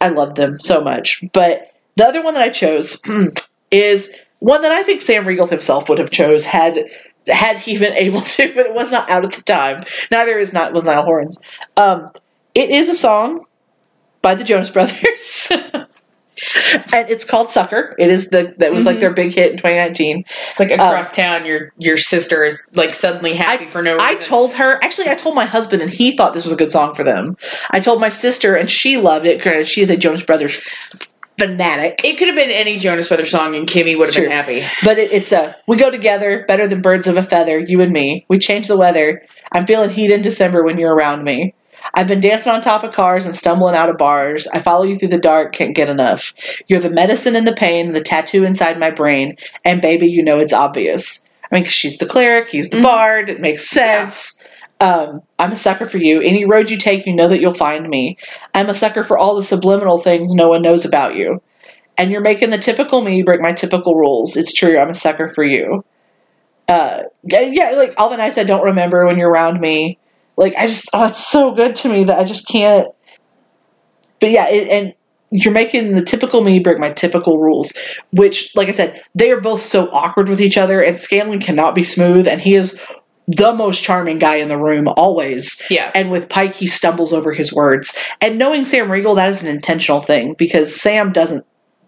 I 0.00 0.08
love 0.08 0.34
them 0.34 0.58
so 0.60 0.82
much. 0.82 1.22
But 1.32 1.72
the 1.96 2.04
other 2.04 2.22
one 2.22 2.34
that 2.34 2.42
I 2.42 2.48
chose 2.50 3.00
is 3.70 4.10
one 4.40 4.62
that 4.62 4.72
I 4.72 4.82
think 4.82 5.00
Sam 5.00 5.26
Riegel 5.26 5.46
himself 5.46 5.88
would 5.88 5.98
have 5.98 6.10
chose 6.10 6.44
had 6.44 6.78
had 7.28 7.56
he 7.58 7.78
been 7.78 7.92
able 7.94 8.20
to, 8.20 8.52
but 8.54 8.66
it 8.66 8.74
was 8.74 8.90
not 8.90 9.08
out 9.08 9.24
at 9.24 9.32
the 9.32 9.42
time. 9.42 9.84
Neither 10.10 10.38
is 10.38 10.52
not 10.52 10.72
was 10.74 10.84
Niall 10.84 11.04
Horan's. 11.04 11.38
Um, 11.76 12.10
it 12.54 12.70
is 12.70 12.88
a 12.88 12.94
song 12.94 13.44
by 14.24 14.34
the 14.34 14.42
Jonas 14.42 14.70
Brothers. 14.70 15.48
and 15.52 17.08
it's 17.10 17.24
called 17.24 17.50
Sucker. 17.50 17.94
It 17.98 18.10
is 18.10 18.30
the 18.30 18.54
that 18.58 18.72
was 18.72 18.86
like 18.86 18.96
Mhm. 18.96 19.00
their 19.00 19.12
big 19.12 19.32
hit 19.34 19.52
in 19.52 19.56
2019. 19.58 20.24
it's 20.50 20.58
like 20.58 20.72
across 20.72 21.14
town. 21.14 21.46
Your 21.46 21.72
your 21.78 21.96
sister 21.98 22.42
is 22.42 22.66
like 22.72 22.92
suddenly 22.92 23.34
happy 23.34 23.66
for 23.66 23.82
no 23.82 23.92
reason. 23.94 24.06
I 24.08 24.14
told 24.20 24.54
her, 24.54 24.82
actually, 24.82 25.08
I 25.08 25.14
told 25.14 25.36
my 25.36 25.44
husband, 25.44 25.82
and 25.82 25.90
he 25.92 26.16
thought 26.16 26.34
this 26.34 26.42
was 26.44 26.52
a 26.52 26.56
good 26.56 26.72
song 26.72 26.94
for 26.94 27.04
them. 27.04 27.36
I 27.70 27.78
told 27.80 28.00
my 28.00 28.08
sister, 28.08 28.56
and 28.56 28.68
she 28.68 28.96
loved 28.96 29.26
it. 29.26 29.42
Granted, 29.42 29.68
she 29.68 29.82
is 29.82 29.90
a 29.90 29.96
Jonas 29.96 30.22
Brothers 30.22 30.60
fanatic. 31.38 32.00
it 32.04 32.16
could 32.16 32.28
have 32.28 32.36
been 32.36 32.50
any 32.50 32.78
Jonas 32.78 33.08
Brothers 33.08 33.30
song, 33.30 33.54
and 33.54 33.68
Kimmy 33.68 33.96
would 33.98 34.06
have 34.08 34.14
True. 34.14 34.24
been 34.24 34.32
happy. 34.32 34.64
But 34.84 34.98
it, 34.98 35.12
it's 35.12 35.32
a 35.32 35.54
we 35.68 35.76
go 35.76 35.90
together 35.90 36.44
better 36.48 36.66
than 36.66 36.80
birds 36.80 37.06
of 37.06 37.16
a 37.16 37.22
feather, 37.22 37.58
you 37.58 37.80
and 37.82 37.92
me. 37.92 38.24
We 38.28 38.38
change 38.38 38.66
the 38.68 38.76
weather. 38.76 39.22
I'm 39.52 39.66
feeling 39.66 39.90
heat 39.90 40.10
in 40.10 40.22
December 40.22 40.64
when 40.64 40.78
you're 40.78 40.94
around 40.94 41.22
me. 41.24 41.54
I've 41.96 42.08
been 42.08 42.20
dancing 42.20 42.52
on 42.52 42.60
top 42.60 42.82
of 42.82 42.92
cars 42.92 43.24
and 43.26 43.36
stumbling 43.36 43.76
out 43.76 43.88
of 43.88 43.96
bars. 43.98 44.46
I 44.48 44.60
follow 44.60 44.84
you 44.84 44.96
through 44.96 45.08
the 45.08 45.18
dark, 45.18 45.52
can't 45.52 45.74
get 45.76 45.88
enough. 45.88 46.32
You're 46.66 46.80
the 46.80 46.90
medicine 46.90 47.36
and 47.36 47.46
the 47.46 47.52
pain, 47.54 47.92
the 47.92 48.00
tattoo 48.02 48.44
inside 48.44 48.78
my 48.78 48.90
brain, 48.90 49.36
and 49.64 49.80
baby, 49.80 50.08
you 50.08 50.22
know 50.22 50.38
it's 50.40 50.52
obvious. 50.52 51.24
I 51.50 51.54
mean, 51.54 51.64
'cause 51.64 51.72
she's 51.72 51.98
the 51.98 52.06
cleric, 52.06 52.48
he's 52.48 52.68
the 52.70 52.78
Mhm. 52.78 52.82
bard. 52.82 53.30
It 53.30 53.40
makes 53.40 53.68
sense. 53.68 54.40
Um, 54.80 55.20
I'm 55.38 55.52
a 55.52 55.56
sucker 55.56 55.86
for 55.86 55.98
you. 55.98 56.20
Any 56.20 56.44
road 56.44 56.68
you 56.70 56.76
take, 56.76 57.06
you 57.06 57.14
know 57.14 57.28
that 57.28 57.40
you'll 57.40 57.54
find 57.54 57.88
me. 57.88 58.16
I'm 58.54 58.68
a 58.68 58.74
sucker 58.74 59.04
for 59.04 59.16
all 59.16 59.36
the 59.36 59.44
subliminal 59.44 59.98
things 59.98 60.34
no 60.34 60.48
one 60.48 60.62
knows 60.62 60.84
about 60.84 61.14
you. 61.14 61.40
And 61.96 62.10
you're 62.10 62.20
making 62.22 62.50
the 62.50 62.58
typical 62.58 63.02
me 63.02 63.22
break 63.22 63.40
my 63.40 63.52
typical 63.52 63.94
rules. 63.94 64.36
It's 64.36 64.52
true. 64.52 64.78
I'm 64.78 64.90
a 64.90 64.94
sucker 64.94 65.28
for 65.28 65.44
you. 65.44 65.84
Uh, 66.68 67.02
yeah, 67.22 67.40
yeah, 67.42 67.70
like 67.76 67.94
all 67.98 68.08
the 68.08 68.16
nights 68.16 68.36
I 68.36 68.42
don't 68.44 68.64
remember 68.64 69.06
when 69.06 69.16
you're 69.16 69.30
around 69.30 69.60
me. 69.60 69.98
Like 70.36 70.54
I 70.56 70.66
just, 70.66 70.90
oh, 70.92 71.06
it's 71.06 71.24
so 71.24 71.52
good 71.52 71.76
to 71.76 71.88
me 71.88 72.04
that 72.04 72.18
I 72.18 72.24
just 72.24 72.46
can't. 72.48 72.88
But 74.20 74.30
yeah, 74.30 74.48
it, 74.48 74.68
and 74.68 74.94
you're 75.30 75.52
making 75.52 75.94
the 75.94 76.02
typical 76.02 76.42
me 76.42 76.60
break 76.60 76.78
my 76.78 76.90
typical 76.90 77.38
rules. 77.40 77.72
Which, 78.12 78.54
like 78.54 78.68
I 78.68 78.72
said, 78.72 79.02
they 79.14 79.30
are 79.30 79.40
both 79.40 79.62
so 79.62 79.88
awkward 79.90 80.28
with 80.28 80.40
each 80.40 80.56
other, 80.56 80.80
and 80.80 80.98
Scanlan 80.98 81.40
cannot 81.40 81.74
be 81.74 81.82
smooth, 81.82 82.28
and 82.28 82.40
he 82.40 82.54
is 82.54 82.80
the 83.26 83.54
most 83.54 83.82
charming 83.82 84.18
guy 84.18 84.36
in 84.36 84.48
the 84.48 84.58
room 84.58 84.86
always. 84.88 85.60
Yeah, 85.70 85.90
And 85.94 86.10
with 86.10 86.28
Pike, 86.28 86.54
he 86.54 86.66
stumbles 86.66 87.12
over 87.12 87.32
his 87.32 87.52
words. 87.52 87.96
And 88.20 88.38
knowing 88.38 88.64
Sam 88.64 88.90
Riegel, 88.90 89.14
that 89.14 89.30
is 89.30 89.42
an 89.42 89.48
intentional 89.48 90.00
thing 90.00 90.34
because 90.34 90.78
Sam 90.78 91.10
doesn't 91.10 91.44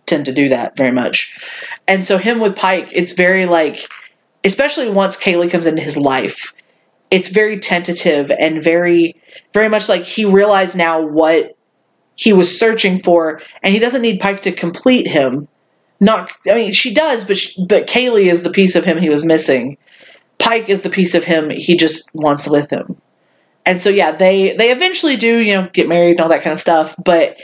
tend 0.06 0.24
to 0.26 0.32
do 0.32 0.48
that 0.48 0.76
very 0.76 0.92
much. 0.92 1.36
And 1.86 2.06
so, 2.06 2.18
him 2.18 2.40
with 2.40 2.56
Pike, 2.56 2.88
it's 2.92 3.12
very 3.12 3.46
like, 3.46 3.86
especially 4.44 4.88
once 4.90 5.16
Kaylie 5.16 5.50
comes 5.50 5.66
into 5.66 5.82
his 5.82 5.96
life, 5.96 6.54
it's 7.10 7.28
very 7.28 7.58
tentative 7.58 8.30
and 8.30 8.62
very, 8.62 9.20
very 9.52 9.68
much 9.68 9.88
like 9.88 10.02
he 10.02 10.24
realized 10.24 10.76
now 10.76 11.00
what 11.00 11.56
he 12.16 12.32
was 12.32 12.58
searching 12.58 13.02
for, 13.02 13.42
and 13.62 13.72
he 13.74 13.78
doesn't 13.78 14.02
need 14.02 14.20
Pike 14.20 14.42
to 14.42 14.52
complete 14.52 15.06
him. 15.06 15.42
Not, 16.00 16.30
I 16.48 16.54
mean, 16.54 16.72
she 16.72 16.92
does, 16.92 17.24
but 17.24 17.38
she, 17.38 17.64
but 17.66 17.86
Kaylie 17.86 18.30
is 18.30 18.42
the 18.42 18.50
piece 18.50 18.74
of 18.74 18.84
him 18.84 18.98
he 18.98 19.10
was 19.10 19.24
missing. 19.24 19.76
Pike 20.38 20.68
is 20.68 20.82
the 20.82 20.90
piece 20.90 21.14
of 21.14 21.24
him 21.24 21.50
he 21.50 21.76
just 21.76 22.10
wants 22.14 22.48
with 22.48 22.70
him 22.70 22.96
and 23.66 23.80
so 23.80 23.90
yeah 23.90 24.12
they 24.12 24.54
they 24.56 24.70
eventually 24.70 25.16
do 25.16 25.38
you 25.38 25.52
know 25.52 25.68
get 25.72 25.88
married 25.88 26.12
and 26.12 26.20
all 26.20 26.28
that 26.28 26.42
kind 26.42 26.54
of 26.54 26.60
stuff 26.60 26.94
but 27.04 27.38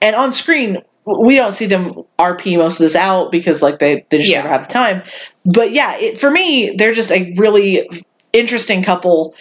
and 0.00 0.16
on 0.16 0.32
screen 0.32 0.78
we 1.04 1.34
don't 1.34 1.52
see 1.52 1.66
them 1.66 1.92
rp 2.18 2.56
most 2.56 2.74
of 2.74 2.84
this 2.84 2.94
out 2.96 3.30
because 3.32 3.60
like 3.60 3.80
they, 3.80 4.06
they 4.08 4.18
just 4.18 4.30
Yeah. 4.30 4.38
never 4.38 4.48
have 4.48 4.68
the 4.68 4.72
time 4.72 5.02
but 5.44 5.72
yeah 5.72 5.98
it, 5.98 6.18
for 6.18 6.30
me 6.30 6.74
they're 6.76 6.94
just 6.94 7.10
a 7.10 7.34
really 7.36 7.88
interesting 8.32 8.82
couple 8.82 9.34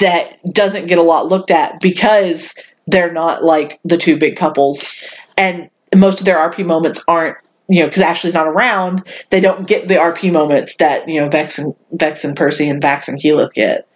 that 0.00 0.38
doesn't 0.52 0.86
get 0.86 0.98
a 0.98 1.02
lot 1.02 1.26
looked 1.26 1.50
at 1.50 1.80
because 1.80 2.54
they're 2.86 3.12
not 3.12 3.44
like 3.44 3.78
the 3.84 3.98
two 3.98 4.18
big 4.18 4.36
couples 4.36 5.02
and 5.36 5.68
most 5.96 6.18
of 6.18 6.26
their 6.26 6.36
rp 6.36 6.64
moments 6.64 7.02
aren't 7.08 7.36
you 7.68 7.80
know 7.80 7.86
because 7.86 8.02
ashley's 8.02 8.34
not 8.34 8.46
around 8.46 9.02
they 9.30 9.40
don't 9.40 9.66
get 9.66 9.88
the 9.88 9.94
rp 9.94 10.32
moments 10.32 10.76
that 10.76 11.08
you 11.08 11.20
know 11.20 11.28
vex 11.28 11.58
and 11.58 11.74
vex 11.92 12.24
and 12.24 12.36
percy 12.36 12.68
and 12.68 12.82
vax 12.82 13.08
and 13.08 13.18
keyleth 13.18 13.52
get 13.52 13.88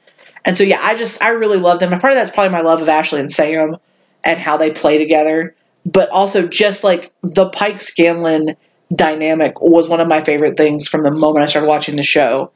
and 0.44 0.56
so 0.56 0.64
yeah, 0.64 0.80
I 0.82 0.96
just 0.96 1.22
I 1.22 1.30
really 1.30 1.58
love 1.58 1.78
them. 1.78 1.92
And 1.92 2.00
part 2.00 2.12
of 2.12 2.16
that's 2.16 2.30
probably 2.30 2.52
my 2.52 2.62
love 2.62 2.82
of 2.82 2.88
Ashley 2.88 3.20
and 3.20 3.32
Sam 3.32 3.76
and 4.24 4.38
how 4.38 4.56
they 4.56 4.70
play 4.70 4.98
together. 4.98 5.54
But 5.84 6.10
also 6.10 6.46
just 6.46 6.84
like 6.84 7.12
the 7.22 7.48
Pike 7.48 7.80
Scanlan 7.80 8.56
dynamic 8.94 9.60
was 9.60 9.88
one 9.88 10.00
of 10.00 10.08
my 10.08 10.22
favorite 10.22 10.56
things 10.56 10.86
from 10.86 11.02
the 11.02 11.10
moment 11.10 11.44
I 11.44 11.46
started 11.46 11.68
watching 11.68 11.96
the 11.96 12.02
show. 12.02 12.52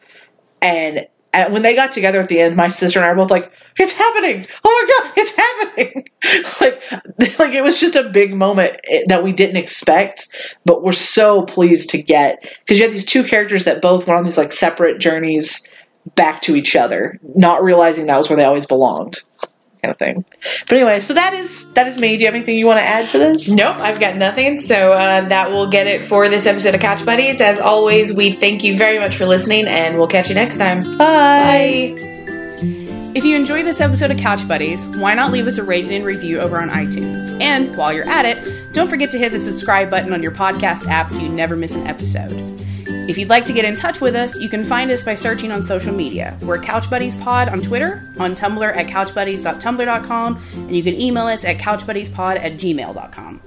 And 0.61 1.07
and 1.37 1.53
when 1.53 1.63
they 1.63 1.75
got 1.75 1.93
together 1.93 2.21
at 2.21 2.29
the 2.29 2.41
end, 2.41 2.57
my 2.57 2.69
sister 2.69 2.99
and 2.99 3.07
I 3.07 3.11
were 3.11 3.17
both 3.17 3.31
like, 3.31 3.53
"It's 3.79 3.93
happening! 3.93 4.47
Oh 4.65 4.87
my 4.89 5.05
god, 5.05 5.13
it's 5.17 5.37
happening!" 5.37 6.05
like, 6.61 7.39
like 7.39 7.55
it 7.55 7.63
was 7.63 7.79
just 7.79 7.95
a 7.95 8.09
big 8.09 8.35
moment 8.35 8.81
eh, 8.85 9.03
that 9.09 9.23
we 9.23 9.33
didn't 9.33 9.59
expect, 9.59 10.57
but 10.65 10.83
we're 10.83 10.93
so 10.93 11.43
pleased 11.43 11.91
to 11.91 12.03
get 12.03 12.43
because 12.61 12.79
you 12.79 12.85
had 12.85 12.95
these 12.95 13.05
two 13.05 13.23
characters 13.23 13.65
that 13.65 13.83
both 13.83 14.07
went 14.07 14.19
on 14.19 14.25
these 14.25 14.39
like 14.39 14.53
separate 14.53 14.99
journeys 14.99 15.69
back 16.15 16.41
to 16.43 16.57
each 16.57 16.75
other, 16.75 17.19
not 17.35 17.63
realizing 17.63 18.07
that 18.07 18.17
was 18.17 18.31
where 18.31 18.37
they 18.37 18.45
always 18.45 18.67
belonged, 18.67 19.23
kind 19.87 19.91
of 19.91 19.99
thing. 19.99 20.25
But 20.69 20.79
anyway, 20.79 21.01
so 21.01 21.15
that 21.15 21.35
is 21.35 21.71
that 21.73 21.87
is 21.87 21.99
me. 21.99 22.17
Do 22.17 22.21
you 22.21 22.27
have 22.27 22.35
anything 22.35 22.59
you 22.59 22.67
want 22.67 22.79
to 22.79 22.85
add 22.85 23.11
to 23.11 23.19
this? 23.19 23.49
Nope, 23.49 23.77
I've 23.77 24.01
got 24.01 24.17
nothing. 24.17 24.57
So 24.57 24.91
uh, 24.91 25.29
that 25.29 25.51
will 25.51 25.69
get 25.69 25.87
it 25.87 26.03
for 26.03 26.29
this 26.29 26.47
episode 26.47 26.75
of 26.75 26.81
Couch 26.81 27.05
Buddies. 27.05 27.41
As 27.41 27.61
always, 27.61 28.13
we 28.13 28.33
thank 28.33 28.65
you 28.65 28.77
very 28.77 28.99
much 28.99 29.17
for 29.17 29.27
listening, 29.27 29.67
and 29.67 29.97
we'll 29.97 30.09
catch 30.09 30.29
you 30.29 30.35
next 30.35 30.57
time. 30.57 30.81
Bye. 30.99 31.95
Bye. 31.97 32.13
If 33.15 33.25
you 33.25 33.35
enjoy 33.35 33.63
this 33.63 33.81
episode 33.81 34.11
of 34.11 34.19
Couch 34.19 34.47
Buddies, 34.47 34.85
why 34.99 35.15
not 35.15 35.33
leave 35.33 35.47
us 35.47 35.57
a 35.57 35.65
rating 35.65 35.93
and 35.93 36.05
review 36.05 36.39
over 36.39 36.61
on 36.61 36.69
iTunes? 36.69 37.41
And 37.41 37.75
while 37.75 37.91
you're 37.91 38.07
at 38.07 38.27
it, 38.27 38.75
don't 38.75 38.89
forget 38.89 39.11
to 39.13 39.19
hit 39.19 39.33
the 39.33 39.41
subscribe 39.41 39.91
button 39.91 40.13
on 40.13 40.23
your 40.23 40.33
podcast 40.33 40.87
app 40.87 41.11
so 41.11 41.23
you 41.23 41.31
never 41.31 41.57
miss 41.57 41.75
an 41.75 41.87
episode. 41.87 42.66
If 43.09 43.17
you'd 43.19 43.29
like 43.29 43.45
to 43.45 43.53
get 43.53 43.65
in 43.65 43.77
touch 43.77 44.01
with 44.01 44.17
us, 44.17 44.39
you 44.41 44.49
can 44.49 44.65
find 44.65 44.91
us 44.91 45.05
by 45.05 45.15
searching 45.15 45.53
on 45.53 45.63
social 45.63 45.95
media. 45.95 46.37
We're 46.43 46.59
Couch 46.59 46.91
Buddies 46.91 47.15
Pod 47.17 47.49
on 47.49 47.61
Twitter, 47.61 48.13
on 48.19 48.35
Tumblr 48.35 48.77
at 48.77 48.87
couchbuddies.tumblr.com, 48.89 50.43
and 50.55 50.77
you 50.77 50.83
can 50.83 51.01
email 51.01 51.27
us 51.27 51.45
at 51.45 51.59
couchbuddiespod 51.59 52.37
at 52.37 52.55
gmail.com. 52.55 53.41